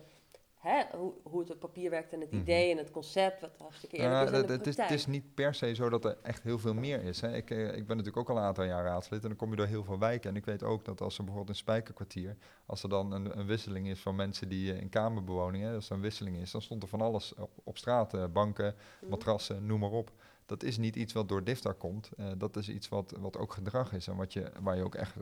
hè, 0.63 0.97
hoe, 0.97 1.13
hoe 1.23 1.39
het 1.39 1.51
op 1.51 1.59
papier 1.59 1.89
werkt 1.89 2.13
en 2.13 2.19
het 2.21 2.31
Mhm. 2.31 2.41
idee 2.41 2.71
en 2.71 2.77
het 2.77 2.91
concept, 2.91 3.41
wat 3.41 3.55
hartstikke 3.57 3.95
eerlijk 3.97 4.13
Ja, 4.13 4.21
is, 4.37 4.49
het, 4.51 4.67
is, 4.67 4.77
het 4.77 4.91
is 4.91 5.05
niet 5.05 5.33
per 5.33 5.55
se 5.55 5.75
zo 5.75 5.89
dat 5.89 6.05
er 6.05 6.17
echt 6.21 6.43
heel 6.43 6.59
veel 6.59 6.73
meer 6.73 7.03
is. 7.03 7.21
Hè. 7.21 7.35
Ik, 7.35 7.49
eh, 7.49 7.59
ik 7.67 7.87
ben 7.87 7.97
natuurlijk 7.97 8.17
ook 8.17 8.29
al 8.29 8.37
een 8.37 8.47
aantal 8.47 8.63
jaar 8.63 8.83
raadslid 8.83 9.21
en 9.21 9.27
dan 9.27 9.37
kom 9.37 9.49
je 9.49 9.55
door 9.55 9.65
heel 9.65 9.83
veel 9.83 9.99
wijken. 9.99 10.29
En 10.29 10.35
ik 10.35 10.45
weet 10.45 10.63
ook 10.63 10.85
dat 10.85 11.01
als 11.01 11.17
er 11.17 11.23
bijvoorbeeld 11.23 11.49
een 11.55 11.61
spijkerkwartier, 11.63 12.37
als 12.65 12.83
er 12.83 12.89
dan 12.89 13.11
een, 13.11 13.39
een 13.39 13.45
wisseling 13.45 13.87
is 13.87 13.99
van 14.01 14.15
mensen 14.15 14.49
die 14.49 14.73
eh, 14.73 14.79
in 14.81 14.89
kamerbewoningen, 14.89 15.75
als 15.75 15.89
er 15.89 15.95
een 15.95 16.01
wisseling 16.01 16.37
is, 16.37 16.51
dan 16.51 16.61
stond 16.61 16.83
er 16.83 16.89
van 16.89 17.01
alles 17.01 17.33
op, 17.35 17.51
op 17.63 17.77
straat, 17.77 18.13
eh, 18.13 18.23
banken, 18.33 18.75
Mhm. 19.01 19.09
matrassen, 19.09 19.65
noem 19.65 19.79
maar 19.79 19.91
op. 19.91 20.11
Dat 20.45 20.63
is 20.63 20.77
niet 20.77 20.95
iets 20.95 21.13
wat 21.13 21.27
door 21.29 21.43
DIFTA 21.43 21.73
komt. 21.77 22.09
Dat 22.37 22.55
is 22.55 22.69
iets 22.69 22.89
wat, 22.89 23.13
wat 23.19 23.37
ook 23.37 23.53
gedrag 23.53 23.93
is 23.93 24.07
en 24.07 24.15
wat 24.15 24.33
je, 24.33 24.51
waar 24.61 24.75
je 24.75 24.83
ook 24.83 24.95
echt 24.95 25.15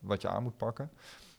wat 0.00 0.22
je 0.22 0.28
aan 0.28 0.42
moet 0.42 0.56
pakken. 0.56 0.90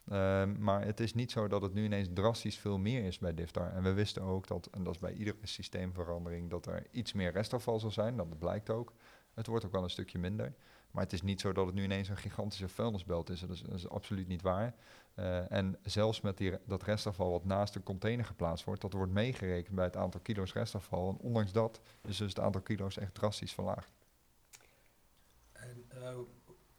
Ehm, 0.08 0.62
maar 0.62 0.84
het 0.84 1.00
is 1.00 1.14
niet 1.14 1.30
zo 1.30 1.48
dat 1.48 1.62
het 1.62 1.74
nu 1.74 1.84
ineens 1.84 2.08
drastisch 2.14 2.58
veel 2.58 2.78
meer 2.78 3.04
is 3.04 3.18
bij 3.18 3.34
DIFTAR. 3.34 3.72
En 3.72 3.82
we 3.82 3.92
wisten 3.92 4.22
ook 4.22 4.46
dat, 4.46 4.68
en 4.72 4.84
dat 4.84 4.94
is 4.94 5.00
bij 5.00 5.12
iedere 5.12 5.36
systeemverandering, 5.42 6.50
dat 6.50 6.66
er 6.66 6.86
iets 6.90 7.12
meer 7.12 7.32
restafval 7.32 7.80
zal 7.80 7.90
zijn. 7.90 8.16
Dat 8.16 8.38
blijkt 8.38 8.70
ook. 8.70 8.92
Het 9.34 9.46
wordt 9.46 9.64
ook 9.64 9.72
wel 9.72 9.82
een 9.82 9.90
stukje 9.90 10.18
minder. 10.18 10.54
Maar 10.90 11.02
het 11.02 11.12
is 11.12 11.22
niet 11.22 11.40
zo 11.40 11.52
dat 11.52 11.66
het 11.66 11.74
nu 11.74 11.82
ineens 11.82 12.08
een 12.08 12.16
gigantische 12.16 12.68
vuilnisbelt 12.68 13.30
is. 13.30 13.40
Dat 13.40 13.50
is, 13.50 13.60
dat 13.60 13.74
is 13.74 13.88
absoluut 13.88 14.28
niet 14.28 14.42
waar. 14.42 14.74
Eh, 15.14 15.52
en 15.52 15.78
zelfs 15.82 16.20
met 16.20 16.36
die, 16.36 16.52
dat 16.66 16.82
restafval 16.82 17.30
wat 17.30 17.44
naast 17.44 17.72
de 17.72 17.82
container 17.82 18.24
geplaatst 18.24 18.64
wordt, 18.64 18.80
dat 18.80 18.92
wordt 18.92 19.12
meegerekend 19.12 19.74
bij 19.74 19.84
het 19.84 19.96
aantal 19.96 20.20
kilo's 20.20 20.52
restafval. 20.52 21.08
En 21.08 21.16
ondanks 21.16 21.52
dat 21.52 21.80
is 22.02 22.16
dus 22.16 22.28
het 22.28 22.40
aantal 22.40 22.60
kilo's 22.60 22.96
echt 22.96 23.14
drastisch 23.14 23.52
verlaagd. 23.52 23.92
En 25.52 25.84
eh, 25.88 26.18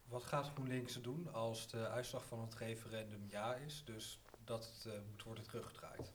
wat 0.10 0.24
gaat 0.24 0.52
GroenLinks 0.54 1.02
doen 1.02 1.34
als 1.34 1.68
de 1.68 1.88
uitslag 1.88 2.26
van 2.26 2.41
het 2.41 2.56
referendum 2.56 3.26
ja 3.28 3.56
is, 3.56 3.84
dus 3.86 4.20
dat 4.44 4.72
het 4.74 4.94
eh, 4.94 5.00
moet 5.12 5.24
worden 5.24 5.44
teruggedraaid? 5.44 6.12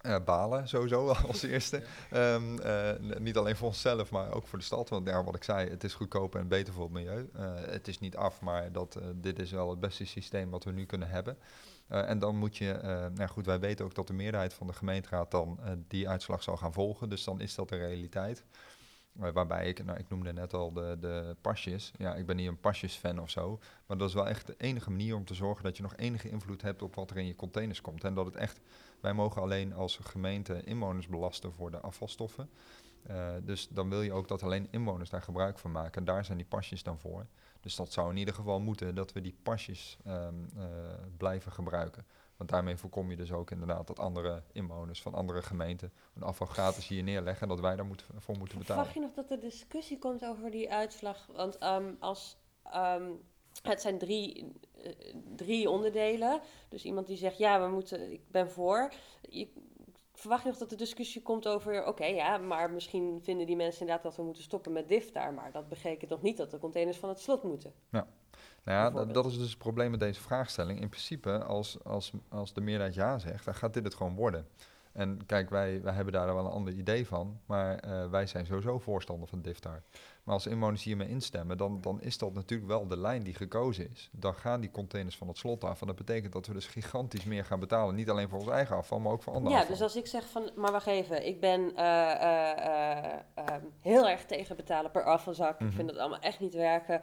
Eh, 0.00 0.24
balen 0.24 0.68
sowieso 0.68 1.08
als 1.28 1.42
eerste. 1.42 1.82
Ehm, 2.10 2.58
eh, 2.58 3.18
niet 3.18 3.36
alleen 3.36 3.56
voor 3.56 3.68
onszelf, 3.68 4.10
maar 4.10 4.32
ook 4.32 4.46
voor 4.46 4.58
de 4.58 4.64
stad. 4.64 4.88
Want 4.88 5.08
ja, 5.08 5.24
wat 5.24 5.34
ik 5.34 5.44
zei, 5.44 5.70
het 5.70 5.84
is 5.84 5.94
goedkoper 5.94 6.40
en 6.40 6.48
beter 6.48 6.72
voor 6.72 6.82
het 6.82 6.92
milieu. 6.92 7.28
Het 7.70 7.88
is 7.88 7.98
niet 7.98 8.16
af, 8.16 8.40
maar 8.40 8.72
dat, 8.72 8.98
dit 9.14 9.38
is 9.38 9.50
wel 9.50 9.70
het 9.70 9.80
beste 9.80 10.06
systeem 10.06 10.50
wat 10.50 10.64
we 10.64 10.72
nu 10.72 10.86
kunnen 10.86 11.08
hebben. 11.08 11.38
En 11.88 12.18
dan 12.18 12.36
moet 12.36 12.56
je, 12.56 12.78
nou 13.14 13.28
goed, 13.28 13.46
wij 13.46 13.60
weten 13.60 13.84
ook 13.84 13.94
dat 13.94 14.06
de 14.06 14.12
meerderheid 14.12 14.54
van 14.54 14.66
de 14.66 14.72
gemeenteraad 14.72 15.30
dan 15.30 15.58
die 15.88 16.08
uitslag 16.08 16.42
zal 16.42 16.56
gaan 16.56 16.72
volgen. 16.72 17.08
Dus 17.08 17.24
dan 17.24 17.40
is 17.40 17.54
dat 17.54 17.68
de 17.68 17.76
realiteit. 17.76 18.44
Waarbij 19.12 19.68
ik, 19.68 19.84
nou 19.84 19.98
ik 19.98 20.08
noemde 20.08 20.32
net 20.32 20.54
al 20.54 20.72
de, 20.72 20.96
de 21.00 21.36
pasjes. 21.40 21.92
Ja, 21.98 22.14
ik 22.14 22.26
ben 22.26 22.36
niet 22.36 22.48
een 22.48 22.60
pasjesfan 22.60 23.20
of 23.20 23.30
zo. 23.30 23.58
Maar 23.86 23.98
dat 23.98 24.08
is 24.08 24.14
wel 24.14 24.28
echt 24.28 24.46
de 24.46 24.54
enige 24.58 24.90
manier 24.90 25.16
om 25.16 25.24
te 25.24 25.34
zorgen 25.34 25.64
dat 25.64 25.76
je 25.76 25.82
nog 25.82 25.96
enige 25.96 26.28
invloed 26.28 26.62
hebt 26.62 26.82
op 26.82 26.94
wat 26.94 27.10
er 27.10 27.16
in 27.16 27.26
je 27.26 27.36
containers 27.36 27.80
komt. 27.80 28.04
En 28.04 28.14
dat 28.14 28.26
het 28.26 28.36
echt 28.36 28.60
wij 29.00 29.12
mogen 29.12 29.42
alleen 29.42 29.72
als 29.72 29.96
gemeente 30.02 30.64
inwoners 30.64 31.06
belasten 31.06 31.52
voor 31.52 31.70
de 31.70 31.80
afvalstoffen. 31.80 32.50
Eh, 33.02 33.34
dus 33.42 33.68
dan 33.68 33.88
wil 33.88 34.02
je 34.02 34.12
ook 34.12 34.28
dat 34.28 34.42
alleen 34.42 34.68
inwoners 34.70 35.10
daar 35.10 35.22
gebruik 35.22 35.58
van 35.58 35.72
maken. 35.72 35.94
En 35.94 36.04
daar 36.04 36.24
zijn 36.24 36.38
die 36.38 36.46
pasjes 36.46 36.82
dan 36.82 36.98
voor. 36.98 37.26
Dus 37.60 37.76
dat 37.76 37.92
zou 37.92 38.10
in 38.10 38.16
ieder 38.16 38.34
geval 38.34 38.60
moeten 38.60 38.94
dat 38.94 39.12
we 39.12 39.20
die 39.20 39.36
pasjes 39.42 39.98
ehm, 40.04 40.34
eh, 40.56 40.64
blijven 41.16 41.52
gebruiken. 41.52 42.06
Want 42.42 42.54
daarmee 42.54 42.76
voorkom 42.76 43.10
je 43.10 43.16
dus 43.16 43.32
ook 43.32 43.50
inderdaad 43.50 43.86
dat 43.86 43.98
andere 43.98 44.42
inwoners 44.52 45.02
van 45.02 45.14
andere 45.14 45.42
gemeenten 45.42 45.92
hun 46.12 46.22
afval 46.22 46.46
gratis 46.46 46.88
hier 46.88 47.02
neerleggen 47.02 47.42
en 47.42 47.48
dat 47.48 47.60
wij 47.60 47.76
daar 47.76 47.86
moet, 47.86 48.06
voor 48.16 48.38
moeten 48.38 48.58
betalen. 48.58 48.84
Verwacht 48.84 48.94
je 48.94 49.00
nog 49.00 49.26
dat 49.26 49.30
er 49.30 49.40
discussie 49.40 49.98
komt 49.98 50.24
over 50.24 50.50
die 50.50 50.72
uitslag? 50.72 51.26
Want 51.26 51.58
ehm, 51.58 51.94
als, 51.98 52.36
ehm, 52.62 53.10
het 53.62 53.80
zijn 53.80 53.98
drie, 53.98 54.52
eh, 54.82 54.92
drie 55.36 55.70
onderdelen. 55.70 56.40
Dus 56.68 56.84
iemand 56.84 57.06
die 57.06 57.16
zegt, 57.16 57.38
ja, 57.38 57.60
we 57.60 57.74
moeten, 57.74 58.12
ik 58.12 58.30
ben 58.30 58.50
voor. 58.50 58.92
Je, 59.20 59.52
verwacht 60.12 60.42
je 60.42 60.48
nog 60.48 60.58
dat 60.58 60.70
er 60.70 60.76
discussie 60.76 61.22
komt 61.22 61.48
over, 61.48 61.86
oké, 61.86 62.04
ja, 62.04 62.38
maar 62.38 62.70
misschien 62.70 63.20
vinden 63.22 63.46
die 63.46 63.56
mensen 63.56 63.80
inderdaad 63.80 64.04
dat 64.04 64.16
we 64.16 64.22
moeten 64.22 64.42
stoppen 64.42 64.72
met 64.72 64.88
DIF 64.88 65.12
daar. 65.12 65.32
Maar 65.32 65.52
dat 65.52 65.68
betekent 65.68 66.10
nog 66.10 66.22
niet 66.22 66.36
dat 66.36 66.50
de 66.50 66.58
containers 66.58 66.98
van 66.98 67.08
het 67.08 67.20
slot 67.20 67.42
moeten. 67.42 67.72
Nou 68.64 68.78
ja, 68.96 69.04
dat, 69.04 69.26
is 69.26 69.38
dus 69.38 69.48
het 69.48 69.58
probleem 69.58 69.90
met 69.90 70.00
deze 70.00 70.20
vraagstelling. 70.20 70.80
In 70.80 70.88
principe, 70.88 71.44
als, 71.44 71.84
als, 71.84 72.12
als 72.28 72.52
de 72.52 72.60
meerderheid 72.60 72.94
ja 72.94 73.18
zegt, 73.18 73.44
dan 73.44 73.54
gaat 73.54 73.74
dit 73.74 73.84
het 73.84 73.94
gewoon 73.94 74.14
worden. 74.14 74.46
En 74.92 75.26
kijk, 75.26 75.50
wij, 75.50 75.82
wij 75.82 75.94
hebben 75.94 76.12
daar 76.12 76.34
wel 76.34 76.44
een 76.44 76.50
ander 76.50 76.74
idee 76.74 77.06
van, 77.06 77.40
maar 77.46 77.78
eh, 77.78 78.10
wij 78.10 78.26
zijn 78.26 78.46
sowieso 78.46 78.78
voorstander 78.78 79.28
van 79.28 79.42
DIFTAR. 79.42 79.82
Maar 80.22 80.34
als 80.34 80.46
inwoners 80.46 80.84
hiermee 80.84 81.08
instemmen, 81.08 81.56
dan, 81.56 81.80
dan 81.80 82.00
is 82.00 82.18
dat 82.18 82.34
natuurlijk 82.34 82.68
wel 82.68 82.86
de 82.86 82.98
lijn 82.98 83.22
die 83.22 83.34
gekozen 83.34 83.90
is. 83.90 84.10
Dan 84.12 84.34
gaan 84.34 84.60
die 84.60 84.70
containers 84.70 85.16
van 85.16 85.28
het 85.28 85.38
slot 85.38 85.64
af 85.64 85.80
en 85.80 85.86
dat 85.86 85.96
betekent 85.96 86.32
dat 86.32 86.46
we 86.46 86.52
dus 86.52 86.66
gigantisch 86.66 87.24
meer 87.24 87.44
gaan 87.44 87.60
betalen. 87.60 87.94
Niet 87.94 88.10
alleen 88.10 88.28
voor 88.28 88.38
ons 88.38 88.48
eigen 88.48 88.76
afval, 88.76 89.00
maar 89.00 89.12
ook 89.12 89.22
voor 89.22 89.32
andere 89.32 89.54
Ja, 89.54 89.60
afval. 89.60 89.74
dus 89.74 89.82
als 89.82 89.96
ik 89.96 90.06
zeg 90.06 90.28
van, 90.28 90.50
maar 90.56 90.72
wacht 90.72 90.86
even, 90.86 91.26
ik 91.26 91.40
ben 91.40 91.76
eh, 91.76 92.10
eh, 92.12 93.12
eh, 93.34 93.46
heel 93.80 94.08
erg 94.08 94.24
tegen 94.24 94.56
betalen 94.56 94.90
per 94.90 95.04
afvalzak. 95.04 95.58
Mhm. 95.58 95.68
Ik 95.68 95.74
vind 95.74 95.88
dat 95.88 95.98
allemaal 95.98 96.18
echt 96.18 96.40
niet 96.40 96.54
werken. 96.54 97.00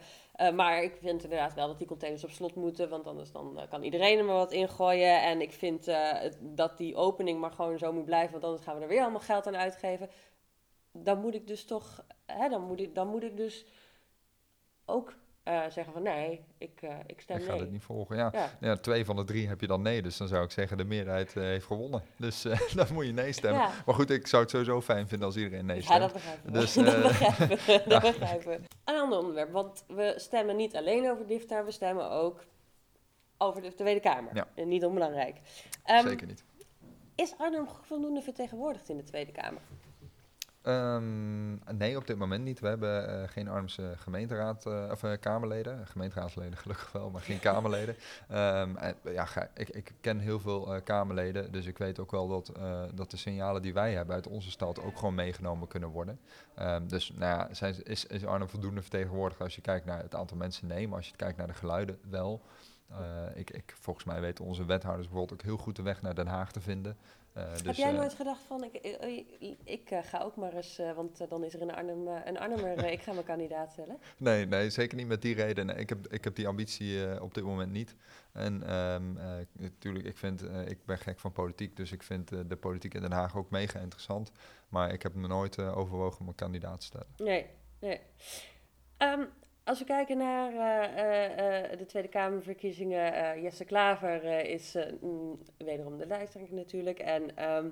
Maar 0.54 0.82
ik 0.82 0.96
vind 1.00 1.22
inderdaad 1.22 1.54
wel 1.54 1.66
dat 1.66 1.78
die 1.78 1.86
containers 1.86 2.24
op 2.24 2.30
slot 2.30 2.54
moeten, 2.54 2.88
want 2.88 3.06
anders 3.06 3.32
dan, 3.32 3.60
kan 3.70 3.82
iedereen 3.82 4.18
er 4.18 4.24
maar 4.24 4.34
wat 4.34 4.52
ingooien. 4.52 5.22
En 5.22 5.40
ik 5.40 5.52
vind 5.52 5.90
dat 6.40 6.78
die 6.78 6.96
opening 6.96 7.40
maar 7.40 7.52
gewoon 7.52 7.78
zo 7.78 7.92
moet 7.92 8.04
blijven, 8.04 8.32
want 8.32 8.44
anders 8.44 8.64
gaan 8.64 8.76
we 8.76 8.82
er 8.82 8.88
weer 8.88 9.00
allemaal 9.02 9.20
geld 9.20 9.46
aan 9.46 9.56
uitgeven. 9.56 10.08
Dan 10.92 11.20
moet 11.20 11.34
ik 11.34 11.46
dus 11.46 11.64
toch, 11.64 12.04
hè, 12.26 12.48
dan, 12.48 12.62
moet 12.62 12.80
ik, 12.80 12.94
dan 12.94 13.08
moet 13.08 13.22
ik 13.22 13.36
dus 13.36 13.66
ook 14.84 15.14
eh, 15.42 15.60
zeggen 15.68 15.92
van 15.92 16.02
nee, 16.02 16.44
ik, 16.58 16.82
eh, 16.82 16.96
ik 17.06 17.20
stem 17.20 17.36
Ik 17.36 17.44
ga 17.44 17.50
nee. 17.50 17.60
dit 17.60 17.70
niet 17.70 17.82
volgen. 17.82 18.16
Ja, 18.16 18.30
Ja. 18.32 18.50
ja, 18.60 18.76
twee 18.76 19.04
van 19.04 19.16
de 19.16 19.24
drie 19.24 19.48
heb 19.48 19.60
je 19.60 19.66
dan 19.66 19.82
nee. 19.82 20.02
Dus 20.02 20.16
dan 20.16 20.28
zou 20.28 20.44
ik 20.44 20.50
zeggen, 20.50 20.76
de 20.76 20.84
meerderheid 20.84 21.36
eh, 21.36 21.42
heeft 21.42 21.66
gewonnen. 21.66 22.02
Dus 22.16 22.42
dan 22.74 22.86
moet 22.92 23.06
je 23.06 23.12
nee 23.12 23.32
stemmen. 23.32 23.60
Ja. 23.60 23.70
Maar 23.86 23.94
goed, 23.94 24.10
ik 24.10 24.26
zou 24.26 24.42
het 24.42 24.50
sowieso 24.50 24.80
fijn 24.80 25.08
vinden 25.08 25.26
als 25.26 25.36
iedereen 25.36 25.66
nee 25.66 25.76
Ja, 25.76 25.82
stemt. 25.82 26.00
dat 26.00 26.12
begrijpen 26.12 26.52
we. 26.52 26.58
Dus, 26.58 26.74
dat 26.92 27.02
begrijpen 27.02 27.48
we. 27.48 27.82
Dat 27.88 28.02
begrijpen 28.02 28.48
we. 28.48 28.60
Een 28.84 29.00
ander 29.00 29.18
onderwerp, 29.18 29.52
want 29.52 29.84
we 29.86 30.14
stemmen 30.16 30.56
niet 30.56 30.76
alleen 30.76 31.10
over 31.10 31.26
DIFTA, 31.26 31.64
we 31.64 31.70
stemmen 31.70 32.10
ook 32.10 32.44
over 33.38 33.62
de 33.62 33.74
Tweede 33.74 34.00
Kamer. 34.00 34.34
Ja. 34.34 34.48
En 34.54 34.68
niet 34.68 34.84
onbelangrijk. 34.84 35.40
Ehm, 35.84 36.08
Zeker 36.08 36.26
niet. 36.26 36.44
Is 37.14 37.34
Arnhem 37.38 37.66
voldoende 37.82 38.22
vertegenwoordigd 38.22 38.88
in 38.88 38.96
de 38.96 39.02
Tweede 39.02 39.32
Kamer? 39.32 39.60
Ehm, 40.62 41.76
nee, 41.76 41.96
op 41.96 42.06
dit 42.06 42.18
moment 42.18 42.44
niet. 42.44 42.60
We 42.60 42.68
hebben 42.68 43.08
eh, 43.22 43.28
geen 43.28 43.48
Arnhemse 43.48 43.92
gemeenteraad, 43.96 44.66
eh, 44.66 44.88
of 44.90 45.02
eh, 45.02 45.12
Kamerleden. 45.20 45.86
Gemeenteraadsleden 45.86 46.56
gelukkig 46.58 46.92
wel, 46.92 47.10
maar 47.10 47.22
geen 47.22 47.38
Kamerleden. 47.40 47.96
Ehm, 48.28 48.76
en, 48.76 48.94
ja, 49.04 49.24
ga- 49.24 49.50
ik, 49.54 49.68
ik 49.68 49.92
ken 50.00 50.18
heel 50.18 50.40
veel 50.40 50.80
Kamerleden, 50.84 51.52
dus 51.52 51.66
ik 51.66 51.78
weet 51.78 51.98
ook 51.98 52.10
wel 52.10 52.28
dat, 52.28 52.52
dat 52.94 53.10
de 53.10 53.16
signalen 53.16 53.62
die 53.62 53.72
wij 53.74 53.92
hebben 53.94 54.14
uit 54.14 54.26
onze 54.26 54.50
stad 54.50 54.80
ook 54.82 54.98
gewoon 54.98 55.14
meegenomen 55.14 55.68
kunnen 55.68 55.88
worden. 55.88 56.20
Ehm, 56.54 56.86
dus 56.86 57.12
nou 57.14 57.38
ja, 57.38 57.54
zijn, 57.54 57.82
is, 57.82 58.04
is 58.06 58.26
Arnhem 58.26 58.48
voldoende 58.48 58.80
vertegenwoordigd 58.80 59.40
als 59.40 59.54
je 59.54 59.60
kijkt 59.60 59.86
naar 59.86 60.02
het 60.02 60.14
aantal 60.14 60.36
mensen? 60.36 60.66
Nee, 60.66 60.88
maar 60.88 60.96
als 60.96 61.08
je 61.08 61.16
kijkt 61.16 61.36
naar 61.38 61.46
de 61.46 61.54
geluiden, 61.54 61.98
wel. 62.10 62.42
Ik, 63.34 63.50
ik, 63.50 63.74
volgens 63.80 64.04
mij 64.04 64.20
weten 64.20 64.44
onze 64.44 64.64
wethouders 64.64 65.08
bijvoorbeeld 65.08 65.40
ook 65.40 65.46
heel 65.46 65.56
goed 65.56 65.76
de 65.76 65.82
weg 65.82 66.02
naar 66.02 66.14
Den 66.14 66.26
Haag 66.26 66.52
te 66.52 66.60
vinden. 66.60 66.96
Eh, 67.32 67.42
Heb 67.52 67.64
dus, 67.64 67.76
jij 67.76 67.90
eh, 67.90 67.96
nooit 67.96 68.14
gedacht 68.14 68.40
van, 68.46 68.64
ik, 68.64 68.72
ik, 68.72 69.56
ik, 69.64 69.90
eh, 69.90 69.98
ga 70.02 70.18
ook 70.20 70.36
maar 70.36 70.52
eens, 70.52 70.78
eh, 70.78 70.92
want 70.92 71.20
eh, 71.20 71.28
dan 71.28 71.44
is 71.44 71.54
er 71.54 71.60
in 71.60 71.74
Arnhem 71.74 72.08
eh, 72.08 72.20
een 72.24 72.38
Arnhemmer, 72.38 72.76
eh, 72.76 72.92
ik 72.92 73.00
ga 73.02 73.12
mijn 73.12 73.24
kandidaat 73.24 73.72
stellen. 73.72 73.98
Nee, 74.16 74.46
nee, 74.46 74.70
zeker 74.70 74.96
niet 74.96 75.06
met 75.06 75.22
die 75.22 75.34
reden. 75.34 75.66
Nee, 75.66 75.76
ik, 75.76 75.88
heb, 75.88 76.06
ik 76.08 76.24
heb 76.24 76.34
die 76.34 76.48
ambitie 76.48 77.06
eh, 77.06 77.22
op 77.22 77.34
dit 77.34 77.44
moment 77.44 77.72
niet. 77.72 77.94
En 78.32 78.62
ehm, 78.62 79.16
eh, 79.16 79.32
natuurlijk, 79.52 80.04
ik, 80.06 80.16
vind, 80.18 80.42
eh, 80.48 80.66
ik 80.68 80.84
ben 80.84 80.98
gek 80.98 81.18
van 81.20 81.32
politiek, 81.32 81.76
dus 81.76 81.92
ik 81.92 82.02
vind 82.02 82.32
eh, 82.32 82.38
de 82.46 82.56
politiek 82.56 82.94
in 82.94 83.00
Den 83.00 83.12
Haag 83.12 83.36
ook 83.36 83.50
mega 83.50 83.78
interessant. 83.78 84.30
Maar 84.68 84.92
ik 84.92 85.02
heb 85.02 85.14
me 85.14 85.26
nooit 85.26 85.58
eh, 85.58 85.76
overwogen 85.78 86.20
om 86.20 86.28
een 86.28 86.34
kandidaat 86.34 86.80
te 86.80 86.86
stellen. 86.86 87.06
Nee, 87.16 87.46
nee. 87.78 88.00
Ehm, 88.96 89.24
als 89.64 89.78
we 89.78 89.84
kijken 89.84 90.18
naar 90.18 90.52
eh, 90.52 90.84
eh, 90.84 91.72
eh, 91.72 91.78
de 91.78 91.86
Tweede 91.86 92.08
Kamerverkiezingen, 92.08 93.14
eh, 93.14 93.42
Jesse 93.42 93.64
Klaver 93.64 94.44
is 94.44 94.76
mm, 95.00 95.38
wederom 95.56 95.98
de 95.98 96.06
lijsttrekker 96.06 96.54
natuurlijk. 96.54 96.98
En 96.98 97.36
ehm, 97.36 97.68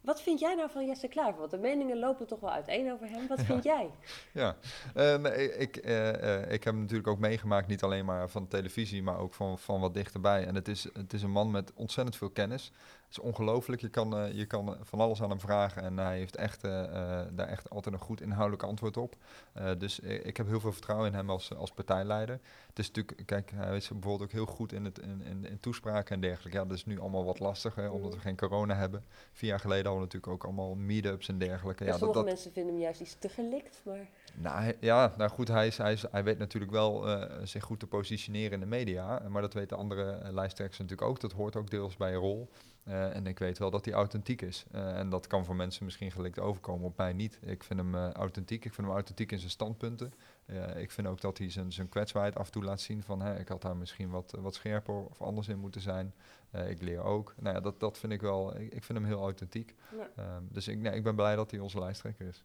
wat 0.00 0.22
vind 0.22 0.40
jij 0.40 0.54
nou 0.54 0.70
van 0.70 0.86
Jesse 0.86 1.08
Klaver? 1.08 1.38
Want 1.38 1.50
de 1.50 1.58
meningen 1.58 1.98
lopen 1.98 2.26
toch 2.26 2.40
wel 2.40 2.50
uiteen 2.50 2.92
over 2.92 3.08
hem. 3.08 3.26
Wat 3.26 3.40
vind 3.40 3.64
jij? 3.64 3.90
Ja, 4.32 4.56
Eh, 4.94 5.16
nee, 5.16 5.56
ik, 5.56 5.76
ik 5.76 6.64
heb 6.64 6.64
hem 6.64 6.78
natuurlijk 6.80 7.08
ook 7.08 7.18
meegemaakt, 7.18 7.68
niet 7.68 7.82
alleen 7.82 8.04
maar 8.04 8.28
van 8.28 8.48
televisie, 8.48 9.02
maar 9.02 9.18
ook 9.18 9.34
van, 9.34 9.58
van 9.58 9.80
wat 9.80 9.94
dichterbij. 9.94 10.46
En 10.46 10.54
het 10.54 10.68
is, 10.68 10.88
het 10.92 11.12
is 11.12 11.22
een 11.22 11.30
man 11.30 11.50
met 11.50 11.72
ontzettend 11.74 12.16
veel 12.16 12.30
kennis. 12.30 12.72
Het 13.08 13.16
is 13.16 13.22
ongelooflijk, 13.22 13.80
je 13.80 13.88
kan, 13.88 14.16
eh, 14.16 14.32
je 14.32 14.46
kan 14.46 14.76
van 14.82 15.00
alles 15.00 15.22
aan 15.22 15.28
hem 15.28 15.40
vragen 15.40 15.82
en 15.82 15.96
hij 15.96 16.18
heeft 16.18 16.36
echt, 16.36 16.64
eh, 16.64 16.84
eh, 16.84 17.26
daar 17.32 17.48
echt 17.48 17.70
altijd 17.70 17.94
een 17.94 18.00
goed 18.00 18.20
inhoudelijk 18.20 18.62
antwoord 18.62 18.96
op. 18.96 19.16
Dus 19.78 19.98
ik 20.00 20.36
heb 20.36 20.46
heel 20.46 20.60
veel 20.60 20.72
vertrouwen 20.72 21.08
in 21.08 21.14
hem 21.14 21.30
als, 21.30 21.54
als 21.54 21.72
partijleider. 21.72 22.40
Het 22.68 22.78
is 22.78 22.86
natuurlijk, 22.86 23.26
kijk, 23.26 23.50
hij 23.54 23.76
is 23.76 23.88
bijvoorbeeld 23.88 24.22
ook 24.22 24.32
heel 24.32 24.46
goed 24.46 24.72
in, 24.72 24.84
het, 24.84 24.98
in, 24.98 25.22
in, 25.22 25.46
in 25.46 25.60
toespraken 25.60 26.14
en 26.14 26.20
dergelijke. 26.20 26.58
Ja, 26.58 26.64
dat 26.64 26.76
is 26.76 26.86
nu 26.86 27.00
allemaal 27.00 27.24
wat 27.24 27.38
lastiger, 27.38 27.90
omdat 27.90 28.14
we 28.14 28.20
geen 28.20 28.36
corona 28.36 28.74
hebben. 28.74 29.04
Vier 29.32 29.48
jaar 29.48 29.60
geleden 29.60 29.84
hadden 29.84 30.08
we 30.08 30.14
natuurlijk 30.14 30.32
ook 30.32 30.44
allemaal 30.44 30.74
meetups 30.74 31.28
en 31.28 31.38
dergelijke. 31.38 31.84
Ja, 31.84 31.90
Ja, 31.90 31.98
dat, 31.98 31.98
sommige 31.98 32.18
dat, 32.18 32.28
mensen 32.28 32.52
vinden 32.52 32.72
hem 32.72 32.82
juist 32.82 33.00
iets 33.00 33.16
te 33.18 33.28
gelikt, 33.28 33.80
maar... 33.84 34.08
nou, 34.34 34.74
ja, 34.80 35.14
nou 35.16 35.30
goed, 35.30 35.48
hij, 35.48 35.66
is, 35.66 35.78
hij, 35.78 35.92
is, 35.92 36.04
hij 36.10 36.24
weet 36.24 36.38
natuurlijk 36.38 36.72
wel 36.72 37.06
zich 37.42 37.64
goed 37.64 37.80
te 37.80 37.86
positioneren 37.86 38.52
in 38.52 38.60
de 38.60 38.66
media. 38.66 39.22
Maar 39.28 39.42
dat 39.42 39.54
weten 39.54 39.76
andere 39.76 40.32
lijsttrekkers 40.32 40.78
natuurlijk 40.78 41.08
ook. 41.08 41.20
Dat 41.20 41.32
hoort 41.32 41.56
ook 41.56 41.70
deels 41.70 41.96
bij 41.96 42.12
een 42.12 42.20
rol. 42.20 42.48
Eh, 42.88 43.16
en 43.16 43.26
ik 43.26 43.38
weet 43.38 43.58
wel 43.58 43.70
dat 43.70 43.84
hij 43.84 43.94
authentiek 43.94 44.42
is. 44.42 44.64
Eh, 44.70 44.98
en 44.98 45.08
dat 45.08 45.26
kan 45.26 45.44
voor 45.44 45.56
mensen 45.56 45.84
misschien 45.84 46.10
gelikt 46.10 46.38
overkomen, 46.38 46.86
op 46.86 46.96
mij 46.96 47.12
niet. 47.12 47.38
Ik 47.42 47.64
vind 47.64 47.80
hem 47.80 47.94
eh, 47.94 48.10
authentiek. 48.10 48.64
Ik 48.64 48.74
vind 48.74 48.86
hem 48.86 48.96
authentiek 48.96 49.32
in 49.32 49.38
zijn 49.38 49.50
standpunten. 49.50 50.12
Ik 50.76 50.90
vind 50.90 51.06
ook 51.06 51.20
dat 51.20 51.38
hij 51.38 51.50
zijn, 51.50 51.72
zijn 51.72 51.88
kwetsbaarheid 51.88 52.36
af 52.36 52.46
en 52.46 52.52
toe 52.52 52.64
laat 52.64 52.80
zien 52.80 53.02
van... 53.02 53.20
Hè, 53.20 53.38
ik 53.38 53.48
had 53.48 53.62
daar 53.62 53.76
misschien 53.76 54.10
wat, 54.10 54.34
wat 54.40 54.54
scherper 54.54 54.94
of 54.94 55.22
anders 55.22 55.48
in 55.48 55.58
moeten 55.58 55.80
zijn. 55.80 56.14
Ik 56.68 56.82
leer 56.82 57.02
ook. 57.02 57.34
Nou 57.38 57.54
ja, 57.54 57.60
dat, 57.60 57.80
dat 57.80 57.98
vind 57.98 58.12
ik 58.12 58.20
wel... 58.20 58.56
Ik, 58.56 58.72
ik 58.72 58.84
vind 58.84 58.98
hem 58.98 59.06
heel 59.06 59.20
authentiek. 59.20 59.74
Ja. 59.96 60.10
Ehm, 60.16 60.42
dus 60.48 60.68
ik, 60.68 60.78
nee, 60.78 60.94
ik 60.94 61.02
ben 61.02 61.14
blij 61.14 61.36
dat 61.36 61.50
hij 61.50 61.60
onze 61.60 61.78
lijsttrekker 61.78 62.26
is. 62.26 62.44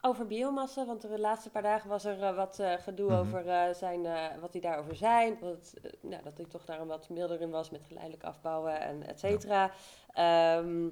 Over 0.00 0.26
biomassa, 0.26 0.84
want 0.86 1.00
de 1.02 1.18
laatste 1.20 1.50
paar 1.50 1.62
dagen 1.62 1.88
was 1.88 2.04
er 2.04 2.22
eh, 2.22 2.36
wat 2.36 2.58
eh, 2.58 2.72
gedoe 2.72 3.10
Mhm. 3.10 3.18
over 3.20 3.48
eh, 3.48 3.74
zijn, 3.74 4.02
wat 4.40 4.52
hij 4.52 4.60
daarover 4.60 4.96
zei. 4.96 5.36
Dat, 5.40 5.74
nou, 6.00 6.22
dat 6.22 6.36
hij 6.36 6.46
toch 6.46 6.64
daar 6.64 6.80
een 6.80 6.86
wat 6.86 7.08
milder 7.08 7.40
in 7.40 7.50
was 7.50 7.70
met 7.70 7.84
geleidelijk 7.86 8.24
afbouwen 8.24 8.80
en 8.80 9.06
et 9.06 9.20
cetera. 9.20 9.70
Ehm, 10.12 10.82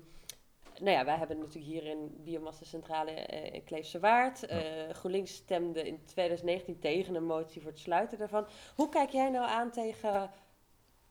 nou 0.81 0.91
ja, 0.97 1.05
wij 1.05 1.17
hebben 1.17 1.39
natuurlijk 1.39 1.67
hier 1.67 1.91
een 1.91 2.17
biomassa-centrale 2.25 3.11
in 3.53 3.65
Kleefse 3.65 4.01
Waard. 4.01 4.47
GroenLinks 4.91 5.35
stemde 5.35 5.87
in 5.87 6.05
2019 6.05 6.79
tegen 6.79 7.15
een 7.15 7.25
motie 7.27 7.63
voor 7.63 7.71
het 7.71 7.81
sluiten 7.81 8.19
daarvan. 8.19 8.47
Hoe 8.77 8.89
kijk 8.89 9.11
jij 9.11 9.31
nou 9.31 9.47
aan 9.47 9.71
tegen 9.71 10.31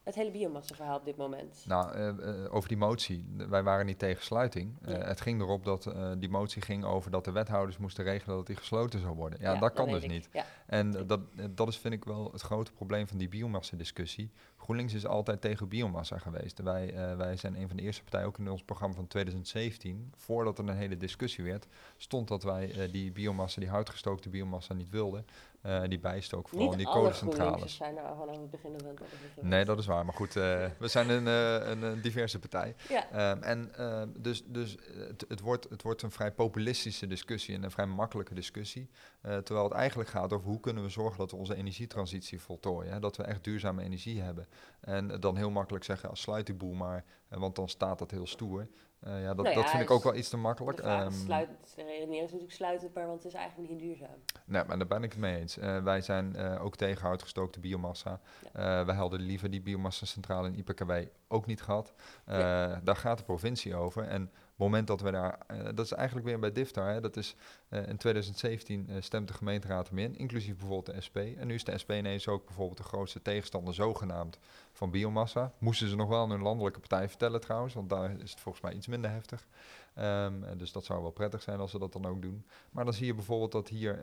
het 0.04 0.16
hele 0.16 0.32
biomassa-verhaal 0.32 0.98
op 0.98 1.06
dit 1.06 1.18
moment? 1.18 1.64
Nou, 1.68 1.94
eh, 1.94 2.08
eh, 2.08 2.54
over 2.54 2.70
die 2.70 2.78
motie. 2.78 3.26
Wij 3.38 3.64
waren 3.64 3.86
niet 3.86 4.00
tegen 4.00 4.24
sluiting. 4.24 4.78
Eh. 4.82 4.98
Het 4.98 5.22
ging 5.22 5.42
erop 5.42 5.66
dat 5.66 5.94
die 6.18 6.30
motie 6.30 6.62
ging 6.62 6.84
over 6.84 7.12
dat 7.12 7.26
de 7.26 7.32
wethouders 7.32 7.78
moesten 7.78 8.04
regelen 8.04 8.36
dat 8.36 8.48
die 8.48 8.56
gesloten 8.56 9.00
zou 9.00 9.16
worden. 9.16 9.40
Ja, 9.42 9.56
dat 9.56 9.74
kan 9.74 9.90
dus 9.90 10.04
ik. 10.04 10.10
niet. 10.10 10.30
Ja. 10.34 10.46
En 10.66 11.08
dat, 11.08 11.20
dat 11.50 11.68
is 11.68 11.78
vind 11.78 11.94
ik 11.94 12.06
wel 12.06 12.30
het 12.32 12.42
grote 12.42 12.72
probleem 12.72 13.08
van 13.08 13.18
die 13.18 13.30
biomassa-discussie. 13.30 14.32
GroenLinks 14.58 14.94
is 14.94 15.06
altijd 15.06 15.42
tegen 15.42 15.68
biomassa 15.68 16.18
geweest. 16.18 16.60
Wij, 16.60 16.94
wij 17.18 17.38
zijn 17.38 17.56
een 17.56 17.68
van 17.68 17.78
de 17.78 17.84
eerste 17.84 18.02
partijen, 18.02 18.28
ook 18.28 18.38
in 18.38 18.50
ons 18.50 18.64
programma 18.64 18.96
van 18.96 19.08
2017, 19.08 20.12
voordat 20.16 20.58
er 20.58 20.68
een 20.68 20.76
hele 20.76 20.98
discussie 20.98 21.44
werd, 21.44 21.68
stond 21.98 22.28
dat 22.28 22.44
wij 22.44 22.90
die 22.92 23.12
biomassa, 23.12 23.60
die 23.60 23.70
houtgestookte 23.70 24.30
biomassa 24.30 24.74
niet 24.74 24.90
wilden. 24.90 25.26
Eh, 25.64 25.82
die 25.88 26.00
bijstook 26.00 26.50
vooral 26.50 26.72
in 26.72 26.78
Niet 26.78 26.86
die 26.86 26.88
alle 26.88 27.00
kolencentrales. 27.00 27.42
GroenLinksers 27.42 27.76
zijn 27.76 27.98
er 27.98 28.16
vanaf 28.18 28.36
het 28.36 28.50
begin 28.50 28.72
wel 28.84 28.94
Nee, 29.42 29.66
dat 29.66 29.80
is 29.80 29.86
waar. 29.86 30.06
Maar 30.06 30.14
goed, 30.14 30.36
eh, 30.36 30.66
we 30.80 30.88
zijn 30.88 31.10
een, 31.10 31.28
eh, 31.28 31.70
een, 31.70 31.84
eh, 31.84 32.04
diverse 32.04 32.40
partij. 32.40 32.76
Ja. 32.90 33.10
Ehm, 33.12 33.44
en 33.44 33.72
dus, 34.18 34.44
dus 34.46 34.78
het, 35.08 35.26
het, 35.28 35.40
wordt, 35.40 35.70
het 35.70 35.82
wordt 35.82 36.02
een 36.02 36.12
vrij 36.12 36.32
populistische 36.32 37.08
discussie 37.08 37.56
en 37.56 37.64
een 37.64 37.72
vrij 37.72 37.86
makkelijke 37.86 38.34
discussie. 38.34 38.90
Terwijl 39.22 39.64
het 39.64 39.74
eigenlijk 39.74 40.10
gaat 40.10 40.34
over 40.34 40.48
hoe 40.48 40.60
kunnen 40.60 40.84
we 40.84 40.90
zorgen 40.90 41.18
dat 41.18 41.32
we 41.32 41.38
onze 41.38 41.56
energietransitie 41.56 42.42
voltooien. 42.42 42.94
Hè? 42.94 43.00
Dat 43.00 43.18
we 43.18 43.24
echt 43.24 43.44
duurzame 43.44 43.84
energie 43.84 44.22
hebben. 44.22 44.48
En 44.80 45.20
dan 45.20 45.38
heel 45.38 45.52
makkelijk 45.52 45.84
zeggen, 45.84 46.10
als 46.10 46.22
sluit 46.22 46.46
die 46.46 46.56
boel 46.56 46.74
maar, 46.74 47.04
want 47.28 47.56
dan 47.56 47.70
staat 47.70 48.00
dat 48.00 48.12
heel 48.12 48.28
stoer. 48.28 48.68
Eh, 49.04 49.22
ja, 49.22 49.28
dat, 49.34 49.36
Nou 49.46 49.50
ja, 49.50 49.56
dat 49.62 49.70
vind 49.70 49.84
ik 49.84 49.92
ook 49.92 50.04
wel 50.04 50.16
iets 50.16 50.30
te 50.30 50.38
makkelijk. 50.38 50.78
De 50.78 50.84
vraag 50.84 51.02
Ehm, 51.04 51.12
sluit, 51.14 51.50
de 51.76 51.84
redenering 51.84 52.14
is 52.16 52.22
natuurlijk 52.22 52.52
sluitendbaar, 52.52 53.08
want 53.08 53.24
het 53.24 53.34
is 53.34 53.40
eigenlijk 53.40 53.70
niet 53.72 53.80
duurzaam. 53.80 54.16
Nee, 54.46 54.64
maar 54.68 54.78
daar 54.78 54.88
ben 54.88 55.04
ik 55.04 55.12
het 55.12 55.20
mee 55.22 55.40
eens. 55.40 55.58
Eh, 55.58 55.84
wij 55.84 56.02
zijn 56.02 56.36
eh, 56.36 56.64
ook 56.64 56.76
tegen 56.76 57.10
uitgestookte 57.10 57.60
biomassa. 57.60 58.20
Eh, 58.54 58.86
wij 58.86 58.96
hadden 58.96 59.20
liever 59.20 59.50
die 59.50 59.62
biomassa-centrale 59.62 60.48
in 60.48 60.56
IPKW 60.58 60.92
ook 61.28 61.46
niet 61.46 61.62
gehad. 61.62 61.94
Eh, 62.26 62.36
Daar 62.84 62.96
gaat 62.96 63.18
de 63.18 63.24
provincie 63.24 63.76
over. 63.76 64.04
En 64.08 64.22
het 64.22 64.32
moment 64.56 64.88
dat 64.88 65.02
we 65.02 65.12
daar... 65.12 65.40
eh, 65.48 65.64
dat 65.64 65.86
is 65.86 65.92
eigenlijk 65.92 66.28
weer 66.28 66.40
bij 66.40 66.52
DIFTAR. 66.52 66.92
Hè, 66.92 67.02
dat 67.02 67.18
is, 67.18 67.36
eh, 67.70 67.88
in 67.88 67.98
2017 67.98 68.90
eh, 68.90 68.96
stemt 69.00 69.28
de 69.28 69.34
gemeenteraad 69.34 69.90
hem 69.90 69.98
in, 69.98 70.16
inclusief 70.16 70.58
bijvoorbeeld 70.58 70.96
de 70.96 71.02
SP. 71.08 71.18
En 71.18 71.48
nu 71.48 71.54
is 71.54 71.64
de 71.64 71.78
SP 71.82 71.92
ineens 71.92 72.28
ook 72.28 72.46
bijvoorbeeld 72.46 72.78
de 72.78 72.84
grootste 72.84 73.22
tegenstander 73.22 73.74
zogenaamd 73.74 74.40
van 74.72 74.92
biomassa. 74.92 75.54
Moesten 75.58 75.90
ze 75.90 75.96
nog 75.96 76.10
wel 76.10 76.22
aan 76.22 76.30
hun 76.30 76.42
landelijke 76.42 76.80
partij 76.80 77.10
vertellen 77.10 77.42
trouwens, 77.42 77.74
want 77.74 77.90
daar 77.90 78.20
is 78.20 78.32
het 78.32 78.40
volgens 78.40 78.64
mij 78.64 78.74
iets 78.74 78.88
minder 78.88 79.12
heftig. 79.12 79.48
Ehm, 79.94 80.58
dus 80.58 80.72
dat 80.72 80.86
zou 80.86 81.02
wel 81.02 81.12
prettig 81.12 81.42
zijn 81.42 81.60
als 81.60 81.72
ze 81.72 81.80
dat 81.80 81.94
dan 81.94 82.06
ook 82.06 82.22
doen. 82.22 82.46
Maar 82.72 82.86
dan 82.86 82.94
zie 82.94 83.06
je 83.06 83.14
bijvoorbeeld 83.14 83.52
dat 83.52 83.68
hier 83.68 84.00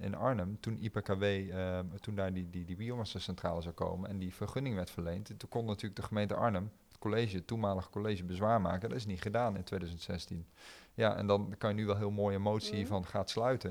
in 0.00 0.14
Arnhem, 0.14 0.60
toen 0.60 0.78
IPKW, 0.80 1.22
ehm, 1.22 1.86
toen 2.00 2.14
daar 2.14 2.32
die, 2.32 2.50
die, 2.50 2.64
die 2.64 2.76
biomassa-centrale 2.76 3.62
zou 3.62 3.74
komen 3.74 4.10
en 4.10 4.18
die 4.18 4.34
vergunning 4.34 4.74
werd 4.74 4.90
verleend, 4.90 5.26
toen 5.38 5.48
kon 5.48 5.64
natuurlijk 5.64 5.96
de 5.96 6.06
gemeente 6.06 6.34
Arnhem, 6.34 6.70
het 6.98 7.10
college, 7.10 7.36
het 7.36 7.46
toenmalige 7.46 7.90
college, 7.90 8.24
bezwaar 8.24 8.60
maken. 8.60 8.88
Dat 8.88 8.98
is 8.98 9.06
niet 9.06 9.22
gedaan 9.22 9.56
in 9.56 9.64
2016. 9.64 10.46
Ja, 10.94 11.16
en 11.16 11.26
dan 11.26 11.54
kan 11.58 11.70
je 11.70 11.76
nu 11.76 11.86
wel 11.86 11.96
heel 11.96 12.10
mooi 12.10 12.34
een 12.36 12.42
motie 12.42 12.78
Mhm. 12.78 12.86
van 12.86 13.06
gaat 13.06 13.30
sluiten. 13.30 13.70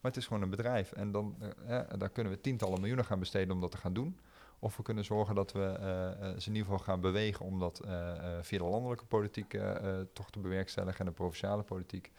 Maar 0.00 0.10
het 0.14 0.16
is 0.16 0.26
gewoon 0.26 0.42
een 0.42 0.50
bedrijf. 0.50 0.92
En 0.92 1.12
dan 1.12 1.36
eh, 1.66 1.80
daar 1.98 2.10
kunnen 2.10 2.32
we 2.32 2.40
tientallen 2.40 2.78
miljoenen 2.78 3.04
gaan 3.04 3.18
besteden 3.18 3.54
om 3.54 3.60
dat 3.60 3.70
te 3.70 3.76
gaan 3.76 3.92
doen. 3.92 4.18
Of 4.58 4.76
we 4.76 4.82
kunnen 4.82 5.04
zorgen 5.04 5.34
dat 5.34 5.52
we 5.52 5.64
eh, 5.64 6.10
eh, 6.10 6.18
ze 6.38 6.48
in 6.48 6.54
ieder 6.54 6.62
geval 6.70 6.78
gaan 6.78 7.00
bewegen 7.00 7.44
om 7.46 7.58
dat 7.58 7.80
via 8.40 8.58
de 8.58 8.64
landelijke 8.64 9.04
politiek 9.04 9.58
toch 10.12 10.30
te 10.30 10.38
bewerkstelligen 10.38 10.98
en 11.00 11.06
de 11.06 11.12
provinciale 11.12 11.62
politiek. 11.62 12.12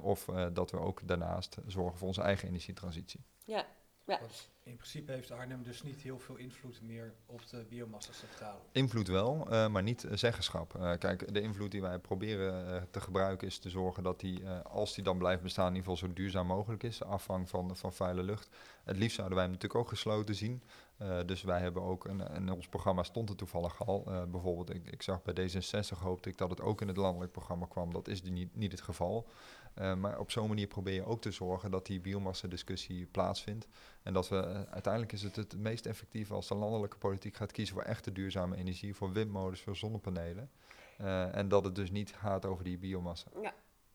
Of 0.00 0.24
dat 0.52 0.70
we 0.70 0.78
ook 0.78 1.00
daarnaast 1.08 1.56
zorgen 1.66 1.98
voor 1.98 2.06
onze 2.08 2.22
eigen 2.22 2.48
energietransitie. 2.48 3.20
Ja, 3.44 3.66
ja. 4.08 4.20
Want 4.20 4.48
in 4.62 4.76
principe 4.76 5.12
heeft 5.12 5.30
Arnhem 5.30 5.62
dus 5.62 5.82
niet 5.82 6.00
heel 6.00 6.18
veel 6.18 6.36
invloed 6.36 6.80
meer 6.82 7.14
op 7.26 7.46
de 7.50 7.64
biomassa-centrale. 7.68 8.58
Invloed 8.72 9.08
wel, 9.08 9.46
eh, 9.50 9.68
maar 9.68 9.82
niet 9.82 10.04
eh, 10.04 10.16
zeggenschap. 10.16 10.74
Eh, 10.74 10.92
kijk, 10.98 11.34
de 11.34 11.40
invloed 11.40 11.70
die 11.70 11.80
wij 11.80 11.98
proberen 11.98 12.86
te 12.90 13.00
gebruiken 13.00 13.46
is 13.46 13.58
te 13.58 13.70
zorgen 13.70 14.02
dat 14.02 14.20
die, 14.20 14.44
eh, 14.44 14.60
als 14.62 14.94
die 14.94 15.04
dan 15.04 15.18
blijft 15.18 15.42
bestaan, 15.42 15.68
in 15.68 15.74
ieder 15.74 15.90
geval 15.90 16.08
zo 16.08 16.14
duurzaam 16.14 16.46
mogelijk 16.46 16.82
is. 16.82 16.98
De 16.98 17.04
afvang 17.04 17.48
van, 17.48 17.76
van 17.76 17.92
vuile 17.92 18.22
lucht. 18.22 18.48
Het 18.84 18.96
liefst 18.96 19.16
zouden 19.16 19.36
wij 19.36 19.44
hem 19.46 19.54
natuurlijk 19.54 19.80
ook 19.80 19.88
gesloten 19.88 20.34
zien. 20.34 20.62
Eh, 20.96 21.18
dus 21.26 21.42
wij 21.42 21.60
hebben 21.60 21.82
ook, 21.82 22.04
een, 22.04 22.20
in 22.20 22.50
ons 22.52 22.68
programma 22.68 23.02
stond 23.02 23.28
het 23.28 23.38
toevallig 23.38 23.86
al. 23.86 24.04
eh, 24.06 24.22
bijvoorbeeld, 24.24 24.74
ik, 24.74 24.86
ik 24.90 25.02
zag 25.02 25.22
bij 25.22 25.34
D66 25.48 25.98
hoopte 25.98 26.28
ik 26.28 26.38
dat 26.38 26.50
het 26.50 26.60
ook 26.60 26.80
in 26.80 26.88
het 26.88 26.96
landelijk 26.96 27.32
programma 27.32 27.66
kwam. 27.66 27.92
Dat 27.92 28.08
is 28.08 28.22
die 28.22 28.32
niet, 28.32 28.56
niet 28.56 28.72
het 28.72 28.80
geval. 28.80 29.26
Eh, 29.74 29.94
maar 29.94 30.18
op 30.18 30.30
zo'n 30.30 30.48
manier 30.48 30.66
probeer 30.66 30.94
je 30.94 31.04
ook 31.04 31.20
te 31.20 31.30
zorgen 31.30 31.70
dat 31.70 31.86
die 31.86 32.00
biomassa-discussie 32.00 33.06
plaatsvindt. 33.06 33.68
En 34.02 34.12
dat 34.12 34.28
we 34.28 34.36
eh, 34.36 34.62
uiteindelijk 34.70 35.12
is 35.12 35.22
het 35.22 35.36
het 35.36 35.56
meest 35.56 35.86
effectief 35.86 36.30
als 36.30 36.48
de 36.48 36.54
landelijke 36.54 36.98
politiek 36.98 37.36
gaat 37.36 37.52
kiezen 37.52 37.74
voor 37.74 37.84
echte 37.84 38.12
duurzame 38.12 38.56
energie, 38.56 38.94
voor 38.94 39.12
windmolens, 39.12 39.60
voor 39.60 39.76
zonnepanelen. 39.76 40.50
Eh, 40.98 41.36
en 41.36 41.48
dat 41.48 41.64
het 41.64 41.74
dus 41.74 41.90
niet 41.90 42.12
gaat 42.12 42.44
over 42.44 42.64
die 42.64 42.78
biomassa. 42.78 43.30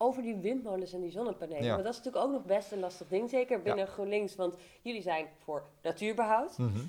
Over 0.03 0.21
die 0.21 0.35
windmolens 0.35 0.93
en 0.93 1.01
die 1.01 1.11
zonnepanelen. 1.11 1.63
Ja. 1.63 1.71
Want 1.71 1.83
dat 1.83 1.91
is 1.93 1.97
natuurlijk 1.97 2.25
ook 2.25 2.31
nog 2.31 2.45
best 2.45 2.71
een 2.71 2.79
lastig 2.79 3.07
ding, 3.07 3.29
zeker 3.29 3.61
binnen 3.61 3.87
GroenLinks. 3.87 4.35
Want 4.35 4.55
jullie 4.81 5.01
zijn 5.01 5.27
voor 5.37 5.63
natuurbehoud. 5.81 6.57
Mhm. 6.57 6.79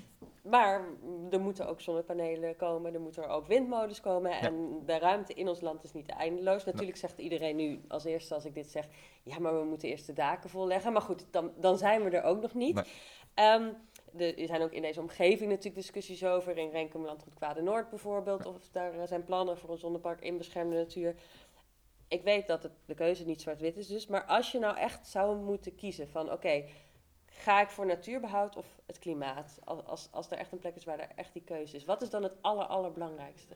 Maar 0.43 0.81
er 1.31 1.39
moeten 1.39 1.67
ook 1.67 1.81
zonnepanelen 1.81 2.55
komen, 2.55 2.93
er 2.93 3.01
moeten 3.01 3.23
er 3.23 3.29
ook 3.29 3.47
windmolens 3.47 4.01
komen. 4.01 4.31
En 4.31 4.81
de 4.85 4.97
ruimte 4.99 5.33
in 5.33 5.47
ons 5.47 5.61
land 5.61 5.83
is 5.83 5.93
niet 5.93 6.09
eindeloos. 6.09 6.65
Natuurlijk 6.65 6.97
zegt 6.97 7.19
iedereen 7.19 7.55
nu 7.55 7.81
als 7.87 8.03
eerste 8.03 8.33
als 8.33 8.45
ik 8.45 8.53
dit 8.53 8.69
zeg... 8.71 8.87
ja, 9.23 9.39
maar 9.39 9.59
we 9.59 9.65
moeten 9.65 9.89
eerst 9.89 10.05
de 10.05 10.13
daken 10.13 10.49
volleggen. 10.49 10.93
Maar 10.93 11.01
goed, 11.01 11.25
dan, 11.31 11.51
dan 11.59 11.77
zijn 11.77 12.03
we 12.03 12.09
er 12.09 12.23
ook 12.23 12.41
nog 12.41 12.53
niet. 12.53 12.75
Nee. 12.75 12.83
Ehm, 13.33 13.69
de- 14.11 14.35
er 14.35 14.47
zijn 14.47 14.61
ook 14.61 14.71
in 14.71 14.81
deze 14.81 14.99
omgeving 15.01 15.49
natuurlijk 15.49 15.75
discussies 15.75 16.25
over. 16.25 16.57
In 16.57 16.69
Renkum, 16.69 17.05
Landgoed 17.05 17.33
Kwade 17.33 17.61
Noord 17.61 17.89
bijvoorbeeld. 17.89 18.45
Of 18.45 18.69
daar 18.71 18.93
eh, 18.93 19.07
zijn 19.07 19.23
plannen 19.23 19.57
voor 19.57 19.69
een 19.69 19.77
zonnepark 19.77 20.21
in 20.21 20.37
beschermde 20.37 20.75
natuur. 20.75 21.15
Ik 22.07 22.23
weet 22.23 22.47
dat 22.47 22.63
het, 22.63 22.71
de 22.85 22.93
keuze 22.93 23.25
niet 23.25 23.41
zwart-wit 23.41 23.77
is 23.77 23.87
dus. 23.87 24.07
Maar 24.07 24.23
als 24.23 24.51
je 24.51 24.59
nou 24.59 24.77
echt 24.77 25.07
zou 25.07 25.37
moeten 25.37 25.75
kiezen 25.75 26.07
van... 26.07 26.31
oké, 26.31 26.65
ga 27.25 27.61
ik 27.61 27.69
voor 27.69 27.85
natuurbehoud 27.85 28.55
of 28.55 28.81
het 28.85 28.99
klimaat? 28.99 29.59
Als, 29.63 29.85
als, 29.85 30.07
als 30.11 30.31
er 30.31 30.37
echt 30.37 30.51
een 30.51 30.59
plek 30.59 30.75
is 30.75 30.83
waar 30.83 30.99
er 30.99 31.11
echt 31.15 31.33
die 31.33 31.43
keuze 31.43 31.75
is. 31.75 31.85
Wat 31.85 32.01
is 32.01 32.09
dan 32.09 32.23
het 32.23 32.33
aller, 32.41 32.65
allerbelangrijkste? 32.65 33.55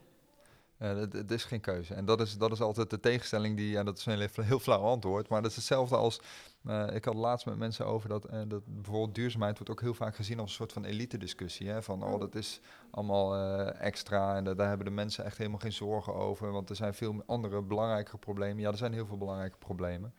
Eh, 0.79 0.95
het, 0.97 1.31
is 1.31 1.43
geen 1.43 1.61
keuze. 1.61 1.93
En 1.93 2.05
dat 2.05 2.21
is, 2.21 2.37
dat 2.37 2.51
is 2.51 2.61
altijd 2.61 2.89
de 2.89 2.99
tegenstelling 2.99 3.57
die, 3.57 3.69
ja, 3.69 3.83
dat 3.83 3.97
is 3.97 4.05
een 4.05 4.29
heel, 4.43 4.59
flauw 4.59 4.81
antwoord, 4.81 5.29
maar 5.29 5.41
dat 5.41 5.49
is 5.51 5.57
hetzelfde 5.57 5.95
als, 5.95 6.21
eh, 6.65 6.87
ik 6.93 7.05
had 7.05 7.15
laatst 7.15 7.45
met 7.45 7.57
mensen 7.57 7.85
over 7.85 8.09
dat, 8.09 8.25
eh, 8.25 8.41
dat 8.47 8.61
bijvoorbeeld 8.65 9.15
duurzaamheid 9.15 9.57
wordt 9.57 9.71
ook 9.71 9.81
heel 9.81 9.93
vaak 9.93 10.15
gezien 10.15 10.39
als 10.39 10.49
een 10.49 10.55
soort 10.55 10.73
van 10.73 10.85
elite 10.85 11.17
discussie. 11.17 11.69
Hè? 11.69 11.81
Van, 11.83 12.03
oh, 12.03 12.13
Mm. 12.13 12.19
dat 12.19 12.35
is 12.35 12.59
allemaal 12.91 13.35
extra 13.73 14.35
en 14.35 14.43
da- 14.43 14.53
daar 14.53 14.67
hebben 14.67 14.85
de 14.85 14.91
mensen 14.91 15.25
echt 15.25 15.37
helemaal 15.37 15.59
geen 15.59 15.73
zorgen 15.73 16.13
over, 16.13 16.51
want 16.51 16.69
er 16.69 16.75
zijn 16.75 16.93
veel 16.93 17.23
andere 17.25 17.61
belangrijke 17.61 18.17
problemen. 18.17 18.61
Ja, 18.63 18.71
er 18.71 18.77
zijn 18.77 18.93
heel 18.93 19.05
veel 19.05 19.17
belangrijke 19.17 19.57
problemen. 19.57 20.13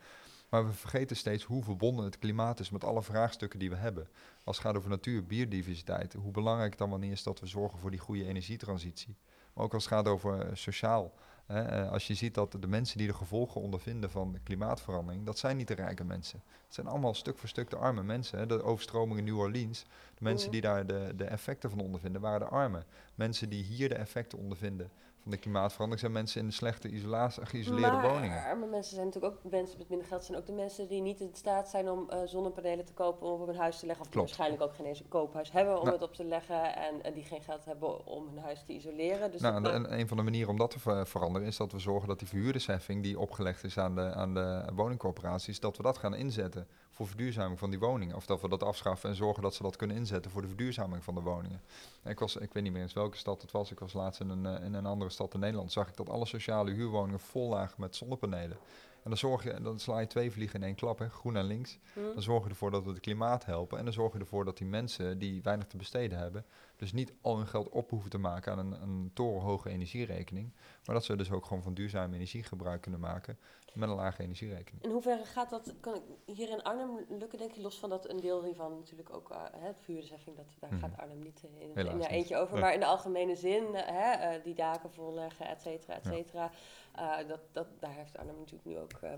Maar 0.48 0.66
we 0.66 0.72
vergeten 0.72 1.16
steeds 1.16 1.44
hoe 1.44 1.62
verbonden 1.62 2.04
het 2.04 2.18
klimaat 2.18 2.60
is 2.60 2.70
met 2.70 2.84
alle 2.84 3.02
vraagstukken 3.02 3.58
die 3.58 3.70
we 3.70 3.76
hebben. 3.76 4.08
Als 4.44 4.56
het 4.56 4.66
gaat 4.66 4.76
over 4.76 4.90
natuur, 4.90 5.26
biodiversiteit, 5.26 6.12
hoe 6.12 6.32
belangrijk 6.32 6.70
het 6.70 6.78
dan 6.78 6.90
wanneer 6.90 7.12
is 7.12 7.22
dat 7.22 7.40
we 7.40 7.46
zorgen 7.46 7.78
voor 7.78 7.90
die 7.90 8.00
goede 8.00 8.24
energietransitie. 8.26 9.16
Ook 9.60 9.74
als 9.74 9.84
het 9.84 9.92
gaat 9.92 10.08
over 10.08 10.40
eh, 10.40 10.54
sociaal. 10.54 11.12
Hè, 11.46 11.62
eh, 11.62 11.90
als 11.90 12.06
je 12.06 12.14
ziet 12.14 12.34
dat 12.34 12.56
de 12.60 12.66
mensen 12.66 12.98
die 12.98 13.06
de 13.06 13.14
gevolgen 13.14 13.60
ondervinden 13.60 14.10
van 14.10 14.32
de 14.32 14.38
klimaatverandering, 14.38 15.26
dat 15.26 15.38
zijn 15.38 15.56
niet 15.56 15.68
de 15.68 15.74
rijke 15.74 16.04
mensen. 16.04 16.42
Het 16.64 16.74
zijn 16.74 16.86
allemaal 16.86 17.14
stuk 17.14 17.38
voor 17.38 17.48
stuk 17.48 17.70
de 17.70 17.76
arme 17.76 18.02
mensen. 18.02 18.38
Hè. 18.38 18.46
De 18.46 18.62
overstroming 18.62 19.18
in 19.18 19.24
New 19.24 19.38
Orleans, 19.38 19.82
de 20.14 20.24
mensen 20.24 20.50
Mhm. 20.50 20.52
die 20.52 20.70
daar 20.70 20.86
de, 20.86 21.12
de 21.16 21.24
effecten 21.24 21.70
van 21.70 21.80
ondervinden, 21.80 22.20
waren 22.20 22.40
de 22.40 22.46
armen. 22.46 22.84
Mensen 23.14 23.48
die 23.48 23.64
hier 23.64 23.88
de 23.88 23.94
effecten 23.94 24.38
ondervinden 24.38 24.90
van 25.22 25.30
de 25.30 25.36
klimaatverandering, 25.36 26.00
zijn 26.00 26.12
mensen 26.12 26.40
in 26.40 26.46
de 26.46 26.52
slechte 26.52 26.88
isolatie, 26.88 27.46
geïsoleerde 27.46 27.96
maar 27.96 28.12
woningen. 28.12 28.44
arme 28.44 28.66
mensen 28.66 28.94
zijn 28.94 29.06
natuurlijk 29.06 29.34
ook 29.34 29.50
mensen 29.50 29.78
met 29.78 29.88
minder 29.88 30.06
geld. 30.06 30.24
zijn 30.24 30.38
ook 30.38 30.46
de 30.46 30.52
mensen 30.52 30.88
die 30.88 31.00
niet 31.00 31.20
in 31.20 31.30
staat 31.32 31.68
zijn 31.68 31.90
om 31.90 32.10
eh, 32.10 32.18
zonnepanelen 32.24 32.84
te 32.84 32.92
kopen 32.92 33.26
om 33.26 33.40
op 33.40 33.46
hun 33.46 33.56
huis 33.56 33.78
te 33.78 33.86
leggen. 33.86 34.04
Of 34.04 34.10
die 34.10 34.20
waarschijnlijk 34.20 34.62
ook 34.62 34.74
geen 34.74 34.86
eens 34.86 35.00
een 35.00 35.08
koophuis 35.08 35.52
hebben 35.52 35.78
om 35.78 35.84
Nou. 35.84 35.94
het 35.96 36.04
op 36.04 36.14
te 36.14 36.24
leggen. 36.24 36.76
En, 36.76 37.02
en 37.02 37.12
die 37.12 37.22
geen 37.24 37.42
geld 37.42 37.64
hebben 37.64 38.06
om 38.06 38.26
hun 38.28 38.38
huis 38.38 38.62
te 38.66 38.72
isoleren. 38.72 39.30
Dus 39.30 39.40
Nou, 39.40 39.64
en, 39.68 39.98
een 39.98 40.08
van 40.08 40.16
de 40.16 40.22
manieren 40.22 40.50
om 40.50 40.58
dat 40.58 40.70
te 40.70 40.78
ver- 40.78 41.06
veranderen 41.06 41.48
is 41.48 41.56
dat 41.56 41.72
we 41.72 41.78
zorgen 41.78 42.08
dat 42.08 42.18
die 42.18 42.28
verhuurdersheffing 42.28 43.02
die 43.02 43.18
opgelegd 43.18 43.64
is 43.64 43.78
aan 43.78 43.94
de, 43.94 44.12
aan 44.14 44.34
de 44.34 44.64
woningcorporaties, 44.74 45.60
dat 45.60 45.76
we 45.76 45.82
dat 45.82 45.98
gaan 45.98 46.14
inzetten 46.14 46.66
voor 47.00 47.08
verduurzaming 47.08 47.58
van 47.58 47.70
die 47.70 47.78
woningen. 47.78 48.16
Of 48.16 48.26
dat 48.26 48.40
we 48.40 48.48
dat 48.48 48.62
afschaffen 48.62 49.10
en 49.10 49.16
zorgen 49.16 49.42
dat 49.42 49.54
ze 49.54 49.62
dat 49.62 49.76
kunnen 49.76 49.96
inzetten 49.96 50.30
voor 50.30 50.42
de 50.42 50.48
verduurzaming 50.48 51.04
van 51.04 51.14
de 51.14 51.20
woningen. 51.20 51.60
Ik, 52.04 52.18
was, 52.18 52.36
ik 52.36 52.52
weet 52.52 52.62
niet 52.62 52.72
meer 52.72 52.82
eens 52.82 52.92
welke 52.92 53.16
stad 53.16 53.42
het 53.42 53.50
was. 53.50 53.70
Ik 53.70 53.78
was 53.78 53.92
laatst 53.92 54.20
in 54.20 54.28
een, 54.28 54.46
eh, 54.46 54.64
in 54.64 54.74
een 54.74 54.86
andere 54.86 55.10
stad 55.10 55.34
in 55.34 55.40
Nederland. 55.40 55.72
Zag 55.72 55.88
ik 55.88 55.96
dat 55.96 56.08
alle 56.08 56.26
sociale 56.26 56.70
huurwoningen 56.70 57.20
vol 57.20 57.48
lagen 57.48 57.74
met 57.80 57.96
zonnepanelen. 57.96 58.56
En 59.02 59.10
dan, 59.10 59.16
zorg 59.16 59.44
je, 59.44 59.60
dan 59.60 59.78
sla 59.78 59.98
je 59.98 60.06
twee 60.06 60.30
vliegen 60.30 60.60
in 60.60 60.66
één 60.66 60.74
klap, 60.74 60.98
hè, 60.98 61.08
groen 61.08 61.36
en 61.36 61.44
links. 61.44 61.78
Hm? 61.94 62.00
Dan 62.14 62.22
zorg 62.22 62.44
je 62.44 62.50
ervoor 62.50 62.70
dat 62.70 62.84
we 62.84 62.90
het 62.90 63.00
klimaat 63.00 63.44
helpen. 63.44 63.78
En 63.78 63.84
dan 63.84 63.92
zorg 63.92 64.12
je 64.12 64.18
ervoor 64.18 64.44
dat 64.44 64.56
die 64.58 64.66
mensen 64.66 65.18
die 65.18 65.42
weinig 65.42 65.66
te 65.66 65.76
besteden 65.76 66.18
hebben, 66.18 66.44
dus 66.76 66.92
niet 66.92 67.12
al 67.20 67.36
hun 67.36 67.46
geld 67.46 67.68
op 67.68 67.90
hoeven 67.90 68.10
te 68.10 68.18
maken 68.18 68.52
aan 68.52 68.58
een, 68.58 68.82
een 68.82 69.10
torenhoge 69.14 69.68
energierekening. 69.70 70.52
Maar 70.84 70.94
dat 70.94 71.04
ze 71.04 71.16
dus 71.16 71.30
ook 71.30 71.44
gewoon 71.46 71.62
van 71.62 71.74
duurzame 71.74 72.14
energie 72.14 72.42
gebruik 72.42 72.80
kunnen 72.80 73.00
maken 73.00 73.38
met 73.74 73.88
een 73.88 73.94
lage 73.94 74.22
energierekening. 74.22 74.84
In 74.84 74.90
hoeverre 74.90 75.24
gaat 75.24 75.50
dat, 75.50 75.74
kan 75.80 75.94
ik 75.94 76.02
hier 76.36 76.50
in 76.50 76.62
Arnhem 76.62 77.04
lukken, 77.08 77.38
denk 77.38 77.52
je, 77.52 77.60
los 77.60 77.78
van 77.78 77.88
dat 77.90 78.08
een 78.10 78.20
deel 78.20 78.44
hiervan 78.44 78.76
natuurlijk 78.78 79.14
ook, 79.14 79.28
hè, 79.56 79.70
vuurdersheffing, 79.80 80.36
dat, 80.36 80.46
daar 80.60 80.70
Mhm. 80.72 80.80
gaat 80.80 80.96
Arnhem 80.96 81.18
niet 81.18 81.44
eh, 81.44 81.60
in, 81.84 81.90
in 81.90 82.00
eentje 82.00 82.36
over, 82.36 82.52
Nee. 82.52 82.62
maar 82.62 82.74
in 82.74 82.80
de 82.80 82.86
algemene 82.86 83.36
zin, 83.36 83.74
eh, 83.74 83.86
hè, 84.20 84.40
die 84.42 84.54
daken 84.54 84.92
volleggen, 84.92 85.46
et 85.48 85.60
cetera, 85.62 85.94
et 85.94 86.30
Ja. 86.32 86.50
Eh, 86.92 87.28
dat, 87.28 87.40
dat, 87.52 87.66
daar 87.80 87.92
heeft 87.94 88.18
Arnhem 88.18 88.38
natuurlijk 88.38 88.64
nu 88.64 88.78
ook 88.78 88.92
eh, 88.92 89.12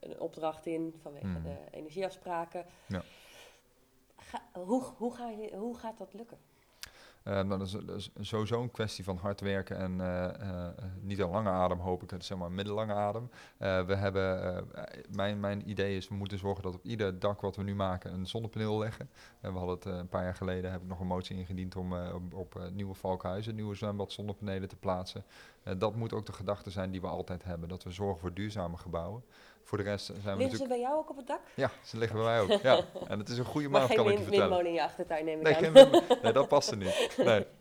een 0.00 0.20
opdracht 0.20 0.66
in 0.66 0.94
vanwege 1.02 1.26
Mhm. 1.26 1.42
de 1.42 1.56
energieafspraken. 1.70 2.66
Ja. 2.88 3.02
Ga- 4.16 4.60
hoe, 4.60 4.82
hoe, 4.82 5.14
ga 5.14 5.28
je, 5.28 5.56
hoe 5.56 5.76
gaat 5.78 5.98
dat 5.98 6.12
lukken? 6.14 6.38
Eh, 7.22 7.42
nou, 7.42 7.58
dat, 7.58 7.96
is, 7.96 8.10
sowieso 8.20 8.62
een 8.62 8.70
kwestie 8.70 9.04
van 9.04 9.16
hard 9.16 9.40
werken 9.40 9.76
en 9.76 10.00
eh, 10.00 10.68
eh, 10.68 10.74
niet 11.00 11.18
een 11.18 11.30
lange 11.30 11.48
adem 11.48 11.78
hoop 11.78 12.02
ik, 12.02 12.22
zeg 12.22 12.38
maar 12.38 12.46
een 12.46 12.54
middellange 12.54 12.94
adem. 12.94 13.30
We 13.58 13.94
hebben, 13.94 14.66
mijn, 15.10 15.40
mijn 15.40 15.70
idee 15.70 15.96
is, 15.96 16.08
we 16.08 16.14
moeten 16.14 16.38
zorgen 16.38 16.62
dat 16.62 16.74
op 16.74 16.84
ieder 16.84 17.18
dak 17.18 17.40
wat 17.40 17.56
we 17.56 17.62
nu 17.62 17.74
maken 17.74 18.12
een 18.12 18.26
zonnepaneel 18.26 18.78
leggen. 18.78 19.10
En 19.40 19.52
we 19.52 19.58
hadden 19.58 19.76
het 19.76 19.84
een 19.84 20.08
paar 20.08 20.22
jaar 20.22 20.34
geleden, 20.34 20.70
heb 20.70 20.82
ik 20.82 20.88
nog 20.88 21.00
een 21.00 21.06
motie 21.06 21.36
ingediend 21.36 21.76
om 21.76 21.92
op, 21.92 22.34
op 22.34 22.70
nieuwe 22.72 22.94
valkhuizen, 22.94 23.54
nieuwe 23.54 23.74
zwembad 23.74 24.12
zonnepanelen 24.12 24.68
te 24.68 24.76
plaatsen. 24.76 25.24
Dat 25.78 25.96
moet 25.96 26.12
ook 26.12 26.26
de 26.26 26.32
gedachte 26.32 26.70
zijn 26.70 26.90
die 26.90 27.00
we 27.00 27.06
altijd 27.06 27.44
hebben, 27.44 27.68
dat 27.68 27.82
we 27.82 27.90
zorgen 27.90 28.20
voor 28.20 28.34
duurzame 28.34 28.76
gebouwen. 28.76 29.22
Voor 29.62 29.78
de 29.78 29.84
rest 29.84 30.06
zijn 30.06 30.16
we 30.18 30.22
Liggen 30.24 30.36
natuurlijk... 30.38 30.62
ze 30.62 30.68
bij 30.68 30.80
jou 30.80 30.96
ook 30.98 31.10
op 31.10 31.16
het 31.16 31.26
dak? 31.26 31.40
Ja, 31.54 31.70
ze 31.84 31.98
liggen 31.98 32.16
bij 32.18 32.26
mij 32.26 32.40
ook. 32.40 32.62
Ja. 32.62 32.80
En 33.08 33.18
het 33.18 33.28
is 33.28 33.38
een 33.38 33.44
goede 33.44 33.68
geen 33.86 33.96
kan 33.96 34.06
ik 34.10 34.18
je 34.18 34.22
vertellen. 34.24 34.30
windmolen 34.30 34.66
in 34.66 34.72
je 34.72 34.82
achtertuin 34.82 35.24
neem 35.24 35.36
ik 35.38 35.42
Nee, 35.42 35.54
aan. 35.56 35.62
geen 35.62 36.02
nee, 36.22 36.32
dat 36.32 36.48
past 36.48 36.70
er 36.70 36.76
niet. 36.76 37.14
Nee. 37.16 37.46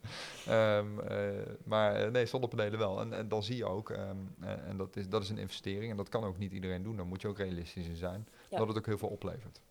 Ehm, 0.48 1.00
eh, 1.00 1.46
maar 1.64 1.96
eh, 1.96 2.12
nee, 2.12 2.26
zonnepanelen 2.26 2.80
wel. 2.80 3.00
En, 3.00 3.14
en 3.14 3.28
dan 3.28 3.44
zie 3.44 3.56
je 3.56 3.66
ook, 3.66 3.90
ehm, 3.90 4.18
eh, 4.42 4.50
en 4.68 4.78
dat 4.78 4.96
is, 4.96 5.10
dat 5.10 5.22
is 5.22 5.30
een 5.30 5.38
investering, 5.38 5.92
en 5.92 5.98
dat 5.98 6.10
kan 6.10 6.24
ook 6.24 6.38
niet 6.38 6.52
iedereen 6.52 6.84
doen, 6.84 6.96
daar 6.96 7.06
moet 7.06 7.22
je 7.22 7.28
ook 7.28 7.38
realistisch 7.38 7.88
in 7.88 7.96
zijn, 7.96 8.28
Ja. 8.50 8.58
dat 8.58 8.68
het 8.68 8.78
ook 8.78 8.86
heel 8.86 8.98
veel 8.98 9.10
oplevert. 9.10 9.62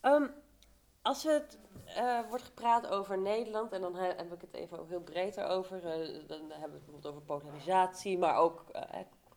Ehm, 0.00 0.26
als 1.02 1.24
we 1.24 1.30
het 1.30 1.58
wordt 2.28 2.44
gepraat 2.44 2.88
over 2.88 3.18
Nederland, 3.18 3.72
en 3.72 3.80
dan 3.80 3.96
he- 3.96 4.14
heb 4.16 4.32
ik 4.32 4.40
het 4.40 4.54
even 4.54 4.78
heel 4.88 5.00
breed 5.00 5.40
over, 5.40 5.80
dan 5.80 5.90
hebben 6.38 6.48
we 6.50 6.60
het 6.60 6.72
bijvoorbeeld 6.72 7.06
over 7.06 7.22
polarisatie, 7.22 8.18
maar 8.18 8.36
ook 8.36 8.64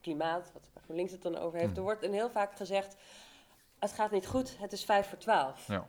klimaat, 0.01 0.51
wat 0.53 0.83
GroenLinks 0.83 1.11
het 1.11 1.21
dan 1.21 1.37
over 1.37 1.57
heeft. 1.57 1.69
Mhm. 1.69 1.77
Er 1.77 1.83
wordt 1.83 2.03
en 2.03 2.13
heel 2.13 2.29
vaak 2.29 2.55
gezegd, 2.55 2.95
het 3.79 3.91
gaat 3.91 4.11
niet 4.11 4.27
goed, 4.27 4.57
het 4.57 4.71
is 4.71 4.85
vijf 4.85 5.07
voor 5.09 5.17
twaalf. 5.17 5.67
Ja. 5.67 5.79
Ben 5.79 5.87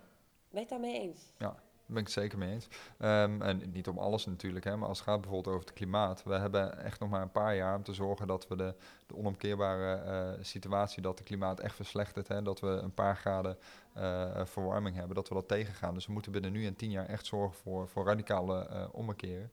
je 0.51 0.59
het 0.59 0.69
daarmee 0.69 1.01
eens? 1.01 1.21
Daar 1.37 1.55
ben 1.91 2.01
ik 2.01 2.05
het 2.05 2.23
zeker 2.23 2.39
mee 2.39 2.53
eens. 2.53 2.69
Ehm, 2.99 3.43
en 3.43 3.71
niet 3.73 3.89
om 3.89 3.99
alles 3.99 4.27
natuurlijk, 4.27 4.65
hè, 4.65 4.77
maar 4.77 4.89
als 4.89 4.99
het 4.99 5.09
gaat 5.09 5.21
bijvoorbeeld 5.21 5.55
over 5.55 5.67
het 5.69 5.77
klimaat. 5.77 6.23
We 6.23 6.35
hebben 6.35 6.85
echt 6.85 7.01
nog 7.01 7.11
maar 7.11 7.23
een 7.23 7.31
paar 7.31 7.57
jaar 7.57 7.77
om 7.77 7.83
te 7.83 7.95
zorgen 7.95 8.27
dat 8.27 8.49
we 8.49 8.57
de, 8.57 8.75
de 9.07 9.17
onomkeerbare 9.17 9.95
eh, 9.95 10.45
situatie 10.45 11.03
dat 11.03 11.19
het 11.19 11.27
klimaat 11.27 11.61
echt 11.61 11.75
verslechtert. 11.75 12.29
Hè, 12.29 12.43
dat 12.43 12.61
we 12.61 12.69
een 12.69 12.95
paar 12.95 13.17
graden 13.17 13.59
eh, 13.93 14.45
verwarming 14.45 14.97
hebben, 14.97 15.15
dat 15.15 15.29
we 15.29 15.35
dat 15.35 15.49
tegengaan. 15.49 15.95
Dus 15.95 16.07
we 16.07 16.13
moeten 16.13 16.33
binnen 16.33 16.53
nu 16.53 16.67
en 16.67 16.77
tien 16.77 16.91
jaar 16.91 17.07
echt 17.07 17.27
zorgen 17.27 17.57
voor, 17.57 17.89
voor 17.89 18.05
radicale 18.05 18.67
eh 18.67 18.87
omkeren. 18.93 19.53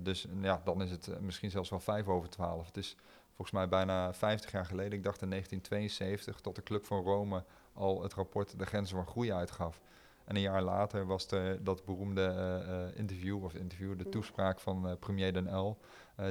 Dus 0.00 0.26
ja, 0.40 0.60
dan 0.64 0.82
is 0.82 0.90
het 0.90 1.20
misschien 1.20 1.50
zelfs 1.50 1.70
wel 1.70 1.80
vijf 1.80 2.08
over 2.08 2.28
twaalf. 2.28 2.66
Het 2.66 2.76
is 2.76 2.96
volgens 3.40 3.60
mij 3.60 3.68
bijna 3.68 4.12
50 4.12 4.50
jaar 4.50 4.66
geleden, 4.66 4.92
ik 4.98 5.04
dacht 5.04 5.22
in 5.22 5.28
1972, 5.30 6.40
dat 6.40 6.54
de 6.54 6.62
Club 6.62 6.86
van 6.86 7.02
Rome 7.02 7.44
al 7.72 8.02
het 8.02 8.14
rapport 8.14 8.58
De 8.58 8.66
Grenzen 8.66 8.96
van 8.96 9.06
Groei 9.06 9.32
uitgaf. 9.32 9.80
En 10.24 10.36
een 10.36 10.42
jaar 10.42 10.62
later 10.62 11.06
was 11.06 11.30
er 11.30 11.64
dat 11.64 11.84
beroemde 11.84 12.22
eh, 12.22 12.84
eh, 12.86 12.96
interview, 12.96 13.44
of 13.44 13.54
interview, 13.54 13.98
de 13.98 14.04
Mm. 14.04 14.10
toespraak 14.10 14.60
van 14.60 14.88
eh, 14.88 14.96
premier 14.98 15.32
Den 15.32 15.56
L. 15.56 15.78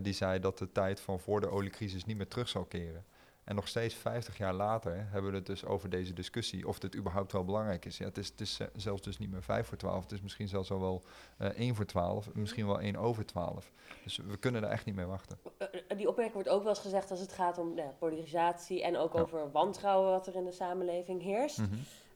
die 0.02 0.14
zei 0.14 0.40
dat 0.40 0.58
de 0.58 0.72
tijd 0.72 1.00
van 1.00 1.20
voor 1.20 1.42
de 1.42 1.50
oliecrisis 1.50 2.06
niet 2.06 2.18
meer 2.18 2.28
terug 2.28 2.50
zal 2.50 2.66
keren. 2.66 3.06
En 3.50 3.56
nog 3.56 3.68
steeds 3.68 3.96
50 3.96 4.38
jaar 4.38 4.54
later 4.54 5.08
hebben 5.12 5.32
we 5.32 5.38
het 5.38 5.46
dus 5.46 5.66
over 5.66 5.90
deze 5.90 6.14
discussie 6.14 6.68
of 6.68 6.80
dit 6.80 6.96
überhaupt 6.96 7.32
wel 7.32 7.44
belangrijk 7.46 7.86
is. 7.86 7.98
Ja, 7.98 8.06
het 8.06 8.18
is, 8.18 8.28
het 8.28 8.42
is 8.42 8.60
zelfs 8.76 9.02
dus 9.02 9.18
niet 9.18 9.32
meer 9.32 9.44
5 9.44 9.68
voor 9.68 9.78
12, 9.78 10.04
het 10.04 10.12
is 10.12 10.22
misschien 10.22 10.48
zelfs 10.48 10.72
al 10.72 10.80
wel 10.80 11.04
eh 11.38 11.48
1 11.48 11.76
voor 11.76 11.86
12, 11.86 12.34
misschien 12.34 12.66
wel 12.68 12.80
1 12.80 12.96
over 12.96 13.26
12. 13.26 13.72
Dus 14.04 14.18
we 14.18 14.38
kunnen 14.38 14.62
daar 14.62 14.72
echt 14.72 14.86
niet 14.86 14.96
mee 14.96 15.06
wachten. 15.06 15.40
Eh, 15.58 15.68
eh, 15.88 15.98
die 15.98 16.08
opmerking 16.08 16.34
wordt 16.34 16.50
ook 16.50 16.60
wel 16.62 16.70
eens 16.70 16.80
gezegd 16.80 17.12
als 17.12 17.20
het 17.20 17.34
gaat 17.34 17.58
om 17.58 17.74
nou 17.74 17.90
polarisatie 18.00 18.84
en 18.84 18.98
ook 18.98 19.14
Ja. 19.14 19.20
over 19.22 19.52
wantrouwen 19.52 20.10
wat 20.12 20.28
er 20.28 20.36
in 20.36 20.46
de 20.46 20.52
samenleving 20.52 21.22
heerst. 21.22 21.58
Mhm. 21.58 21.76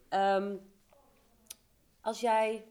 Ehm, 0.09 0.55
als 2.01 2.19
jij 2.19 2.65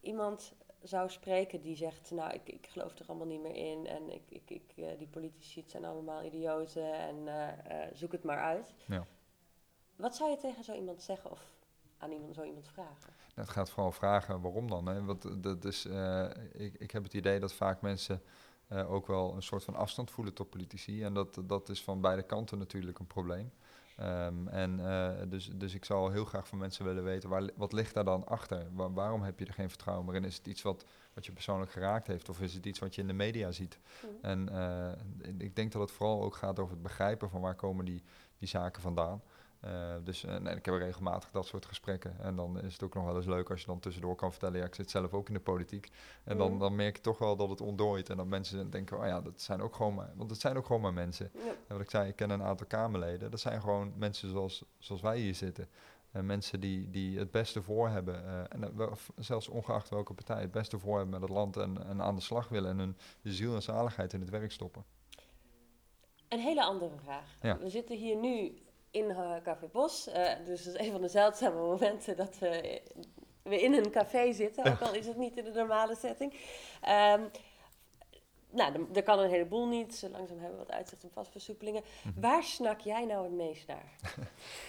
iemand 0.00 0.52
zou 0.84 1.10
spreken 1.10 1.62
die 1.62 1.76
zegt, 1.76 2.10
nou, 2.10 2.32
ik, 2.32 2.48
ik 2.48 2.66
geloof 2.66 2.98
er 2.98 3.06
allemaal 3.06 3.26
niet 3.26 3.42
meer 3.42 3.54
in 3.54 3.86
en 3.86 4.12
ik, 4.12 4.22
ik, 4.28 4.50
ik, 4.50 4.72
eh, 4.76 4.98
die 4.98 5.06
politici, 5.06 5.60
het 5.60 5.70
zijn 5.70 5.84
allemaal 5.84 6.24
idioten 6.24 6.92
en 6.94 7.28
eh, 7.28 7.82
eh, 7.82 7.94
zoek 7.94 8.12
het 8.12 8.24
maar 8.24 8.38
uit. 8.38 8.74
Ja. 8.86 9.06
Wat 9.96 10.16
zou 10.16 10.30
je 10.30 10.36
tegen 10.36 10.64
zo 10.64 10.74
iemand 10.74 11.02
zeggen 11.02 11.30
of 11.30 11.54
aan 11.98 12.12
iemand, 12.12 12.34
zo 12.34 12.42
iemand 12.42 12.68
vragen? 12.68 13.12
Nou, 13.18 13.46
het 13.46 13.48
gaat 13.48 13.70
vooral 13.70 13.92
vragen 13.92 14.40
waarom 14.40 14.68
dan. 14.68 14.86
Hè? 14.86 15.04
Want 15.04 15.42
dat 15.42 15.64
is, 15.64 15.84
ik, 16.52 16.74
ik 16.74 16.90
heb 16.90 17.02
het 17.02 17.14
idee 17.14 17.40
dat 17.40 17.52
vaak 17.52 17.80
mensen 17.80 18.22
ook 18.68 19.06
wel 19.06 19.34
een 19.34 19.42
soort 19.42 19.64
van 19.64 19.74
afstand 19.74 20.10
voelen 20.10 20.34
tot 20.34 20.50
politici. 20.50 21.02
En 21.02 21.14
dat, 21.14 21.42
dat 21.44 21.68
is 21.68 21.82
van 21.82 22.00
beide 22.00 22.22
kanten 22.22 22.58
natuurlijk 22.58 22.98
een 22.98 23.06
probleem. 23.06 23.52
Ehm, 23.96 24.48
en 24.48 24.80
eh, 24.88 25.10
dus, 25.28 25.50
dus 25.54 25.74
ik 25.74 25.84
zou 25.84 26.12
heel 26.12 26.24
graag 26.24 26.48
van 26.48 26.58
mensen 26.58 26.84
willen 26.84 27.04
weten, 27.04 27.28
waar, 27.28 27.50
wat 27.56 27.72
ligt 27.72 27.94
daar 27.94 28.04
dan 28.04 28.26
achter? 28.26 28.66
Wa- 28.72 28.90
waarom 28.92 29.22
heb 29.22 29.38
je 29.38 29.44
er 29.46 29.52
geen 29.52 29.68
vertrouwen 29.68 30.06
meer 30.06 30.14
in? 30.14 30.24
Is 30.24 30.36
het 30.36 30.46
iets 30.46 30.62
wat, 30.62 30.84
wat 31.14 31.26
je 31.26 31.32
persoonlijk 31.32 31.70
geraakt 31.70 32.06
heeft 32.06 32.28
of 32.28 32.40
is 32.40 32.54
het 32.54 32.66
iets 32.66 32.78
wat 32.78 32.94
je 32.94 33.00
in 33.00 33.06
de 33.06 33.12
media 33.12 33.50
ziet? 33.52 33.78
Mhm. 34.02 34.12
En 34.26 34.48
eh, 34.48 34.92
ik 35.38 35.56
denk 35.56 35.72
dat 35.72 35.80
het 35.80 35.90
vooral 35.90 36.22
ook 36.22 36.34
gaat 36.36 36.58
over 36.58 36.72
het 36.72 36.82
begrijpen 36.82 37.30
van 37.30 37.40
waar 37.40 37.54
komen 37.54 37.84
die, 37.84 38.02
die 38.38 38.48
zaken 38.48 38.82
vandaan. 38.82 39.22
Eh, 39.64 39.94
dus 40.04 40.24
eh, 40.24 40.36
nee, 40.36 40.54
ik 40.56 40.64
heb 40.64 40.74
regelmatig 40.74 41.30
dat 41.30 41.46
soort 41.46 41.66
gesprekken. 41.66 42.18
En 42.20 42.36
dan 42.36 42.60
is 42.60 42.72
het 42.72 42.82
ook 42.82 42.94
nog 42.94 43.04
wel 43.04 43.16
eens 43.16 43.26
leuk 43.26 43.50
als 43.50 43.60
je 43.60 43.66
dan 43.66 43.80
tussendoor 43.80 44.14
kan 44.16 44.30
vertellen... 44.30 44.58
ja, 44.58 44.64
ik 44.66 44.74
zit 44.74 44.90
zelf 44.90 45.12
ook 45.12 45.28
in 45.28 45.34
de 45.34 45.40
politiek. 45.40 45.90
En 46.24 46.38
dan, 46.38 46.50
Mhm. 46.50 46.58
dan 46.58 46.74
merk 46.74 46.96
je 46.96 47.02
toch 47.02 47.18
wel 47.18 47.36
dat 47.36 47.48
het 47.50 47.60
ontdooit. 47.60 48.10
En 48.10 48.16
dat 48.16 48.26
mensen 48.26 48.70
denken, 48.70 48.98
oh 48.98 49.06
ja, 49.06 49.20
dat 49.20 49.40
zijn 49.40 49.60
ook 49.62 49.74
gewoon 49.76 49.94
maar... 49.94 50.10
want 50.14 50.30
het 50.30 50.40
zijn 50.40 50.56
ook 50.56 50.66
gewoon 50.66 50.82
maar 50.82 50.92
mensen. 50.92 51.30
Ja. 51.34 51.40
En 51.40 51.56
wat 51.68 51.80
ik 51.80 51.90
zei, 51.90 52.08
ik 52.08 52.16
ken 52.16 52.30
een 52.30 52.42
aantal 52.42 52.66
Kamerleden. 52.66 53.30
Dat 53.30 53.40
zijn 53.40 53.60
gewoon 53.60 53.92
mensen 53.96 54.30
zoals, 54.30 54.64
zoals 54.78 55.00
wij 55.00 55.18
hier 55.18 55.34
zitten. 55.34 55.68
Eh, 56.10 56.22
mensen 56.22 56.60
die, 56.60 56.90
die 56.90 57.18
het 57.18 57.30
beste 57.30 57.62
voor 57.62 57.88
hebben. 57.88 58.50
en 58.50 58.76
wel- 58.76 58.96
zelfs 59.16 59.48
ongeacht 59.48 59.88
welke 59.88 60.14
partij 60.14 60.40
het 60.40 60.50
beste 60.50 60.78
voor 60.78 60.96
hebben 60.98 61.20
met 61.20 61.28
het 61.28 61.38
land... 61.38 61.56
en, 61.56 61.86
en 61.86 62.02
aan 62.02 62.14
de 62.14 62.20
slag 62.20 62.48
willen 62.48 62.70
en 62.70 62.78
hun 62.78 62.96
ziel 63.22 63.54
en 63.54 63.62
zaligheid 63.62 64.12
in 64.12 64.20
het 64.20 64.30
werk 64.30 64.52
stoppen. 64.52 64.84
Een 66.28 66.40
hele 66.40 66.64
andere 66.64 66.96
vraag. 67.02 67.34
Ja. 67.40 67.58
We 67.58 67.68
zitten 67.68 67.96
hier 67.96 68.16
nu 68.16 68.54
in 68.94 69.10
eh, 69.10 69.32
Café 69.42 69.66
Bos. 69.72 70.06
eh, 70.06 70.32
dus 70.46 70.64
dat 70.64 70.74
is 70.74 70.86
een 70.86 70.92
van 70.92 71.00
de 71.00 71.08
zeldzame 71.08 71.60
momenten 71.60 72.16
dat 72.16 72.38
we, 72.38 72.82
we 73.42 73.62
in 73.62 73.74
een 73.74 73.90
café 73.90 74.32
zitten. 74.32 74.64
Ook 74.64 74.80
al 74.80 74.94
is 74.94 75.06
het 75.06 75.16
niet 75.16 75.36
in 75.36 75.44
de 75.44 75.50
normale 75.50 75.96
setting. 75.96 76.34
Ehm, 76.80 77.20
nou, 78.54 78.86
er- 78.94 79.02
kan 79.02 79.18
een 79.18 79.30
heleboel 79.30 79.68
niet. 79.68 80.06
Langzaam 80.12 80.38
hebben 80.38 80.58
we 80.58 80.64
wat 80.66 80.74
uitzicht 80.74 81.04
op 81.04 81.12
vastversoepelingen. 81.12 81.82
Mhm. 82.02 82.20
Waar 82.20 82.42
snak 82.42 82.80
jij 82.80 83.04
nou 83.04 83.24
het 83.24 83.32
meest 83.34 83.66
naar? 83.66 83.92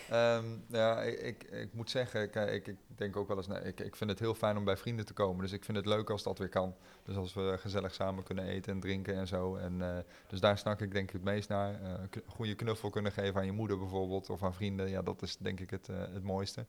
Ehm, 0.09 0.45
ja, 0.67 1.01
ik, 1.01 1.19
ik, 1.19 1.43
ik 1.43 1.73
moet 1.73 1.89
zeggen, 1.89 2.21
ik, 2.53 2.67
ik 2.67 2.77
denk 2.95 3.15
ook 3.15 3.27
wel 3.27 3.38
eens, 3.38 3.47
nee, 3.47 3.61
ik, 3.61 3.79
ik 3.79 3.95
vind 3.95 4.09
het 4.09 4.19
heel 4.19 4.33
fijn 4.36 4.57
om 4.57 4.63
bij 4.63 4.77
vrienden 4.77 5.05
te 5.05 5.13
komen. 5.13 5.41
Dus 5.41 5.51
ik 5.51 5.65
vind 5.65 5.77
het 5.77 5.86
leuk 5.86 6.09
als 6.09 6.23
dat 6.23 6.38
weer 6.38 6.49
kan. 6.49 6.75
Dus 7.03 7.15
als 7.15 7.33
we 7.33 7.55
gezellig 7.59 7.93
samen 7.93 8.23
kunnen 8.23 8.45
eten 8.45 8.73
en 8.73 8.79
drinken 8.79 9.15
en 9.15 9.27
zo. 9.27 9.55
En, 9.55 9.81
eh, 9.81 9.97
dus 10.27 10.39
daar 10.39 10.57
snak 10.57 10.81
ik 10.81 10.91
denk 10.91 11.07
ik 11.07 11.13
het 11.13 11.23
meest 11.23 11.49
naar. 11.49 11.81
Eh, 11.81 11.93
goede 12.25 12.55
knuffel 12.55 12.89
kunnen 12.89 13.11
geven 13.11 13.36
aan 13.36 13.45
je 13.45 13.51
moeder 13.51 13.77
bijvoorbeeld 13.79 14.29
of 14.29 14.43
aan 14.43 14.53
vrienden. 14.53 14.89
Ja, 14.89 15.01
dat 15.01 15.21
is 15.21 15.38
denk 15.38 15.59
ik 15.59 15.69
het, 15.69 15.89
eh, 15.89 15.97
het 15.97 16.23
mooiste. 16.23 16.65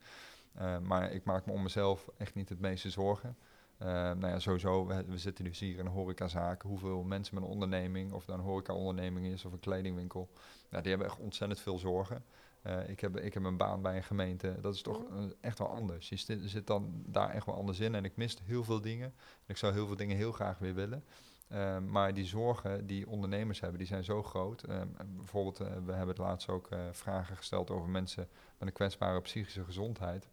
Eh, 0.54 0.78
maar 0.78 1.12
ik 1.12 1.24
maak 1.24 1.46
me 1.46 1.52
om 1.52 1.62
mezelf 1.62 2.08
echt 2.16 2.34
niet 2.34 2.48
het 2.48 2.60
meeste 2.60 2.90
zorgen. 2.90 3.36
Eh, 3.78 3.88
nou 3.88 4.26
ja, 4.26 4.38
sowieso, 4.38 4.86
we, 4.86 5.04
we 5.04 5.18
zitten 5.18 5.44
dus 5.44 5.58
hier 5.58 5.78
in 5.78 5.86
een 5.86 5.92
horecazaak. 5.92 6.62
Hoeveel 6.62 7.02
mensen 7.02 7.34
met 7.34 7.44
een 7.44 7.50
onderneming, 7.50 8.12
of 8.12 8.18
het 8.18 8.28
nou 8.28 8.40
een 8.40 8.46
horeca-onderneming 8.46 9.26
is 9.26 9.44
of 9.44 9.52
een 9.52 9.60
kledingwinkel, 9.60 10.28
nou, 10.70 10.82
die 10.82 10.90
hebben 10.90 11.08
echt 11.08 11.18
ontzettend 11.18 11.60
veel 11.60 11.78
zorgen. 11.78 12.24
Eh, 12.62 12.88
ik, 12.88 13.00
heb, 13.00 13.16
ik 13.16 13.34
heb 13.34 13.44
een 13.44 13.56
baan 13.56 13.82
bij 13.82 13.96
een 13.96 14.04
gemeente. 14.04 14.56
Dat 14.60 14.74
is 14.74 14.82
toch 14.82 15.02
echt 15.40 15.58
wel 15.58 15.68
anders. 15.68 16.08
Je 16.08 16.16
zit, 16.16 16.40
zit 16.44 16.66
dan 16.66 17.02
daar 17.06 17.30
echt 17.30 17.46
wel 17.46 17.54
anders 17.54 17.80
in. 17.80 17.94
En 17.94 18.04
ik 18.04 18.16
mis 18.16 18.38
heel 18.42 18.64
veel 18.64 18.80
dingen. 18.80 19.14
Ik 19.46 19.56
zou 19.56 19.72
heel 19.72 19.86
veel 19.86 19.96
dingen 19.96 20.16
heel 20.16 20.32
graag 20.32 20.58
weer 20.58 20.74
willen. 20.74 21.04
Eh, 21.48 21.78
maar 21.78 22.14
die 22.14 22.24
zorgen 22.24 22.86
die 22.86 23.08
ondernemers 23.08 23.60
hebben, 23.60 23.78
die 23.78 23.86
zijn 23.86 24.04
zo 24.04 24.22
groot. 24.22 24.62
Eh, 24.62 24.80
bijvoorbeeld, 25.16 25.60
eh, 25.60 25.66
we 25.66 25.92
hebben 25.92 26.08
het 26.08 26.18
laatst 26.18 26.48
ook 26.48 26.70
eh, 26.70 26.78
vragen 26.92 27.36
gesteld 27.36 27.70
over 27.70 27.88
mensen 27.88 28.28
met 28.58 28.68
een 28.68 28.74
kwetsbare 28.74 29.20
psychische 29.20 29.64
gezondheid. 29.64 30.28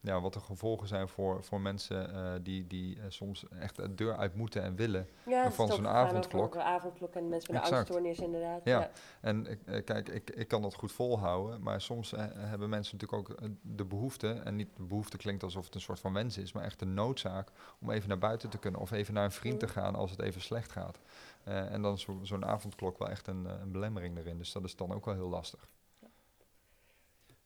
Ja, 0.00 0.20
wat 0.20 0.32
de 0.32 0.40
gevolgen 0.40 0.88
zijn 0.88 1.08
voor, 1.08 1.44
voor 1.44 1.60
mensen 1.60 2.14
eh, 2.14 2.32
die, 2.42 2.66
die 2.66 2.98
eh, 3.00 3.04
soms 3.08 3.48
echt 3.48 3.76
de 3.76 3.94
deur 3.94 4.16
uit 4.16 4.34
moeten 4.34 4.62
en 4.62 4.76
willen. 4.76 5.08
Ja, 5.26 5.50
van 5.50 5.68
zo'n 5.68 5.88
avondklok. 5.88 6.52
De 6.52 6.62
avondklok 6.62 7.14
en 7.14 7.28
mensen 7.28 7.52
met 7.54 7.62
een 7.62 7.68
Exact. 7.68 7.76
angststoornis 7.90 8.18
inderdaad. 8.18 8.60
Ja. 8.64 8.90
En 9.20 9.46
eh, 9.66 9.84
kijk, 9.84 10.08
ik, 10.08 10.30
ik 10.30 10.48
kan 10.48 10.62
dat 10.62 10.74
goed 10.74 10.92
volhouden, 10.92 11.62
maar 11.62 11.80
soms 11.80 12.10
hebben 12.34 12.68
mensen 12.68 12.96
natuurlijk 12.98 13.30
ook 13.30 13.38
de 13.62 13.84
behoefte, 13.84 14.30
en 14.32 14.56
niet 14.56 14.68
de 14.76 14.82
behoefte 14.82 15.16
klinkt 15.16 15.42
alsof 15.42 15.64
het 15.64 15.74
een 15.74 15.80
soort 15.80 16.00
van 16.00 16.12
wens 16.12 16.38
is, 16.38 16.52
maar 16.52 16.64
echt 16.64 16.78
de 16.78 16.86
noodzaak 16.86 17.48
om 17.80 17.90
even 17.90 18.08
naar 18.08 18.18
buiten 18.18 18.48
te 18.50 18.58
kunnen 18.58 18.80
of 18.80 18.90
even 18.90 19.14
naar 19.14 19.24
een 19.24 19.30
vriend 19.32 19.60
te 19.60 19.66
Mm. 19.66 19.72
gaan 19.72 19.94
als 19.94 20.10
het 20.10 20.20
even 20.22 20.40
slecht 20.40 20.72
gaat. 20.72 20.98
En 21.44 21.82
dan 21.82 21.94
is 21.94 22.00
zo- 22.02 22.18
zo'n 22.22 22.44
avondklok 22.44 22.98
wel 22.98 23.08
echt 23.08 23.26
een, 23.26 23.44
een 23.44 23.70
belemmering 23.72 24.18
erin, 24.18 24.38
dus 24.38 24.52
dat 24.52 24.64
is 24.64 24.76
dan 24.76 24.92
ook 24.94 25.04
wel 25.04 25.14
heel 25.14 25.28
lastig. 25.28 25.68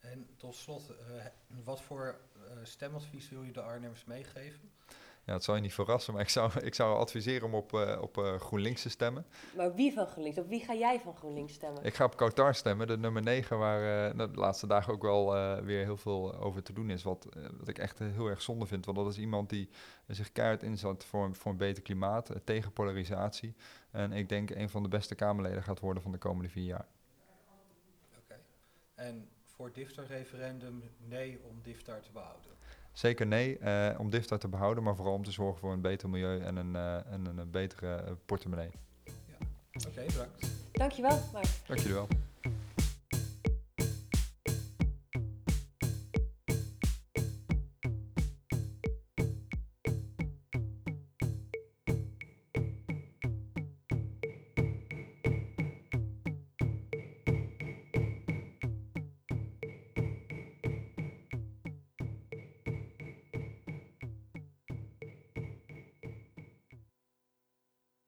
En 0.02 0.26
tot 0.36 0.54
slot, 0.54 0.90
eh, 0.90 1.24
wat 1.64 1.82
voor 1.82 2.18
eh, 2.34 2.40
stemadvies 2.62 3.28
wil 3.28 3.42
je 3.42 3.52
de 3.52 3.62
Arnhemmers 3.62 4.04
meegeven? 4.04 4.70
Ja, 5.24 5.32
het 5.32 5.44
zal 5.44 5.54
je 5.54 5.60
niet 5.60 5.74
verrassen, 5.74 6.12
maar 6.12 6.22
ik 6.22 6.28
zou, 6.28 6.60
ik 6.60 6.74
zou 6.74 6.96
adviseren 6.98 7.46
om 7.46 7.54
op, 7.54 7.72
eh, 7.74 7.98
op 8.02 8.18
eh, 8.18 8.34
GroenLinks 8.40 8.82
te 8.82 8.88
stemmen. 8.90 9.26
Maar 9.56 9.74
wie 9.74 9.92
van 9.92 10.06
GroenLinks? 10.06 10.38
Op 10.38 10.48
wie 10.48 10.60
ga 10.64 10.74
jij 10.74 11.00
van 11.00 11.16
GroenLinks 11.16 11.52
stemmen? 11.52 11.84
Ik 11.84 11.94
ga 11.94 12.04
op 12.04 12.16
Kautar 12.16 12.54
stemmen, 12.54 12.86
de 12.86 12.98
nummer 12.98 13.22
9, 13.22 13.58
waar 13.58 14.16
de 14.16 14.28
laatste 14.34 14.66
dagen 14.66 14.92
ook 14.92 15.02
wel 15.02 15.36
eh, 15.36 15.58
weer 15.58 15.84
heel 15.84 15.96
veel 15.96 16.34
over 16.34 16.62
te 16.62 16.72
doen 16.72 16.90
is. 16.90 17.02
Wat, 17.02 17.26
wat 17.58 17.68
ik 17.68 17.78
echt 17.78 17.98
heel 17.98 18.26
erg 18.26 18.42
zonde 18.42 18.66
vind. 18.66 18.84
Want 18.84 18.96
dat 18.96 19.08
is 19.08 19.18
iemand 19.18 19.48
die 19.50 19.68
zich 20.06 20.32
keihard 20.32 20.62
inzet 20.62 21.04
voor, 21.04 21.24
een- 21.24 21.34
voor 21.34 21.50
een 21.50 21.56
beter 21.56 21.82
klimaat, 21.82 22.30
tegen 22.44 22.72
polarisatie. 22.72 23.54
En 23.90 24.12
ik 24.12 24.28
denk 24.28 24.50
een 24.50 24.68
van 24.70 24.82
de 24.82 24.88
beste 24.88 25.14
Kamerleden 25.14 25.62
gaat 25.62 25.80
worden 25.80 26.02
van 26.02 26.12
de 26.12 26.18
komende 26.18 26.48
vier 26.50 26.64
jaar. 26.64 26.86
Oké. 28.18 28.40
En 28.94 29.28
voor 29.56 29.72
DIFTAR-referendum 29.72 30.82
nee 30.98 31.40
om 31.42 31.60
DIFTAR 31.62 32.00
te 32.00 32.10
behouden. 32.12 32.50
Zeker 32.92 33.26
nee, 33.26 33.58
eh, 33.58 34.00
om 34.00 34.10
DIFTA 34.10 34.38
te 34.38 34.48
behouden, 34.48 34.84
maar 34.84 34.96
vooral 34.96 35.14
om 35.14 35.24
te 35.24 35.30
zorgen 35.30 35.60
voor 35.60 35.72
een 35.72 35.80
beter 35.80 36.08
milieu 36.08 36.40
en 36.40 36.56
een, 36.56 36.76
eh, 36.76 37.12
en 37.12 37.26
een, 37.26 37.38
eh, 37.38 37.44
betere 37.50 38.16
portemonnee. 38.26 38.70
Oké, 39.88 40.04
bedankt. 40.06 40.50
Dankjewel, 40.72 41.20
Mark. 41.32 41.46
Dank 41.66 41.80
jullie 41.80 41.94
wel. 41.94 42.08